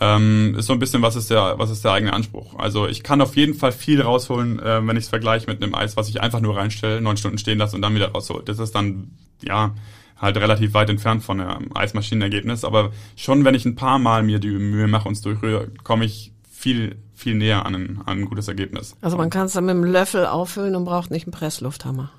ähm, 0.00 0.54
ist 0.58 0.66
so 0.66 0.72
ein 0.72 0.78
bisschen, 0.78 1.02
was 1.02 1.16
ist 1.16 1.30
der, 1.30 1.58
was 1.58 1.70
ist 1.70 1.84
der 1.84 1.92
eigene 1.92 2.12
Anspruch. 2.12 2.58
Also 2.58 2.86
ich 2.86 3.02
kann 3.02 3.20
auf 3.20 3.36
jeden 3.36 3.54
Fall 3.54 3.72
viel 3.72 4.00
rausholen, 4.00 4.58
äh, 4.60 4.86
wenn 4.86 4.96
ich 4.96 5.04
es 5.04 5.10
vergleiche 5.10 5.46
mit 5.46 5.62
einem 5.62 5.74
Eis, 5.74 5.96
was 5.96 6.08
ich 6.08 6.22
einfach 6.22 6.40
nur 6.40 6.56
reinstelle, 6.56 7.00
neun 7.00 7.16
Stunden 7.16 7.38
stehen 7.38 7.58
lasse 7.58 7.76
und 7.76 7.82
dann 7.82 7.94
wieder 7.94 8.12
raushole. 8.12 8.44
Das 8.44 8.58
ist 8.58 8.74
dann, 8.74 9.10
ja, 9.42 9.74
halt 10.16 10.36
relativ 10.36 10.74
weit 10.74 10.90
entfernt 10.90 11.22
von 11.22 11.40
einem 11.40 11.70
Eismaschinenergebnis. 11.74 12.64
Aber 12.64 12.92
schon, 13.16 13.44
wenn 13.44 13.54
ich 13.54 13.66
ein 13.66 13.76
paar 13.76 13.98
Mal 13.98 14.22
mir 14.22 14.38
die 14.38 14.50
Mühe 14.50 14.88
mache 14.88 15.08
und 15.08 15.14
es 15.14 15.22
durchrühre, 15.22 15.70
komme 15.84 16.04
ich 16.04 16.32
viel, 16.58 16.96
viel 17.14 17.36
näher 17.36 17.64
an 17.66 17.74
ein, 17.76 18.00
an 18.04 18.18
ein 18.18 18.24
gutes 18.24 18.48
Ergebnis. 18.48 18.96
Also 19.00 19.16
man 19.16 19.30
kann 19.30 19.46
es 19.46 19.52
dann 19.52 19.64
mit 19.64 19.76
einem 19.76 19.84
Löffel 19.84 20.26
auffüllen 20.26 20.74
und 20.74 20.84
braucht 20.84 21.10
nicht 21.12 21.26
einen 21.26 21.32
Presslufthammer. 21.32 22.10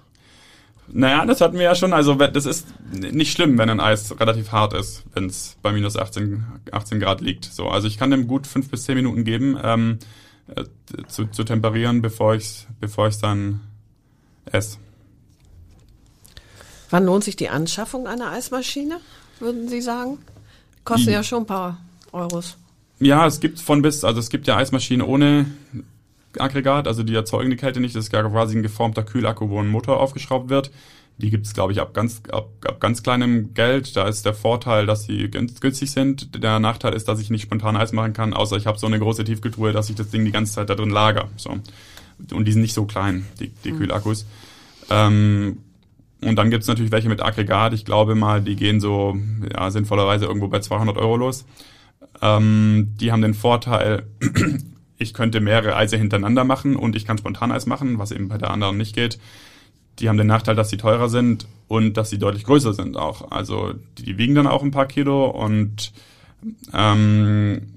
Naja, 0.88 1.26
das 1.26 1.42
hatten 1.42 1.56
wir 1.58 1.64
ja 1.64 1.76
schon. 1.76 1.92
Also 1.92 2.16
das 2.16 2.46
ist 2.46 2.66
nicht 2.94 3.34
schlimm, 3.34 3.58
wenn 3.58 3.70
ein 3.70 3.82
Eis 3.82 4.18
relativ 4.18 4.54
hart 4.54 4.74
ist, 4.74 5.04
wenn 5.14 5.26
es 5.26 5.58
bei 5.62 5.74
minus 5.74 5.98
18, 5.98 6.46
18 6.72 7.00
Grad 7.02 7.20
liegt. 7.20 7.44
So, 7.46 7.68
also 7.68 7.88
ich 7.88 7.98
kann 7.98 8.12
dem 8.12 8.28
gut 8.28 8.48
fünf 8.48 8.70
bis 8.70 8.86
zehn 8.86 8.96
Minuten 8.96 9.26
geben, 9.26 9.58
ähm, 9.62 10.00
äh, 10.56 10.64
zu, 11.10 11.26
zu 11.28 11.44
temperieren, 11.44 12.02
bevor 12.02 12.34
ich 12.34 12.66
bevor 12.80 13.08
ich's 13.10 13.20
dann 13.20 13.60
esse. 14.46 14.78
Wann 16.90 17.06
lohnt 17.06 17.26
sich 17.26 17.36
die 17.36 17.50
Anschaffung 17.50 18.08
einer 18.08 18.32
Eismaschine, 18.32 19.00
würden 19.40 19.68
Sie 19.68 19.82
sagen? 19.82 20.18
Kostet 20.86 21.10
Die- 21.10 21.12
ja 21.14 21.24
schon 21.24 21.44
ein 21.44 21.46
paar 21.46 21.78
Euros. 22.14 22.58
Ja, 23.00 23.26
es 23.26 23.40
gibt 23.40 23.60
von 23.60 23.82
bis, 23.82 24.04
also 24.04 24.20
es 24.20 24.30
gibt 24.30 24.48
ja 24.48 24.58
Eismaschinen 24.58 25.06
ohne 25.06 25.46
Aggregat, 26.38 26.88
also 26.88 27.04
die 27.04 27.16
erzeugen 27.16 27.50
die 27.50 27.56
Kälte 27.56 27.80
nicht. 27.80 27.96
Das 27.96 28.06
ist 28.06 28.14
ja 28.14 28.22
quasi 28.24 28.58
ein 28.58 28.64
geformter 28.64 29.04
Kühlakku, 29.04 29.50
wo 29.50 29.60
ein 29.60 29.68
Motor 29.70 30.00
aufgeschraubt 30.00 30.50
wird. 30.50 30.72
Die 31.18 31.30
gibt 31.30 31.46
es, 31.46 31.54
glaube 31.54 31.74
ich, 31.74 31.82
ab 31.82 31.94
ganz, 31.94 32.22
ab, 32.32 32.50
ab 32.66 32.80
ganz 32.80 33.04
kleinem 33.04 33.54
Geld. 33.54 33.96
Da 33.98 34.08
ist 34.08 34.26
der 34.26 34.34
Vorteil, 34.34 34.86
dass 34.86 35.04
sie 35.04 35.26
günst- 35.30 35.60
günstig 35.60 35.92
sind. 35.92 36.42
Der 36.42 36.60
Nachteil 36.60 36.94
ist, 36.94 37.08
dass 37.10 37.20
ich 37.20 37.30
nicht 37.30 37.42
spontan 37.42 37.76
Eis 37.76 37.92
machen 37.92 38.14
kann, 38.14 38.34
außer 38.34 38.56
ich 38.58 38.68
habe 38.68 38.78
so 38.78 38.88
eine 38.88 39.00
große 39.00 39.24
Tiefkühltruhe, 39.26 39.74
dass 39.74 39.90
ich 39.90 39.96
das 39.96 40.10
Ding 40.12 40.24
die 40.24 40.32
ganze 40.32 40.54
Zeit 40.54 40.70
da 40.70 40.76
drin 40.76 40.90
lager. 40.90 41.28
So. 41.36 41.58
Und 42.32 42.46
die 42.48 42.52
sind 42.54 42.62
nicht 42.62 42.74
so 42.74 42.86
klein, 42.86 43.26
die, 43.40 43.50
die 43.66 43.72
Kühlakkus. 43.72 44.26
Ähm, 44.90 45.58
und 46.22 46.36
dann 46.36 46.52
gibt's 46.52 46.68
natürlich 46.68 46.92
welche 46.92 47.10
mit 47.10 47.22
Aggregat. 47.22 47.74
Ich 47.74 47.86
glaube 47.86 48.16
mal, 48.16 48.42
die 48.42 48.56
gehen 48.56 48.80
so 48.80 49.18
ja, 49.54 49.72
sinnvollerweise 49.72 50.26
irgendwo 50.26 50.48
bei 50.48 50.60
200 50.60 50.98
Euro 50.98 51.18
los. 51.18 51.46
Ähm, 52.22 52.96
die 53.00 53.12
haben 53.12 53.22
den 53.22 53.34
Vorteil, 53.34 54.04
ich 54.98 55.14
könnte 55.14 55.40
mehrere 55.40 55.76
Eise 55.76 55.98
hintereinander 55.98 56.44
machen 56.44 56.76
und 56.76 56.96
ich 56.96 57.06
kann 57.06 57.18
Spontaneis 57.18 57.66
machen, 57.66 58.00
was 58.00 58.12
eben 58.12 58.28
bei 58.28 58.38
der 58.38 58.52
anderen 58.52 58.78
nicht 58.78 58.96
geht. 58.96 59.20
Die 60.00 60.10
haben 60.10 60.18
den 60.18 60.28
Nachteil, 60.28 60.56
dass 60.56 60.70
sie 60.70 60.78
teurer 60.78 61.10
sind 61.10 61.48
und 61.68 61.98
dass 61.98 62.10
sie 62.10 62.20
deutlich 62.20 62.46
größer 62.46 62.74
sind 62.74 62.98
auch. 62.98 63.32
Also 63.32 63.74
die, 63.98 64.04
die 64.04 64.18
wiegen 64.18 64.36
dann 64.36 64.48
auch 64.48 64.64
ein 64.64 64.72
paar 64.72 64.88
Kilo 64.88 65.26
und 65.26 65.92
ähm, 66.74 67.74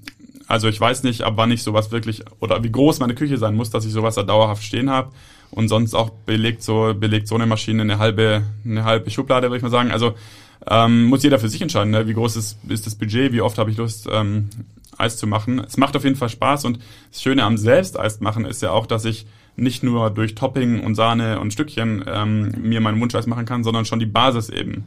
also 0.47 0.67
ich 0.67 0.79
weiß 0.79 1.03
nicht, 1.03 1.23
ab 1.23 1.33
wann 1.35 1.51
ich 1.51 1.63
sowas 1.63 1.91
wirklich 1.91 2.23
oder 2.39 2.63
wie 2.63 2.71
groß 2.71 2.99
meine 2.99 3.15
Küche 3.15 3.37
sein 3.37 3.55
muss, 3.55 3.69
dass 3.69 3.85
ich 3.85 3.91
sowas 3.91 4.15
da 4.15 4.23
dauerhaft 4.23 4.63
stehen 4.63 4.89
habe. 4.89 5.11
Und 5.51 5.67
sonst 5.67 5.93
auch 5.93 6.09
belegt 6.09 6.63
so 6.63 6.93
belegt 6.95 7.27
so 7.27 7.35
eine 7.35 7.45
Maschine 7.45 7.83
eine 7.83 7.99
halbe 7.99 8.43
eine 8.65 8.83
halbe 8.83 9.11
Schublade, 9.11 9.47
würde 9.47 9.57
ich 9.57 9.63
mal 9.63 9.69
sagen. 9.69 9.91
Also 9.91 10.15
ähm, 10.67 11.05
muss 11.05 11.23
jeder 11.23 11.39
für 11.39 11.49
sich 11.49 11.61
entscheiden, 11.61 11.91
ne? 11.91 12.07
wie 12.07 12.13
groß 12.13 12.35
ist, 12.35 12.57
ist 12.67 12.85
das 12.85 12.95
Budget, 12.95 13.31
wie 13.33 13.41
oft 13.41 13.57
habe 13.57 13.71
ich 13.71 13.77
Lust, 13.77 14.07
ähm, 14.11 14.49
Eis 14.97 15.17
zu 15.17 15.27
machen. 15.27 15.59
Es 15.59 15.77
macht 15.77 15.95
auf 15.95 16.03
jeden 16.03 16.15
Fall 16.15 16.29
Spaß 16.29 16.65
und 16.65 16.79
das 17.11 17.21
Schöne 17.21 17.43
am 17.43 17.57
Selbsteis 17.57 18.19
machen 18.19 18.45
ist 18.45 18.61
ja 18.61 18.71
auch, 18.71 18.85
dass 18.85 19.05
ich 19.05 19.25
nicht 19.55 19.83
nur 19.83 20.09
durch 20.09 20.35
Topping 20.35 20.83
und 20.83 20.95
Sahne 20.95 21.39
und 21.39 21.53
Stückchen 21.53 22.03
ähm, 22.07 22.53
mir 22.61 22.81
meinen 22.81 22.99
Wunscheis 22.99 23.27
machen 23.27 23.45
kann, 23.45 23.63
sondern 23.63 23.85
schon 23.85 23.99
die 23.99 24.05
Basis 24.05 24.49
eben 24.49 24.85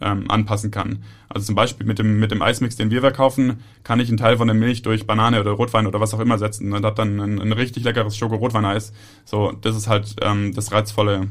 ähm, 0.00 0.30
anpassen 0.30 0.70
kann. 0.70 1.02
Also 1.28 1.46
zum 1.46 1.54
Beispiel 1.54 1.86
mit 1.86 1.98
dem, 1.98 2.18
mit 2.18 2.30
dem 2.30 2.42
Eismix, 2.42 2.76
den 2.76 2.90
wir 2.90 3.00
verkaufen, 3.00 3.60
kann 3.84 4.00
ich 4.00 4.08
einen 4.08 4.18
Teil 4.18 4.36
von 4.36 4.48
der 4.48 4.54
Milch 4.54 4.82
durch 4.82 5.06
Banane 5.06 5.40
oder 5.40 5.52
Rotwein 5.52 5.86
oder 5.86 6.00
was 6.00 6.14
auch 6.14 6.20
immer 6.20 6.38
setzen 6.38 6.72
und 6.72 6.84
habe 6.84 6.96
dann 6.96 7.20
ein, 7.20 7.40
ein 7.40 7.52
richtig 7.52 7.84
leckeres 7.84 8.16
Schoko-Rotweineis. 8.16 8.92
So, 9.24 9.52
das 9.52 9.76
ist 9.76 9.88
halt 9.88 10.16
ähm, 10.20 10.54
das 10.54 10.72
Reizvolle, 10.72 11.28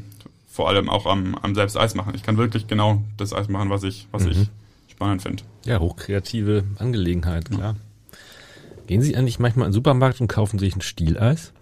vor 0.52 0.68
allem 0.68 0.90
auch 0.90 1.06
am, 1.06 1.34
am 1.34 1.54
selbst 1.54 1.78
Eis 1.78 1.94
machen. 1.94 2.12
Ich 2.14 2.22
kann 2.22 2.36
wirklich 2.36 2.66
genau 2.66 3.02
das 3.16 3.32
Eis 3.32 3.48
machen, 3.48 3.70
was 3.70 3.84
ich, 3.84 4.06
was 4.12 4.26
ich 4.26 4.50
spannend 4.86 5.22
finde. 5.22 5.42
Ja, 5.64 5.80
hochkreative 5.80 6.64
Angelegenheit, 6.78 7.50
klar. 7.50 7.76
Gehen 8.86 9.00
Sie 9.00 9.16
eigentlich 9.16 9.38
manchmal 9.38 9.66
in 9.66 9.70
den 9.70 9.74
Supermarkt 9.74 10.20
und 10.20 10.28
kaufen 10.28 10.58
sich 10.58 10.76
ein 10.76 10.82
Stieleis? 10.82 11.52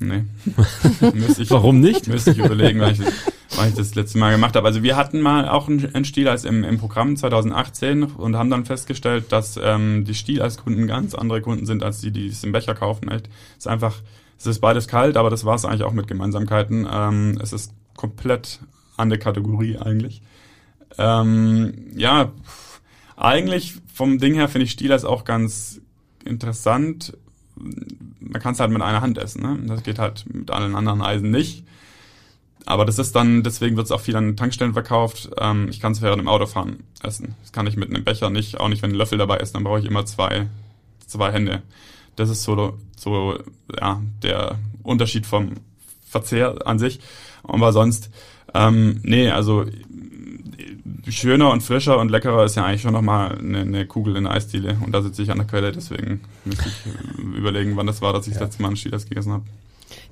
Nee. 0.00 0.24
müsste 1.14 1.44
ich, 1.44 1.50
Warum 1.50 1.80
nicht? 1.80 2.06
Müsste 2.06 2.32
ich 2.32 2.38
überlegen, 2.38 2.80
weil 2.80 2.92
ich, 2.92 3.00
weil 3.56 3.70
ich 3.70 3.74
das 3.74 3.94
letzte 3.94 4.18
Mal 4.18 4.32
gemacht 4.32 4.54
habe. 4.54 4.66
Also 4.66 4.82
wir 4.82 4.96
hatten 4.96 5.22
mal 5.22 5.48
auch 5.48 5.68
ein, 5.68 5.94
ein 5.94 6.04
Stieleis 6.04 6.44
im, 6.44 6.62
im 6.62 6.76
Programm 6.76 7.16
2018 7.16 8.02
und 8.02 8.36
haben 8.36 8.50
dann 8.50 8.66
festgestellt, 8.66 9.32
dass 9.32 9.58
ähm, 9.62 10.04
die 10.04 10.14
Stieleiskunden 10.14 10.86
ganz 10.86 11.14
andere 11.14 11.40
Kunden 11.40 11.64
sind, 11.64 11.82
als 11.82 12.02
die, 12.02 12.10
die 12.10 12.26
es 12.26 12.44
im 12.44 12.52
Becher 12.52 12.74
kaufen. 12.74 13.10
Echt. 13.10 13.28
Es 13.52 13.60
ist 13.60 13.68
einfach, 13.68 13.94
es 14.38 14.46
ist 14.46 14.60
beides 14.60 14.88
kalt, 14.88 15.16
aber 15.16 15.30
das 15.30 15.46
war 15.46 15.54
es 15.54 15.64
eigentlich 15.64 15.84
auch 15.84 15.94
mit 15.94 16.06
Gemeinsamkeiten. 16.06 16.86
Ähm, 16.90 17.38
es 17.42 17.54
ist 17.54 17.72
komplett 17.96 18.60
andere 18.96 19.18
Kategorie 19.18 19.78
eigentlich. 19.78 20.22
Ähm, 20.98 21.90
ja, 21.96 22.32
eigentlich 23.16 23.74
vom 23.92 24.18
Ding 24.18 24.34
her 24.34 24.48
finde 24.48 24.64
ich 24.64 24.72
Stieleis 24.72 25.04
auch 25.04 25.24
ganz 25.24 25.80
interessant. 26.24 27.16
Man 27.56 28.42
kann 28.42 28.54
es 28.54 28.60
halt 28.60 28.70
mit 28.70 28.82
einer 28.82 29.00
Hand 29.00 29.18
essen, 29.18 29.42
ne? 29.42 29.58
Das 29.66 29.82
geht 29.82 29.98
halt 29.98 30.24
mit 30.32 30.50
allen 30.50 30.74
anderen 30.74 31.02
Eisen 31.02 31.30
nicht. 31.30 31.64
Aber 32.66 32.84
das 32.84 32.98
ist 32.98 33.14
dann, 33.14 33.42
deswegen 33.42 33.76
wird 33.76 33.86
es 33.86 33.92
auch 33.92 34.00
viel 34.00 34.16
an 34.16 34.36
Tankstellen 34.36 34.72
verkauft. 34.72 35.30
Ähm, 35.38 35.68
ich 35.68 35.80
kann 35.80 35.92
es 35.92 36.00
während 36.00 36.20
dem 36.20 36.28
Autofahren 36.28 36.84
essen. 37.02 37.34
Das 37.42 37.52
kann 37.52 37.66
ich 37.66 37.76
mit 37.76 37.90
einem 37.90 38.04
Becher 38.04 38.30
nicht, 38.30 38.58
auch 38.58 38.68
nicht, 38.68 38.82
wenn 38.82 38.92
ein 38.92 38.96
Löffel 38.96 39.18
dabei 39.18 39.38
ist, 39.38 39.54
dann 39.54 39.64
brauche 39.64 39.80
ich 39.80 39.84
immer 39.84 40.06
zwei, 40.06 40.48
zwei 41.06 41.30
Hände. 41.30 41.62
Das 42.16 42.30
ist 42.30 42.42
so, 42.42 42.78
so 42.96 43.38
ja, 43.78 44.00
der 44.22 44.58
Unterschied 44.82 45.26
vom 45.26 45.52
Verzehr 46.06 46.66
an 46.66 46.78
sich. 46.78 47.00
Aber 47.44 47.72
sonst, 47.72 48.10
ähm, 48.54 49.00
nee, 49.02 49.30
also 49.30 49.64
schöner 51.08 51.50
und 51.50 51.62
frischer 51.62 51.98
und 51.98 52.10
leckerer 52.10 52.44
ist 52.44 52.56
ja 52.56 52.64
eigentlich 52.64 52.82
schon 52.82 52.92
nochmal 52.92 53.38
eine, 53.38 53.60
eine 53.60 53.86
Kugel 53.86 54.16
in 54.16 54.24
der 54.24 54.32
Eisdiele. 54.32 54.76
Und 54.84 54.92
da 54.92 55.02
sitze 55.02 55.22
ich 55.22 55.30
an 55.30 55.38
der 55.38 55.46
Quelle, 55.46 55.72
deswegen 55.72 56.22
müsste 56.44 56.68
ich 56.68 56.86
äh, 56.86 57.38
überlegen, 57.38 57.76
wann 57.76 57.86
das 57.86 58.02
war, 58.02 58.12
dass 58.12 58.26
ich 58.26 58.34
das 58.34 58.42
letzte 58.42 58.62
Mal 58.62 58.68
einen 58.68 58.76
Stieleis 58.76 59.08
gegessen 59.08 59.32
habe. 59.32 59.44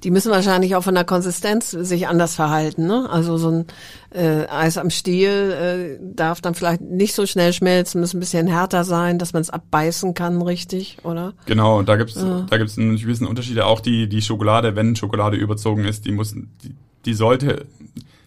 Die 0.05 0.11
müssen 0.11 0.30
wahrscheinlich 0.33 0.74
auch 0.74 0.83
von 0.83 0.95
der 0.95 1.05
Konsistenz 1.05 1.70
sich 1.70 2.09
anders 2.09 2.35
verhalten. 2.35 2.87
Ne? 2.87 3.09
Also 3.11 3.37
so 3.37 3.51
ein 3.51 3.66
äh, 4.11 4.47
Eis 4.49 4.76
am 4.76 4.91
Stiel 4.91 5.28
äh, 5.28 5.99
darf 6.14 6.41
dann 6.41 6.55
vielleicht 6.55 6.83
nicht 6.83 7.14
so 7.14 7.26
schnell 7.26 7.53
schmelzen, 7.53 8.01
muss 8.01 8.14
ein 8.14 8.20
bisschen 8.20 8.49
härter 8.49 8.85
sein, 8.85 9.18
dass 9.18 9.33
man 9.33 9.43
es 9.43 9.51
abbeißen 9.51 10.14
kann, 10.14 10.43
richtig, 10.43 10.99
oder? 11.05 11.35
Genau, 11.47 11.78
und 11.78 11.89
da 11.89 11.97
gibt's 11.97 12.14
da 12.14 12.59
gibt's 12.59 12.78
einen 12.78 12.97
gewissen 12.97 13.26
Unterschiede. 13.26 13.66
Auch 13.66 13.80
die 13.80 14.09
die 14.09 14.22
Schokolade, 14.22 14.76
wenn 14.76 14.97
Schokolade 14.97 15.37
überzogen 15.37 15.85
ist, 15.85 16.05
die 16.05 16.12
muss 16.12 16.35
die, 16.35 16.74
die 17.05 17.14
sollte 17.14 17.66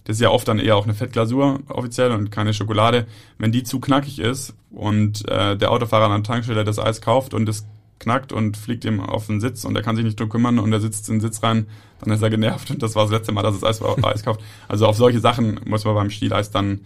das 0.06 0.18
ist 0.18 0.22
ja 0.22 0.30
oft 0.30 0.48
dann 0.48 0.60
eher 0.60 0.78
auch 0.78 0.86
eine 0.86 0.94
Fettglasur 0.94 1.62
offiziell 1.68 2.12
und 2.12 2.32
keine 2.32 2.54
Schokolade. 2.54 3.08
Wenn 3.40 3.52
die 3.52 3.64
zu 3.64 3.80
knackig 3.80 4.20
ist 4.20 4.54
und 4.72 5.28
äh, 5.28 5.58
der 5.58 5.72
Autofahrer 5.72 6.06
an 6.06 6.22
der 6.22 6.24
Tankstelle 6.24 6.64
das 6.64 6.78
Eis 6.78 7.02
kauft 7.02 7.34
und 7.34 7.50
es 7.50 7.66
knackt 8.00 8.32
und 8.32 8.56
fliegt 8.56 8.86
ihm 8.86 9.00
auf 9.00 9.26
den 9.28 9.42
Sitz 9.42 9.66
und 9.66 9.76
er 9.76 9.82
kann 9.82 9.96
sich 9.96 10.06
nicht 10.06 10.20
drum 10.20 10.30
kümmern 10.30 10.60
und 10.60 10.72
er 10.72 10.80
sitzt 10.80 11.10
in 11.10 11.16
den 11.16 11.22
Sitz 11.22 11.42
rein, 11.42 11.66
dann 12.02 12.14
ist 12.14 12.22
er 12.22 12.30
genervt 12.30 12.70
und 12.70 12.84
das 12.84 12.94
war 12.96 13.04
das 13.04 13.12
letzte 13.12 13.32
Mal, 13.32 13.42
dass 13.42 13.56
es 13.56 13.64
Eis, 13.64 13.82
Eis 13.82 14.24
kauft. 14.24 14.42
Also 14.68 14.86
auf 14.86 14.96
solche 14.96 15.20
Sachen 15.20 15.60
muss 15.66 15.86
man 15.86 15.96
beim 15.96 16.12
Stieleis 16.12 16.52
dann 16.52 16.82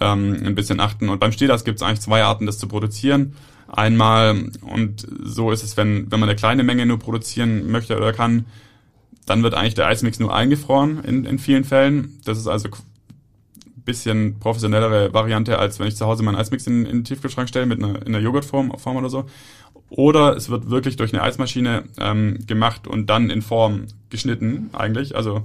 ähm, 0.00 0.42
ein 0.44 0.56
bisschen 0.56 0.80
achten. 0.80 1.08
Und 1.08 1.20
beim 1.20 1.30
Stieleis 1.30 1.64
gibt 1.64 1.76
es 1.78 1.82
eigentlich 1.82 2.00
zwei 2.00 2.24
Arten, 2.24 2.46
das 2.46 2.58
zu 2.58 2.66
produzieren. 2.66 3.36
Einmal, 3.68 4.50
und 4.62 5.06
so 5.22 5.52
ist 5.52 5.62
es, 5.62 5.76
wenn, 5.76 6.10
wenn 6.10 6.18
man 6.18 6.28
eine 6.28 6.36
kleine 6.36 6.64
Menge 6.64 6.86
nur 6.86 6.98
produzieren 6.98 7.70
möchte 7.70 7.96
oder 7.96 8.12
kann, 8.12 8.46
dann 9.26 9.42
wird 9.42 9.54
eigentlich 9.54 9.74
der 9.74 9.86
Eismix 9.86 10.18
nur 10.18 10.34
eingefroren 10.34 11.02
in, 11.04 11.24
in 11.24 11.38
vielen 11.38 11.64
Fällen. 11.64 12.20
Das 12.24 12.38
ist 12.38 12.46
also 12.46 12.68
bisschen 13.84 14.38
professionellere 14.38 15.12
Variante, 15.12 15.58
als 15.58 15.78
wenn 15.78 15.86
ich 15.86 15.96
zu 15.96 16.06
Hause 16.06 16.22
meinen 16.22 16.36
Eismix 16.36 16.66
in, 16.66 16.86
in 16.86 16.98
den 16.98 17.04
Tiefkühlschrank 17.04 17.48
stelle 17.48 17.66
mit 17.66 17.82
einer, 17.82 18.00
in 18.02 18.14
einer 18.14 18.20
Joghurtform 18.20 18.78
Form 18.78 18.96
oder 18.96 19.10
so. 19.10 19.26
Oder 19.90 20.36
es 20.36 20.48
wird 20.48 20.70
wirklich 20.70 20.96
durch 20.96 21.12
eine 21.12 21.22
Eismaschine 21.22 21.84
ähm, 21.98 22.38
gemacht 22.46 22.86
und 22.86 23.10
dann 23.10 23.30
in 23.30 23.42
Form 23.42 23.86
geschnitten 24.10 24.70
eigentlich. 24.72 25.14
Also 25.14 25.44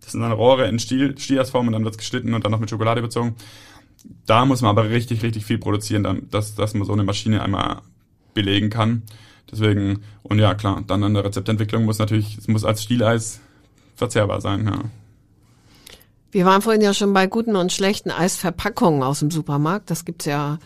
das 0.00 0.12
sind 0.12 0.20
dann 0.20 0.32
Rohre 0.32 0.68
in 0.68 0.78
Stiel, 0.78 1.16
Stiersform 1.16 1.68
und 1.68 1.72
dann 1.72 1.84
wird's 1.84 1.96
geschnitten 1.96 2.34
und 2.34 2.44
dann 2.44 2.52
noch 2.52 2.60
mit 2.60 2.68
Schokolade 2.68 2.98
überzogen. 2.98 3.36
Da 4.26 4.44
muss 4.44 4.60
man 4.60 4.70
aber 4.70 4.90
richtig, 4.90 5.22
richtig 5.22 5.46
viel 5.46 5.58
produzieren, 5.58 6.02
dann, 6.02 6.28
dass, 6.30 6.54
dass 6.54 6.74
man 6.74 6.84
so 6.84 6.92
eine 6.92 7.04
Maschine 7.04 7.40
einmal 7.40 7.80
belegen 8.34 8.68
kann. 8.68 9.02
Deswegen, 9.54 10.02
und 10.24 10.40
ja 10.40 10.54
klar, 10.54 10.82
dann 10.84 11.04
an 11.04 11.14
der 11.14 11.24
Rezeptentwicklung 11.24 11.84
muss 11.84 11.98
natürlich, 11.98 12.36
es 12.36 12.48
muss 12.48 12.64
als 12.64 12.82
Stieleis 12.82 13.38
verzehrbar 13.94 14.40
sein, 14.40 14.66
ja. 14.66 14.80
Wir 16.32 16.44
waren 16.44 16.62
vorhin 16.62 16.82
ja 16.82 16.92
schon 16.92 17.12
bei 17.12 17.28
guten 17.28 17.54
und 17.54 17.72
schlechten 17.72 18.10
Eisverpackungen 18.10 19.04
aus 19.04 19.20
dem 19.20 19.30
Supermarkt. 19.30 19.88
Das 19.88 20.04
gibt's 20.04 20.24
ja, 20.24 20.58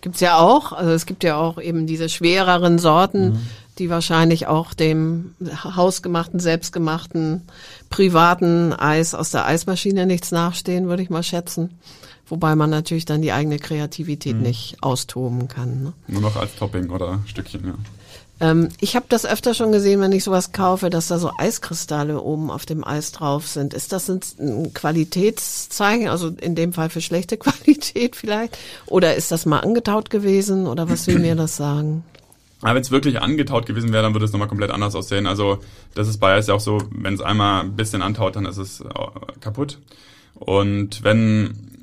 gibt's 0.00 0.20
ja 0.20 0.38
auch. 0.38 0.72
Also 0.72 0.92
es 0.92 1.06
gibt 1.06 1.24
ja 1.24 1.36
auch 1.36 1.60
eben 1.60 1.88
diese 1.88 2.08
schwereren 2.08 2.78
Sorten, 2.78 3.40
die 3.80 3.90
wahrscheinlich 3.90 4.46
auch 4.46 4.74
dem 4.74 5.34
hausgemachten, 5.64 6.38
selbstgemachten, 6.38 7.42
privaten 7.90 8.72
Eis 8.72 9.12
aus 9.14 9.30
der 9.32 9.44
Eismaschine 9.44 10.06
nichts 10.06 10.30
nachstehen, 10.30 10.86
würde 10.86 11.02
ich 11.02 11.10
mal 11.10 11.24
schätzen. 11.24 11.80
Wobei 12.28 12.54
man 12.54 12.70
natürlich 12.70 13.04
dann 13.04 13.20
die 13.20 13.32
eigene 13.32 13.58
Kreativität 13.58 14.36
nicht 14.36 14.76
austoben 14.82 15.48
kann. 15.48 15.82
Ne? 15.82 15.92
Nur 16.06 16.20
noch 16.20 16.36
als 16.36 16.54
Topping 16.54 16.90
oder 16.90 17.18
Stückchen, 17.26 17.66
ja. 17.66 17.74
Ähm, 18.40 18.68
ich 18.80 18.94
habe 18.94 19.06
das 19.08 19.26
öfter 19.26 19.54
schon 19.54 19.72
gesehen, 19.72 20.00
wenn 20.00 20.12
ich 20.12 20.24
sowas 20.24 20.52
kaufe, 20.52 20.90
dass 20.90 21.08
da 21.08 21.18
so 21.18 21.32
Eiskristalle 21.38 22.20
oben 22.20 22.50
auf 22.50 22.66
dem 22.66 22.84
Eis 22.84 23.12
drauf 23.12 23.46
sind. 23.46 23.74
Ist 23.74 23.92
das 23.92 24.08
ein, 24.08 24.72
Qualitätszeichen, 24.74 26.08
also 26.08 26.28
in 26.28 26.54
dem 26.54 26.72
Fall 26.72 26.90
für 26.90 27.00
schlechte 27.00 27.36
Qualität 27.38 28.16
vielleicht? 28.16 28.58
Oder 28.86 29.16
ist 29.16 29.32
das 29.32 29.46
mal 29.46 29.60
angetaut 29.60 30.10
gewesen? 30.10 30.66
Oder 30.66 30.88
was 30.88 31.06
will 31.06 31.18
mir 31.18 31.34
das 31.34 31.56
sagen? 31.56 32.04
Aber 32.60 32.74
wenn 32.74 32.82
es 32.82 32.90
wirklich 32.90 33.20
angetaut 33.20 33.66
gewesen 33.66 33.92
wäre, 33.92 34.02
dann 34.02 34.14
würde 34.14 34.24
es 34.24 34.32
nochmal 34.32 34.48
komplett 34.48 34.70
anders 34.70 34.94
aussehen. 34.94 35.26
Also 35.26 35.58
das 35.94 36.08
ist 36.08 36.18
bei 36.18 36.34
Eis 36.34 36.48
ja 36.48 36.54
auch 36.54 36.60
so, 36.60 36.82
wenn 36.90 37.14
es 37.14 37.20
einmal 37.20 37.64
ein 37.64 37.76
bisschen 37.76 38.02
antaut, 38.02 38.36
dann 38.36 38.46
ist 38.46 38.56
es 38.56 38.80
äh, 38.80 38.84
kaputt. 39.40 39.78
Und 40.34 41.04
wenn 41.04 41.77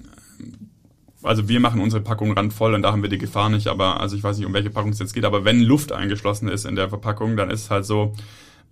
also 1.26 1.48
wir 1.48 1.60
machen 1.60 1.82
unsere 1.82 2.02
Packung 2.02 2.32
randvoll 2.32 2.74
und 2.74 2.82
da 2.82 2.92
haben 2.92 3.02
wir 3.02 3.10
die 3.10 3.18
Gefahr 3.18 3.50
nicht, 3.50 3.68
aber 3.68 4.00
also 4.00 4.16
ich 4.16 4.24
weiß 4.24 4.38
nicht, 4.38 4.46
um 4.46 4.54
welche 4.54 4.70
Packung 4.70 4.92
es 4.92 5.00
jetzt 5.00 5.14
geht, 5.14 5.26
aber 5.26 5.46
wenn 5.46 5.62
Luft 5.62 5.92
eingeschlossen 5.92 6.48
ist 6.48 6.66
in 6.66 6.76
der 6.76 6.90
Verpackung, 6.90 7.38
dann 7.38 7.50
ist 7.50 7.64
es 7.64 7.72
halt 7.72 7.86
so, 7.86 8.14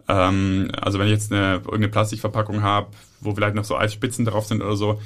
ähm, 0.08 0.70
also 0.80 1.00
wenn 1.00 1.08
ich 1.08 1.14
jetzt 1.14 1.32
eine 1.32 1.56
irgendeine 1.56 1.90
Plastikverpackung 1.90 2.62
habe, 2.62 2.88
wo 3.22 3.34
vielleicht 3.34 3.56
noch 3.56 3.66
so 3.66 3.78
Eisspitzen 3.78 4.26
drauf 4.26 4.46
sind 4.46 4.62
oder 4.62 4.76
so, 4.76 5.02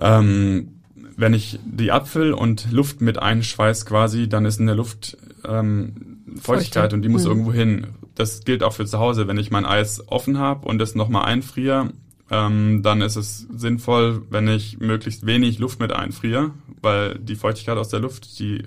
ähm, 0.00 0.80
wenn 1.16 1.34
ich 1.34 1.58
die 1.64 1.90
Apfel 1.90 2.32
und 2.32 2.70
Luft 2.70 3.00
mit 3.00 3.18
einschweiß 3.18 3.86
quasi, 3.86 4.28
dann 4.28 4.44
ist 4.44 4.60
in 4.60 4.66
der 4.66 4.76
Luft 4.76 5.16
ähm, 5.44 6.22
Feuchtigkeit 6.40 6.92
und 6.92 7.02
die 7.02 7.08
muss 7.08 7.24
mhm. 7.24 7.30
irgendwo 7.30 7.52
hin. 7.52 7.86
Das 8.14 8.44
gilt 8.44 8.62
auch 8.62 8.72
für 8.72 8.86
zu 8.86 8.98
Hause. 8.98 9.26
Wenn 9.26 9.38
ich 9.38 9.50
mein 9.50 9.66
Eis 9.66 10.02
offen 10.08 10.38
habe 10.38 10.66
und 10.68 10.80
es 10.80 10.94
nochmal 10.94 11.24
einfriere, 11.24 11.90
ähm, 12.30 12.82
dann 12.82 13.00
ist 13.00 13.16
es 13.16 13.46
sinnvoll, 13.54 14.22
wenn 14.30 14.48
ich 14.48 14.80
möglichst 14.80 15.24
wenig 15.26 15.58
Luft 15.58 15.80
mit 15.80 15.92
einfriere, 15.92 16.50
weil 16.82 17.18
die 17.18 17.36
Feuchtigkeit 17.36 17.78
aus 17.78 17.88
der 17.88 18.00
Luft, 18.00 18.38
die 18.38 18.64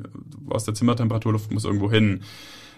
aus 0.49 0.65
der 0.65 0.73
Zimmertemperaturluft 0.73 1.51
muss 1.51 1.65
irgendwo 1.65 1.91
hin. 1.91 2.21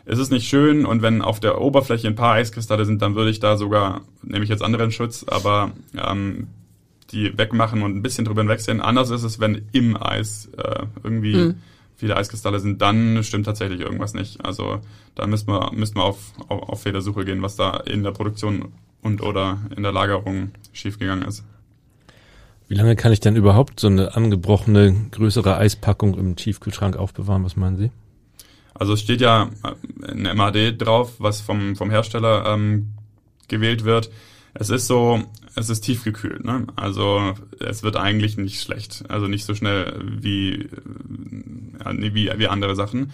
Es 0.06 0.20
ist 0.20 0.32
nicht 0.32 0.48
schön 0.48 0.86
und 0.86 1.02
wenn 1.02 1.22
auf 1.22 1.40
der 1.40 1.62
Oberfläche 1.62 2.08
ein 2.08 2.16
paar 2.16 2.34
Eiskristalle 2.34 2.86
sind, 2.86 3.02
dann 3.02 3.16
würde 3.16 3.30
ich 3.30 3.40
da 3.40 3.56
sogar, 3.56 4.02
nehme 4.22 4.44
ich 4.44 4.50
jetzt 4.50 4.62
anderen 4.62 4.92
Schutz, 4.92 5.24
aber 5.24 5.72
ähm, 5.96 6.48
die 7.12 7.38
wegmachen 7.38 7.82
und 7.84 7.96
ein 7.96 8.02
bisschen 8.02 8.26
drüber 8.26 8.42
hinwegsehen. 8.42 8.82
Anders 8.82 9.10
ist 9.10 9.24
es, 9.24 9.40
wenn 9.40 9.70
im 9.72 9.96
Eis 9.96 10.50
äh, 10.58 10.86
irgendwie 11.02 11.36
mhm. 11.36 11.56
viele 11.96 12.18
Eiskristalle 12.18 12.60
sind, 12.60 12.82
dann 12.82 13.24
stimmt 13.24 13.46
tatsächlich 13.46 13.80
irgendwas 13.80 14.14
nicht. 14.14 14.44
Also 14.44 14.82
da 15.16 15.28
müssen 15.28 15.48
wir, 15.48 15.72
müssen 15.74 15.96
wir 15.96 16.04
auf, 16.04 16.34
auf, 16.50 16.70
auf 16.70 16.82
Fehlersuche 16.82 17.24
gehen, 17.24 17.42
was 17.42 17.56
da 17.56 17.78
in 17.78 18.04
der 18.04 18.12
Produktion 18.12 18.74
und 19.04 19.22
oder 19.22 19.60
in 19.76 19.84
der 19.84 19.92
Lagerung 19.92 20.52
schiefgegangen 20.72 21.26
ist. 21.26 21.44
Wie 22.68 22.76
lange 22.76 22.96
kann 22.96 23.12
ich 23.12 23.20
denn 23.20 23.36
überhaupt 23.36 23.80
so 23.80 23.88
eine 23.88 24.16
angebrochene 24.16 24.96
größere 25.12 25.58
Eispackung 25.58 26.18
im 26.18 26.36
Tiefkühlschrank 26.36 26.96
aufbewahren? 26.96 27.44
Was 27.44 27.56
meinen 27.56 27.78
Sie? 27.78 27.92
Also 28.74 28.94
es 28.94 29.02
steht 29.02 29.22
ja 29.22 29.50
ein 30.08 30.36
MAD 30.36 30.82
drauf, 30.82 31.14
was 31.20 31.42
vom, 31.42 31.76
vom 31.76 31.92
Hersteller 31.92 32.46
ähm, 32.48 32.94
gewählt 33.48 33.84
wird. 33.84 34.10
Es 34.56 34.70
ist 34.70 34.88
so, 34.88 35.22
es 35.56 35.70
ist 35.70 35.82
tiefgekühlt, 35.82 36.44
ne? 36.44 36.68
Also 36.76 37.34
es 37.60 37.84
wird 37.84 37.98
eigentlich 37.98 38.38
nicht 38.38 38.62
schlecht, 38.62 39.04
also 39.10 39.28
nicht 39.28 39.46
so 39.46 39.54
schnell 39.56 40.00
wie 40.04 40.70
ja, 41.84 41.94
wie, 41.94 42.32
wie 42.36 42.48
andere 42.48 42.76
Sachen. 42.76 43.12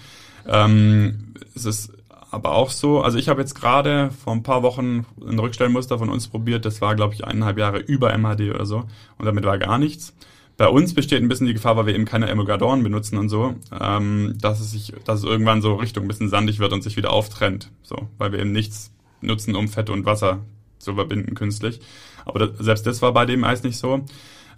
Ähm, 0.47 1.33
es 1.55 1.65
ist 1.65 1.91
aber 2.31 2.53
auch 2.53 2.71
so, 2.71 3.01
also 3.01 3.17
ich 3.17 3.29
habe 3.29 3.41
jetzt 3.41 3.55
gerade 3.55 4.11
vor 4.23 4.33
ein 4.33 4.43
paar 4.43 4.63
Wochen 4.63 5.05
ein 5.25 5.39
Rückstellmuster 5.39 5.97
von 5.97 6.09
uns 6.09 6.27
probiert, 6.27 6.65
das 6.65 6.81
war 6.81 6.95
glaube 6.95 7.13
ich 7.13 7.25
eineinhalb 7.25 7.57
Jahre 7.57 7.79
über 7.79 8.15
MHD 8.17 8.53
oder 8.53 8.65
so 8.65 8.83
und 9.17 9.25
damit 9.25 9.43
war 9.45 9.57
gar 9.57 9.77
nichts. 9.77 10.13
Bei 10.57 10.67
uns 10.67 10.93
besteht 10.93 11.21
ein 11.21 11.29
bisschen 11.29 11.47
die 11.47 11.53
Gefahr, 11.53 11.77
weil 11.77 11.85
wir 11.85 11.95
eben 11.95 12.03
keine 12.03 12.27
Emulgatoren 12.27 12.83
benutzen 12.83 13.17
und 13.17 13.29
so, 13.29 13.55
ähm, 13.79 14.35
dass 14.41 14.59
es 14.59 14.71
sich, 14.71 14.93
dass 15.05 15.19
es 15.19 15.25
irgendwann 15.25 15.61
so 15.61 15.75
Richtung 15.75 16.03
ein 16.03 16.07
bisschen 16.09 16.27
sandig 16.29 16.59
wird 16.59 16.73
und 16.73 16.83
sich 16.83 16.97
wieder 16.97 17.13
auftrennt, 17.13 17.71
so, 17.81 18.09
weil 18.17 18.33
wir 18.33 18.39
eben 18.39 18.51
nichts 18.51 18.91
nutzen, 19.21 19.55
um 19.55 19.69
Fett 19.69 19.89
und 19.89 20.05
Wasser 20.05 20.39
zu 20.77 20.95
verbinden 20.95 21.33
künstlich. 21.33 21.79
Aber 22.25 22.39
das, 22.39 22.57
selbst 22.59 22.85
das 22.85 23.01
war 23.01 23.13
bei 23.13 23.25
dem 23.25 23.45
Eis 23.45 23.63
nicht 23.63 23.77
so. 23.77 24.01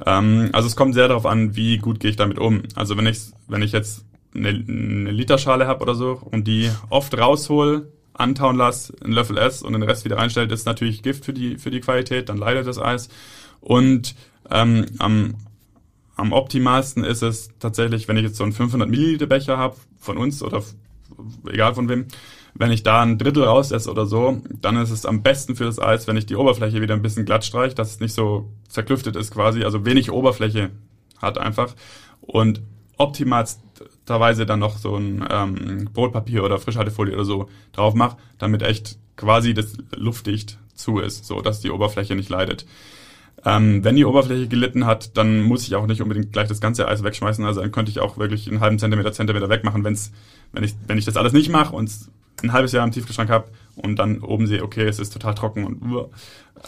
Ähm, 0.06 0.50
also 0.54 0.68
es 0.68 0.76
kommt 0.76 0.96
sehr 0.96 1.08
darauf 1.08 1.28
an, 1.28 1.56
wie 1.56 1.78
gut 1.78 2.00
gehe 2.00 2.10
ich 2.10 2.18
damit 2.18 2.40
um. 2.40 2.64
Also 2.76 2.98
wenn 2.98 3.06
ich 3.06 3.20
wenn 3.48 3.62
ich 3.62 3.72
jetzt 3.72 4.06
eine, 4.36 4.50
eine 4.50 5.12
Literschale 5.12 5.68
habe 5.68 5.82
oder 5.82 5.96
so 5.96 6.20
und 6.24 6.48
die 6.48 6.70
oft 6.90 7.18
raushol, 7.18 7.92
antauen 8.14 8.58
lasse, 8.58 8.94
einen 9.04 9.14
Löffel 9.14 9.38
esse 9.38 9.66
und 9.66 9.74
den 9.74 9.84
Rest 9.84 10.06
wieder 10.06 10.18
reinstellt, 10.18 10.52
ist 10.52 10.66
natürlich 10.66 11.02
Gift 11.02 11.26
für 11.26 11.34
die, 11.34 11.58
für 11.58 11.72
die 11.72 11.80
Qualität, 11.80 12.30
dann 12.30 12.38
leidet 12.38 12.68
das 12.68 12.78
Eis. 12.78 13.10
Und 13.62 14.16
ähm, 14.50 14.86
am, 15.00 15.36
am 16.16 16.34
optimalsten 16.34 17.04
ist 17.04 17.24
es 17.24 17.50
tatsächlich, 17.60 18.08
wenn 18.08 18.18
ich 18.18 18.24
jetzt 18.24 18.36
so 18.36 18.44
einen 18.44 18.54
500 18.54 18.90
Milliliter 18.90 19.28
Becher 19.28 19.58
habe 19.58 19.76
von 20.00 20.18
uns 20.18 20.44
oder 20.44 20.62
egal 21.48 21.74
von 21.74 21.90
wem, 21.90 22.06
wenn 22.54 22.72
ich 22.72 22.84
da 22.84 23.02
ein 23.02 23.18
Drittel 23.18 23.44
raus 23.44 23.72
esse 23.72 23.90
oder 23.90 24.06
so, 24.06 24.42
dann 24.50 24.76
ist 24.78 24.92
es 24.92 25.06
am 25.06 25.24
besten 25.24 25.56
für 25.56 25.64
das 25.64 25.80
Eis, 25.80 26.08
wenn 26.08 26.18
ich 26.18 26.26
die 26.26 26.36
Oberfläche 26.36 26.82
wieder 26.82 26.94
ein 26.94 27.02
bisschen 27.02 27.26
glatt 27.26 27.46
streiche, 27.46 27.76
dass 27.76 27.92
es 27.92 28.00
nicht 28.02 28.14
so 28.14 28.52
zerklüftet 28.68 29.16
ist 29.16 29.32
quasi, 29.32 29.64
also 29.64 29.86
wenig 29.86 30.12
Oberfläche 30.12 30.70
hat 31.22 31.38
einfach. 31.38 31.76
Und 32.20 32.62
optimalsterweise 34.02 34.46
dann 34.46 34.60
noch 34.60 34.78
so 34.78 34.96
ein 34.96 35.26
ähm, 35.30 35.90
Brotpapier 35.94 36.44
oder 36.44 36.60
Frischhaltefolie 36.60 37.14
oder 37.14 37.26
so 37.26 37.50
drauf 37.72 37.94
mache, 37.94 38.18
damit 38.38 38.62
echt 38.62 38.98
quasi 39.16 39.54
das 39.54 39.78
luftdicht 39.96 40.58
zu 40.74 41.00
ist, 41.00 41.26
so 41.26 41.42
dass 41.42 41.60
die 41.60 41.70
Oberfläche 41.70 42.16
nicht 42.16 42.30
leidet. 42.30 42.66
Ähm, 43.44 43.84
wenn 43.84 43.96
die 43.96 44.06
Oberfläche 44.06 44.48
gelitten 44.48 44.86
hat, 44.86 45.18
dann 45.18 45.42
muss 45.42 45.68
ich 45.68 45.76
auch 45.76 45.88
nicht 45.88 46.02
unbedingt 46.02 46.32
gleich 46.32 46.48
das 46.48 46.62
ganze 46.62 46.88
Eis 46.88 47.04
wegschmeißen. 47.04 47.44
Also 47.44 47.62
dann 47.62 47.72
könnte 47.72 47.90
ich 47.90 48.00
auch 48.00 48.18
wirklich 48.18 48.48
einen 48.48 48.60
halben 48.60 48.78
Zentimeter, 48.78 49.14
Zentimeter 49.14 49.50
wegmachen, 49.50 49.84
wenn's, 49.84 50.12
wenn 50.52 50.64
ich, 50.64 50.76
wenn 50.86 50.98
ich 50.98 51.06
das 51.06 51.18
alles 51.18 51.34
nicht 51.34 51.50
mache 51.50 51.76
und 51.76 51.90
ein 52.44 52.54
halbes 52.54 52.72
Jahr 52.72 52.86
im 52.86 52.92
Tiefkühlschrank 52.92 53.30
habe 53.30 53.50
und 53.76 53.98
dann 53.98 54.20
oben 54.22 54.48
sehe, 54.48 54.64
okay, 54.64 54.86
es 54.88 55.00
ist 55.00 55.14
total 55.14 55.36
trocken 55.36 55.66
und 55.66 55.82
uh, 55.82 56.08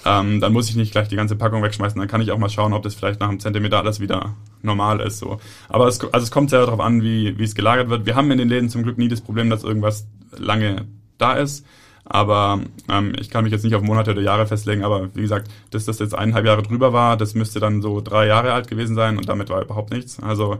ähm, 0.05 0.39
dann 0.39 0.53
muss 0.53 0.69
ich 0.69 0.75
nicht 0.75 0.91
gleich 0.91 1.07
die 1.07 1.15
ganze 1.15 1.35
Packung 1.35 1.61
wegschmeißen. 1.61 1.99
Dann 1.99 2.07
kann 2.07 2.21
ich 2.21 2.31
auch 2.31 2.37
mal 2.37 2.49
schauen, 2.49 2.73
ob 2.73 2.83
das 2.83 2.95
vielleicht 2.95 3.19
nach 3.19 3.29
einem 3.29 3.39
Zentimeter 3.39 3.79
alles 3.79 3.99
wieder 3.99 4.35
normal 4.61 4.99
ist. 4.99 5.19
So. 5.19 5.39
Aber 5.69 5.87
es, 5.87 5.99
also 6.01 6.23
es 6.23 6.31
kommt 6.31 6.49
sehr 6.49 6.61
darauf 6.61 6.79
an, 6.79 7.01
wie, 7.01 7.37
wie 7.37 7.43
es 7.43 7.55
gelagert 7.55 7.89
wird. 7.89 8.05
Wir 8.05 8.15
haben 8.15 8.31
in 8.31 8.37
den 8.37 8.49
Läden 8.49 8.69
zum 8.69 8.83
Glück 8.83 8.97
nie 8.97 9.07
das 9.07 9.21
Problem, 9.21 9.49
dass 9.49 9.63
irgendwas 9.63 10.07
lange 10.37 10.87
da 11.17 11.33
ist. 11.33 11.65
Aber 12.05 12.59
ähm, 12.89 13.13
ich 13.19 13.29
kann 13.29 13.43
mich 13.43 13.53
jetzt 13.53 13.63
nicht 13.63 13.75
auf 13.75 13.81
Monate 13.81 14.11
oder 14.11 14.21
Jahre 14.21 14.45
festlegen, 14.45 14.83
aber 14.83 15.15
wie 15.15 15.21
gesagt, 15.21 15.49
dass 15.71 15.85
das 15.85 15.99
jetzt 15.99 16.13
eineinhalb 16.13 16.45
Jahre 16.45 16.63
drüber 16.63 16.91
war, 16.91 17.15
das 17.15 17.33
müsste 17.33 17.61
dann 17.61 17.81
so 17.81 18.01
drei 18.01 18.27
Jahre 18.27 18.51
alt 18.51 18.67
gewesen 18.67 18.95
sein 18.95 19.17
und 19.17 19.29
damit 19.29 19.49
war 19.49 19.61
überhaupt 19.61 19.93
nichts. 19.93 20.21
Also 20.21 20.57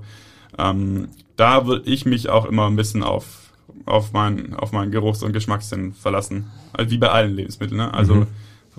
ähm, 0.58 1.10
da 1.36 1.66
würde 1.66 1.90
ich 1.90 2.06
mich 2.06 2.30
auch 2.30 2.46
immer 2.46 2.68
ein 2.68 2.78
bisschen 2.78 3.04
auf 3.04 3.52
auf 3.86 4.14
meinen 4.14 4.54
auf 4.56 4.72
meinen 4.72 4.92
Geruchs- 4.92 5.24
und 5.24 5.34
Geschmackssinn 5.34 5.94
verlassen. 5.94 6.52
Also 6.74 6.92
wie 6.92 6.98
bei 6.98 7.10
allen 7.10 7.36
Lebensmitteln. 7.36 7.78
Ne? 7.78 7.94
Also 7.94 8.16
mhm. 8.16 8.28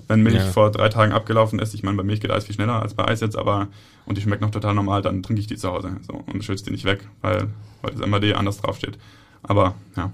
wenn 0.07 0.23
Milch 0.23 0.35
ja. 0.35 0.45
vor 0.45 0.71
drei 0.71 0.89
Tagen 0.89 1.11
abgelaufen 1.11 1.59
ist, 1.59 1.73
ich 1.73 1.83
meine, 1.83 1.97
bei 1.97 2.03
Milch 2.03 2.21
geht 2.21 2.31
Eis 2.31 2.45
viel 2.45 2.55
schneller 2.55 2.81
als 2.81 2.93
bei 2.93 3.07
Eis 3.07 3.21
jetzt, 3.21 3.37
aber 3.37 3.67
und 4.05 4.17
die 4.17 4.21
schmeckt 4.21 4.41
noch 4.41 4.51
total 4.51 4.73
normal, 4.73 5.01
dann 5.01 5.23
trinke 5.23 5.39
ich 5.39 5.47
die 5.47 5.57
zu 5.57 5.71
Hause 5.71 5.97
so, 6.07 6.23
und 6.31 6.43
schütze 6.43 6.65
die 6.65 6.71
nicht 6.71 6.85
weg, 6.85 7.07
weil, 7.21 7.47
weil 7.81 7.93
das 7.93 8.07
MAD 8.07 8.33
anders 8.33 8.61
draufsteht. 8.61 8.97
Aber 9.43 9.75
ja, 9.95 10.11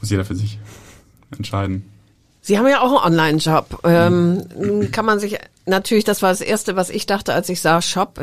muss 0.00 0.10
jeder 0.10 0.24
für 0.24 0.34
sich 0.34 0.58
entscheiden. 1.36 1.84
Sie 2.46 2.56
haben 2.56 2.68
ja 2.68 2.80
auch 2.80 3.02
einen 3.04 3.18
Online-Shop. 3.18 3.80
Ähm, 3.82 4.88
kann 4.92 5.04
man 5.04 5.18
sich 5.18 5.36
natürlich, 5.64 6.04
das 6.04 6.22
war 6.22 6.28
das 6.28 6.40
Erste, 6.40 6.76
was 6.76 6.90
ich 6.90 7.04
dachte, 7.04 7.34
als 7.34 7.48
ich 7.48 7.60
sah 7.60 7.82
Shop. 7.82 8.20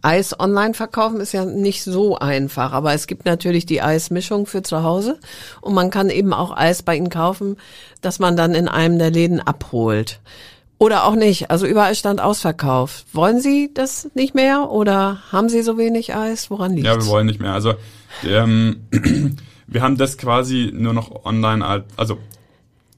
Eis 0.00 0.38
online 0.38 0.74
verkaufen 0.74 1.18
ist 1.18 1.32
ja 1.32 1.44
nicht 1.44 1.82
so 1.82 2.16
einfach, 2.16 2.70
aber 2.70 2.94
es 2.94 3.08
gibt 3.08 3.24
natürlich 3.24 3.66
die 3.66 3.82
Eismischung 3.82 4.46
für 4.46 4.62
zu 4.62 4.84
Hause 4.84 5.18
und 5.60 5.74
man 5.74 5.90
kann 5.90 6.08
eben 6.08 6.32
auch 6.32 6.56
Eis 6.56 6.84
bei 6.84 6.96
Ihnen 6.96 7.08
kaufen, 7.08 7.56
das 8.00 8.20
man 8.20 8.36
dann 8.36 8.54
in 8.54 8.68
einem 8.68 9.00
der 9.00 9.10
Läden 9.10 9.40
abholt. 9.40 10.20
Oder 10.78 11.04
auch 11.04 11.16
nicht. 11.16 11.50
Also 11.50 11.66
überall 11.66 11.96
stand 11.96 12.20
ausverkauft. 12.20 13.06
Wollen 13.12 13.40
Sie 13.40 13.72
das 13.74 14.08
nicht 14.14 14.36
mehr 14.36 14.70
oder 14.70 15.18
haben 15.32 15.48
Sie 15.48 15.62
so 15.62 15.78
wenig 15.78 16.14
Eis? 16.14 16.48
Woran 16.48 16.74
liegt 16.74 16.86
Ja, 16.86 16.94
wir 16.94 17.06
wollen 17.06 17.26
nicht 17.26 17.40
mehr. 17.40 17.54
Also 17.54 17.74
ähm, 18.24 18.86
wir 19.66 19.82
haben 19.82 19.96
das 19.96 20.16
quasi 20.16 20.70
nur 20.72 20.92
noch 20.92 21.24
online, 21.24 21.84
also 21.96 22.18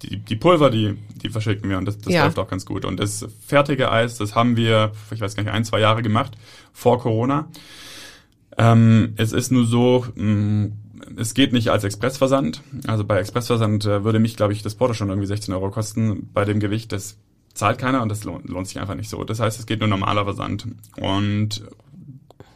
die, 0.03 0.19
die 0.19 0.37
Pulver, 0.37 0.71
die, 0.71 0.97
die 1.15 1.31
verschicken 1.31 1.71
wir 1.71 1.79
und 1.79 1.87
das, 1.87 1.99
das 1.99 2.13
ja. 2.13 2.25
läuft 2.25 2.39
auch 2.39 2.49
ganz 2.49 2.67
gut. 2.67 2.85
Und 2.85 3.01
das 3.01 3.27
fertige 3.47 3.91
Eis, 3.91 4.17
das 4.19 4.35
haben 4.35 4.57
wir, 4.57 4.93
ich 5.11 5.21
weiß 5.21 5.35
gar 5.35 5.43
nicht, 5.43 5.53
ein, 5.53 5.65
zwei 5.65 5.81
Jahre 5.81 6.03
gemacht, 6.03 6.37
vor 6.73 6.99
Corona. 6.99 7.49
Ähm, 8.59 9.15
es 9.17 9.33
ist 9.33 9.53
nur 9.53 9.67
so, 9.67 10.07
mh, 10.15 10.25
mm, 10.25 10.73
es 11.17 11.35
geht 11.35 11.53
nicht 11.53 11.69
als 11.69 11.85
Expressversand. 11.85 12.63
Also 12.87 13.05
bei 13.05 13.19
Expressversand 13.19 13.85
äh, 13.85 14.05
würde 14.05 14.19
mich, 14.19 14.37
glaube 14.37 14.53
ich, 14.53 14.63
das 14.63 14.75
Porto 14.75 14.95
schon 14.95 15.09
irgendwie 15.09 15.27
16 15.27 15.55
Euro 15.55 15.71
kosten. 15.71 16.31
Bei 16.33 16.45
dem 16.45 16.61
Gewicht, 16.61 16.93
das 16.93 17.19
zahlt 17.55 17.79
keiner 17.79 18.03
und 18.03 18.09
das 18.09 18.25
lohnt, 18.25 18.49
lohnt 18.49 18.67
sich 18.67 18.81
einfach 18.81 18.95
nicht 18.95 19.09
so. 19.09 19.25
Das 19.25 19.41
heißt, 19.41 19.59
es 19.59 19.67
geht 19.67 19.81
nur 19.81 19.89
normaler 19.89 20.25
Versand. 20.25 20.67
Und 20.97 21.65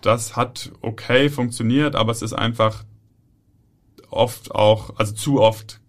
das 0.03 0.36
hat 0.36 0.72
okay 0.80 1.28
funktioniert, 1.28 1.97
aber 1.97 2.12
es 2.12 2.22
ist 2.22 2.32
einfach 2.32 2.84
oft 4.11 4.55
auch, 4.55 4.97
also 4.97 5.14
zu 5.14 5.41
oft 5.41 5.80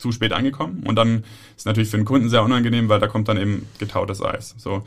zu 0.00 0.12
spät 0.12 0.32
angekommen. 0.32 0.82
Und 0.86 0.96
dann 0.96 1.24
ist 1.56 1.66
natürlich 1.66 1.90
für 1.90 1.98
den 1.98 2.06
Kunden 2.06 2.28
sehr 2.28 2.42
unangenehm, 2.42 2.88
weil 2.88 3.00
da 3.00 3.06
kommt 3.06 3.28
dann 3.28 3.36
eben 3.36 3.66
getautes 3.78 4.22
Eis. 4.22 4.54
So. 4.58 4.82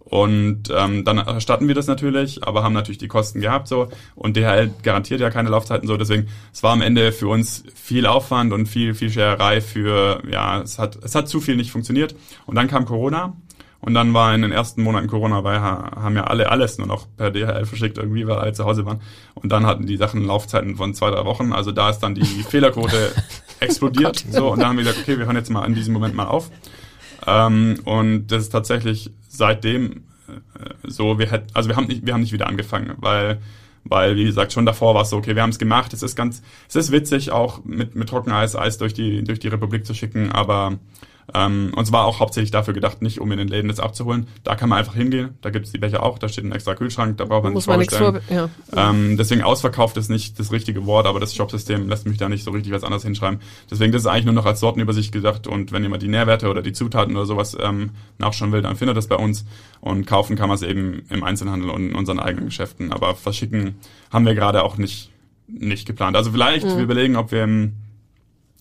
Und 0.00 0.70
ähm, 0.74 1.04
dann 1.04 1.18
erstatten 1.18 1.68
wir 1.68 1.74
das 1.74 1.86
natürlich, 1.86 2.42
aber 2.42 2.62
haben 2.62 2.72
natürlich 2.72 2.98
die 2.98 3.08
Kosten 3.08 3.40
gehabt 3.40 3.68
so. 3.68 3.88
Und 4.14 4.36
DHL 4.36 4.70
garantiert 4.82 5.20
ja 5.20 5.28
keine 5.28 5.50
Laufzeiten 5.50 5.86
so. 5.86 5.96
Deswegen, 5.96 6.28
es 6.52 6.62
war 6.62 6.72
am 6.72 6.80
Ende 6.80 7.12
für 7.12 7.28
uns 7.28 7.64
viel 7.74 8.06
Aufwand 8.06 8.52
und 8.52 8.66
viel, 8.66 8.94
viel 8.94 9.10
Schererei 9.10 9.60
für, 9.60 10.22
ja, 10.30 10.62
es 10.62 10.78
hat, 10.78 10.96
es 11.02 11.14
hat 11.14 11.28
zu 11.28 11.40
viel 11.40 11.56
nicht 11.56 11.70
funktioniert. 11.70 12.14
Und 12.46 12.54
dann 12.54 12.68
kam 12.68 12.86
Corona 12.86 13.36
und 13.80 13.94
dann 13.94 14.12
war 14.12 14.34
in 14.34 14.42
den 14.42 14.50
ersten 14.50 14.82
Monaten 14.82 15.06
Corona, 15.06 15.44
weil 15.44 15.60
haben 15.60 16.16
ja 16.16 16.24
alle 16.24 16.50
alles 16.50 16.78
nur 16.78 16.88
noch 16.88 17.06
per 17.16 17.30
DHL 17.30 17.64
verschickt 17.64 17.96
irgendwie, 17.96 18.26
weil 18.26 18.38
alle 18.38 18.52
zu 18.52 18.64
Hause 18.64 18.84
waren. 18.84 19.00
Und 19.34 19.52
dann 19.52 19.66
hatten 19.66 19.86
die 19.86 19.96
Sachen 19.96 20.24
Laufzeiten 20.24 20.76
von 20.76 20.94
zwei, 20.94 21.10
drei 21.10 21.24
Wochen. 21.24 21.52
Also 21.52 21.70
da 21.70 21.88
ist 21.88 22.00
dann 22.00 22.14
die 22.14 22.24
Fehlerquote 22.48 23.12
explodiert. 23.60 24.24
Oh 24.28 24.32
so, 24.32 24.52
und 24.52 24.60
dann 24.60 24.70
haben 24.70 24.78
wir 24.78 24.84
gesagt, 24.84 25.02
okay, 25.02 25.18
wir 25.18 25.26
hören 25.26 25.36
jetzt 25.36 25.50
mal 25.50 25.64
in 25.64 25.74
diesem 25.74 25.94
Moment 25.94 26.14
mal 26.14 26.26
auf. 26.26 26.50
Ähm, 27.26 27.80
und 27.84 28.28
das 28.28 28.42
ist 28.42 28.50
tatsächlich 28.50 29.12
seitdem 29.28 30.02
äh, 30.28 30.70
so, 30.84 31.20
wir 31.20 31.30
hätten, 31.30 31.46
also 31.54 31.68
wir 31.68 31.76
haben 31.76 31.86
nicht, 31.86 32.04
wir 32.04 32.14
haben 32.14 32.22
nicht 32.22 32.32
wieder 32.32 32.48
angefangen, 32.48 32.94
weil 32.96 33.38
weil 33.84 34.16
wie 34.16 34.24
gesagt 34.24 34.52
schon 34.52 34.66
davor 34.66 34.94
war 34.94 35.02
es 35.02 35.10
so, 35.10 35.16
okay, 35.16 35.34
wir 35.34 35.42
haben 35.42 35.50
es 35.50 35.58
gemacht, 35.58 35.94
es 35.94 36.02
ist 36.02 36.14
ganz, 36.14 36.42
es 36.68 36.76
ist 36.76 36.92
witzig 36.92 37.30
auch 37.30 37.64
mit 37.64 37.94
mit 37.94 38.08
Trockeneis 38.08 38.56
Eis 38.56 38.76
durch 38.76 38.92
die 38.92 39.22
durch 39.22 39.38
die 39.38 39.48
Republik 39.48 39.86
zu 39.86 39.94
schicken, 39.94 40.30
aber 40.32 40.78
ähm, 41.34 41.72
und 41.74 41.82
es 41.82 41.92
war 41.92 42.04
auch 42.06 42.20
hauptsächlich 42.20 42.50
dafür 42.50 42.74
gedacht, 42.74 43.02
nicht 43.02 43.20
um 43.20 43.30
in 43.32 43.38
den 43.38 43.48
Läden 43.48 43.68
das 43.68 43.80
abzuholen. 43.80 44.28
Da 44.44 44.54
kann 44.54 44.68
man 44.68 44.78
einfach 44.78 44.94
hingehen, 44.94 45.36
da 45.42 45.50
gibt 45.50 45.66
es 45.66 45.72
die 45.72 45.78
Becher 45.78 46.02
auch, 46.02 46.18
da 46.18 46.28
steht 46.28 46.44
ein 46.44 46.52
extra 46.52 46.74
Kühlschrank, 46.74 47.18
da 47.18 47.26
braucht 47.26 47.44
man 47.44 47.52
Muss 47.52 47.66
man 47.66 47.78
nichts 47.78 47.96
vor, 47.96 48.20
ja. 48.30 48.48
Ähm, 48.74 49.16
deswegen 49.16 49.42
ausverkauft 49.42 49.96
ist 49.96 50.08
nicht 50.08 50.38
das 50.38 50.52
richtige 50.52 50.86
Wort, 50.86 51.06
aber 51.06 51.20
das 51.20 51.34
Shopsystem 51.34 51.88
lässt 51.88 52.06
mich 52.06 52.16
da 52.16 52.28
nicht 52.28 52.44
so 52.44 52.50
richtig 52.50 52.72
was 52.72 52.84
anderes 52.84 53.02
hinschreiben. 53.02 53.40
Deswegen 53.70 53.92
das 53.92 54.02
ist 54.02 54.06
eigentlich 54.06 54.24
nur 54.24 54.34
noch 54.34 54.46
als 54.46 54.60
Sortenübersicht 54.60 55.12
gedacht 55.12 55.46
und 55.46 55.72
wenn 55.72 55.82
jemand 55.82 56.02
die 56.02 56.08
Nährwerte 56.08 56.48
oder 56.48 56.62
die 56.62 56.72
Zutaten 56.72 57.14
oder 57.14 57.26
sowas 57.26 57.56
ähm, 57.60 57.90
nachschauen 58.18 58.52
will, 58.52 58.62
dann 58.62 58.76
findet 58.76 58.96
das 58.96 59.06
bei 59.06 59.16
uns 59.16 59.44
und 59.80 60.06
kaufen 60.06 60.36
kann 60.36 60.48
man 60.48 60.56
es 60.56 60.62
eben 60.62 61.02
im 61.10 61.22
Einzelhandel 61.22 61.70
und 61.70 61.90
in 61.90 61.94
unseren 61.94 62.20
eigenen 62.20 62.46
Geschäften. 62.46 62.92
Aber 62.92 63.14
verschicken 63.14 63.76
haben 64.10 64.24
wir 64.24 64.34
gerade 64.34 64.62
auch 64.62 64.78
nicht 64.78 65.10
nicht 65.48 65.86
geplant. 65.86 66.16
Also 66.16 66.30
vielleicht 66.30 66.66
wir 66.66 66.78
überlegen, 66.78 67.16
ob 67.16 67.32
wir 67.32 67.44
im, 67.44 67.72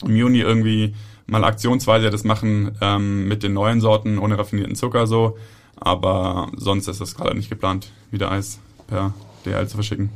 im 0.03 0.15
Juni 0.15 0.39
irgendwie 0.39 0.95
mal 1.27 1.43
aktionsweise 1.43 2.09
das 2.09 2.23
machen 2.23 2.77
ähm, 2.81 3.27
mit 3.27 3.43
den 3.43 3.53
neuen 3.53 3.81
Sorten 3.81 4.17
ohne 4.17 4.37
raffinierten 4.37 4.75
Zucker 4.75 5.07
so. 5.07 5.37
Aber 5.75 6.49
sonst 6.55 6.87
ist 6.87 7.01
das 7.01 7.15
gerade 7.15 7.37
nicht 7.37 7.49
geplant, 7.49 7.91
wieder 8.09 8.31
Eis 8.31 8.59
per 8.87 9.13
DL 9.45 9.67
zu 9.67 9.75
verschicken. 9.75 10.09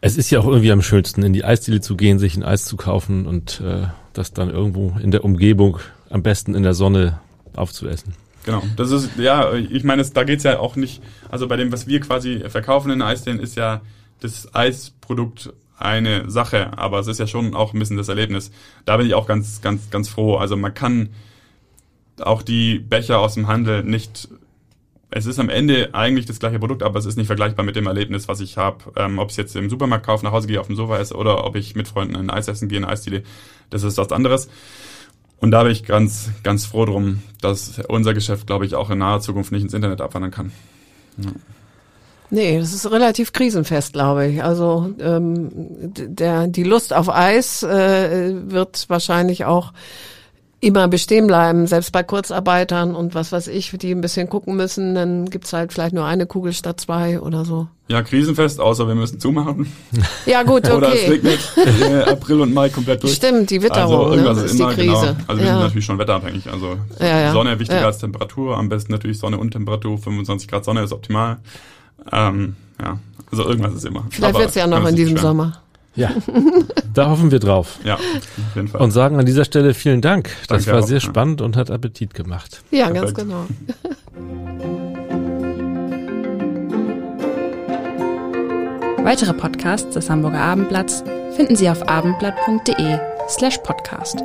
Es 0.00 0.16
ist 0.16 0.30
ja 0.30 0.40
auch 0.40 0.46
irgendwie 0.46 0.72
am 0.72 0.80
schönsten, 0.80 1.22
in 1.22 1.32
die 1.32 1.44
Eisdiele 1.44 1.80
zu 1.80 1.96
gehen, 1.96 2.18
sich 2.18 2.36
ein 2.36 2.44
Eis 2.44 2.64
zu 2.64 2.76
kaufen 2.76 3.26
und 3.26 3.60
äh, 3.60 3.88
das 4.12 4.32
dann 4.32 4.48
irgendwo 4.48 4.96
in 5.02 5.10
der 5.10 5.24
Umgebung, 5.24 5.78
am 6.08 6.22
besten 6.22 6.54
in 6.54 6.62
der 6.62 6.74
Sonne 6.74 7.20
aufzuessen. 7.54 8.14
Genau, 8.44 8.62
das 8.76 8.92
ist, 8.92 9.10
ja, 9.18 9.52
ich 9.52 9.84
meine, 9.84 10.00
es, 10.00 10.12
da 10.12 10.24
geht's 10.24 10.44
ja 10.44 10.58
auch 10.58 10.76
nicht, 10.76 11.02
also 11.28 11.48
bei 11.48 11.56
dem, 11.56 11.72
was 11.72 11.86
wir 11.86 12.00
quasi 12.00 12.44
verkaufen 12.48 12.90
in 12.90 13.02
Eisdielen, 13.02 13.40
ist 13.40 13.56
ja 13.56 13.82
das 14.20 14.54
Eisprodukt 14.54 15.52
eine 15.78 16.30
Sache, 16.30 16.76
aber 16.76 16.98
es 16.98 17.06
ist 17.06 17.20
ja 17.20 17.26
schon 17.26 17.54
auch 17.54 17.72
ein 17.72 17.78
bisschen 17.78 17.96
das 17.96 18.08
Erlebnis. 18.08 18.50
Da 18.84 18.96
bin 18.96 19.06
ich 19.06 19.14
auch 19.14 19.26
ganz, 19.26 19.60
ganz, 19.60 19.90
ganz 19.90 20.08
froh. 20.08 20.36
Also 20.36 20.56
man 20.56 20.74
kann 20.74 21.10
auch 22.20 22.42
die 22.42 22.78
Becher 22.78 23.20
aus 23.20 23.34
dem 23.34 23.46
Handel 23.46 23.84
nicht 23.84 24.28
es 25.10 25.26
ist 25.26 25.38
am 25.38 25.48
Ende 25.48 25.94
eigentlich 25.94 26.26
das 26.26 26.38
gleiche 26.38 26.58
Produkt, 26.58 26.82
aber 26.82 26.98
es 26.98 27.06
ist 27.06 27.16
nicht 27.16 27.28
vergleichbar 27.28 27.64
mit 27.64 27.76
dem 27.76 27.86
Erlebnis, 27.86 28.28
was 28.28 28.40
ich 28.40 28.58
habe. 28.58 28.92
Ähm, 28.96 29.18
ob 29.18 29.30
ich 29.30 29.36
jetzt 29.36 29.56
im 29.56 29.70
Supermarkt 29.70 30.04
kaufe, 30.04 30.24
nach 30.24 30.32
Hause 30.32 30.48
gehe, 30.48 30.60
auf 30.60 30.66
dem 30.66 30.76
Sofa 30.76 30.98
esse 30.98 31.14
oder 31.14 31.44
ob 31.44 31.56
ich 31.56 31.74
mit 31.74 31.88
Freunden 31.88 32.16
ein 32.16 32.30
Eis 32.30 32.48
essen 32.48 32.68
gehe, 32.68 32.78
eine 32.78 32.88
Eisdiele, 32.88 33.22
das 33.70 33.84
ist 33.84 33.96
was 33.96 34.12
anderes. 34.12 34.50
Und 35.38 35.50
da 35.52 35.62
bin 35.62 35.72
ich 35.72 35.84
ganz, 35.84 36.30
ganz 36.42 36.66
froh 36.66 36.84
drum, 36.84 37.22
dass 37.40 37.80
unser 37.88 38.12
Geschäft, 38.12 38.46
glaube 38.46 38.66
ich, 38.66 38.74
auch 38.74 38.90
in 38.90 38.98
naher 38.98 39.20
Zukunft 39.20 39.52
nicht 39.52 39.62
ins 39.62 39.72
Internet 39.72 40.00
abwandern 40.00 40.30
kann. 40.30 40.52
Nee, 42.30 42.58
das 42.58 42.74
ist 42.74 42.90
relativ 42.90 43.32
krisenfest, 43.32 43.94
glaube 43.94 44.26
ich. 44.26 44.42
Also 44.42 44.92
ähm, 45.00 45.48
der, 45.52 46.46
die 46.46 46.62
Lust 46.64 46.92
auf 46.92 47.08
Eis 47.08 47.62
äh, 47.62 48.34
wird 48.50 48.84
wahrscheinlich 48.88 49.44
auch 49.44 49.72
immer 50.60 50.88
bestehen 50.88 51.28
bleiben, 51.28 51.66
selbst 51.66 51.92
bei 51.92 52.02
Kurzarbeitern 52.02 52.96
und 52.96 53.14
was 53.14 53.30
weiß 53.30 53.46
ich, 53.46 53.70
die 53.70 53.92
ein 53.92 54.00
bisschen 54.00 54.28
gucken 54.28 54.56
müssen, 54.56 54.94
dann 54.94 55.30
gibt's 55.30 55.52
halt 55.52 55.72
vielleicht 55.72 55.94
nur 55.94 56.04
eine 56.04 56.26
Kugel 56.26 56.52
statt 56.52 56.80
zwei 56.80 57.20
oder 57.20 57.44
so. 57.44 57.68
Ja, 57.86 58.02
krisenfest, 58.02 58.60
außer 58.60 58.88
wir 58.88 58.96
müssen 58.96 59.20
zumachen. 59.20 59.72
Ja 60.26 60.42
gut, 60.42 60.68
Oder 60.70 60.88
es 60.88 61.04
okay. 61.04 61.10
regnet 61.12 61.38
äh, 61.56 62.10
April 62.10 62.40
und 62.40 62.52
Mai 62.52 62.68
komplett 62.68 63.02
durch. 63.02 63.14
Stimmt, 63.14 63.50
die 63.50 63.62
Witterung, 63.62 63.98
also 63.98 64.10
irgendwas 64.10 64.36
ne, 64.36 64.44
ist 64.44 64.50
ist 64.50 64.58
die 64.58 64.62
immer, 64.62 64.74
Krise. 64.74 64.88
Genau. 64.88 65.24
Also 65.28 65.28
wir 65.28 65.36
sind 65.36 65.46
ja. 65.46 65.60
natürlich 65.60 65.84
schon 65.84 65.98
wetterabhängig. 65.98 66.50
Also 66.50 66.76
Ja, 66.98 67.20
ja. 67.20 67.32
Sonne 67.32 67.58
wichtiger 67.58 67.86
als 67.86 67.98
Temperatur. 67.98 68.58
Am 68.58 68.68
besten 68.68 68.92
natürlich 68.92 69.18
Sonne 69.18 69.38
und 69.38 69.52
Temperatur. 69.52 69.96
25 69.96 70.48
Grad 70.48 70.64
Sonne 70.64 70.82
ist 70.82 70.92
optimal. 70.92 71.38
Ähm, 72.12 72.56
ja, 72.80 72.98
also 73.30 73.44
irgendwas 73.44 73.74
ist 73.74 73.84
immer. 73.84 74.06
Vielleicht 74.10 74.34
Aber 74.34 74.44
wird's 74.44 74.54
ja 74.54 74.66
noch 74.66 74.86
in 74.86 74.96
diesem. 74.96 75.16
Sommer. 75.16 75.60
Ja, 75.94 76.10
da 76.94 77.10
hoffen 77.10 77.30
wir 77.32 77.40
drauf. 77.40 77.78
Ja, 77.82 77.94
auf 77.94 78.02
jeden 78.54 78.68
Fall. 78.68 78.80
Und 78.80 78.92
sagen 78.92 79.18
an 79.18 79.26
dieser 79.26 79.44
Stelle 79.44 79.74
vielen 79.74 80.00
Dank. 80.00 80.30
Das 80.46 80.64
Danke 80.64 80.72
war 80.72 80.84
auch, 80.84 80.86
sehr 80.86 80.98
ja. 80.98 81.04
spannend 81.04 81.40
und 81.40 81.56
hat 81.56 81.72
Appetit 81.72 82.14
gemacht. 82.14 82.62
Ja, 82.70 82.88
ganz 82.90 83.12
Perfekt. 83.12 83.28
genau. 83.28 83.46
Weitere 89.02 89.32
Podcasts 89.32 89.94
des 89.94 90.10
Hamburger 90.10 90.40
Abendblatts 90.40 91.02
finden 91.34 91.56
Sie 91.56 91.68
auf 91.70 91.88
abendblatt.de 91.88 92.98
slash 93.28 93.58
podcast. 93.58 94.22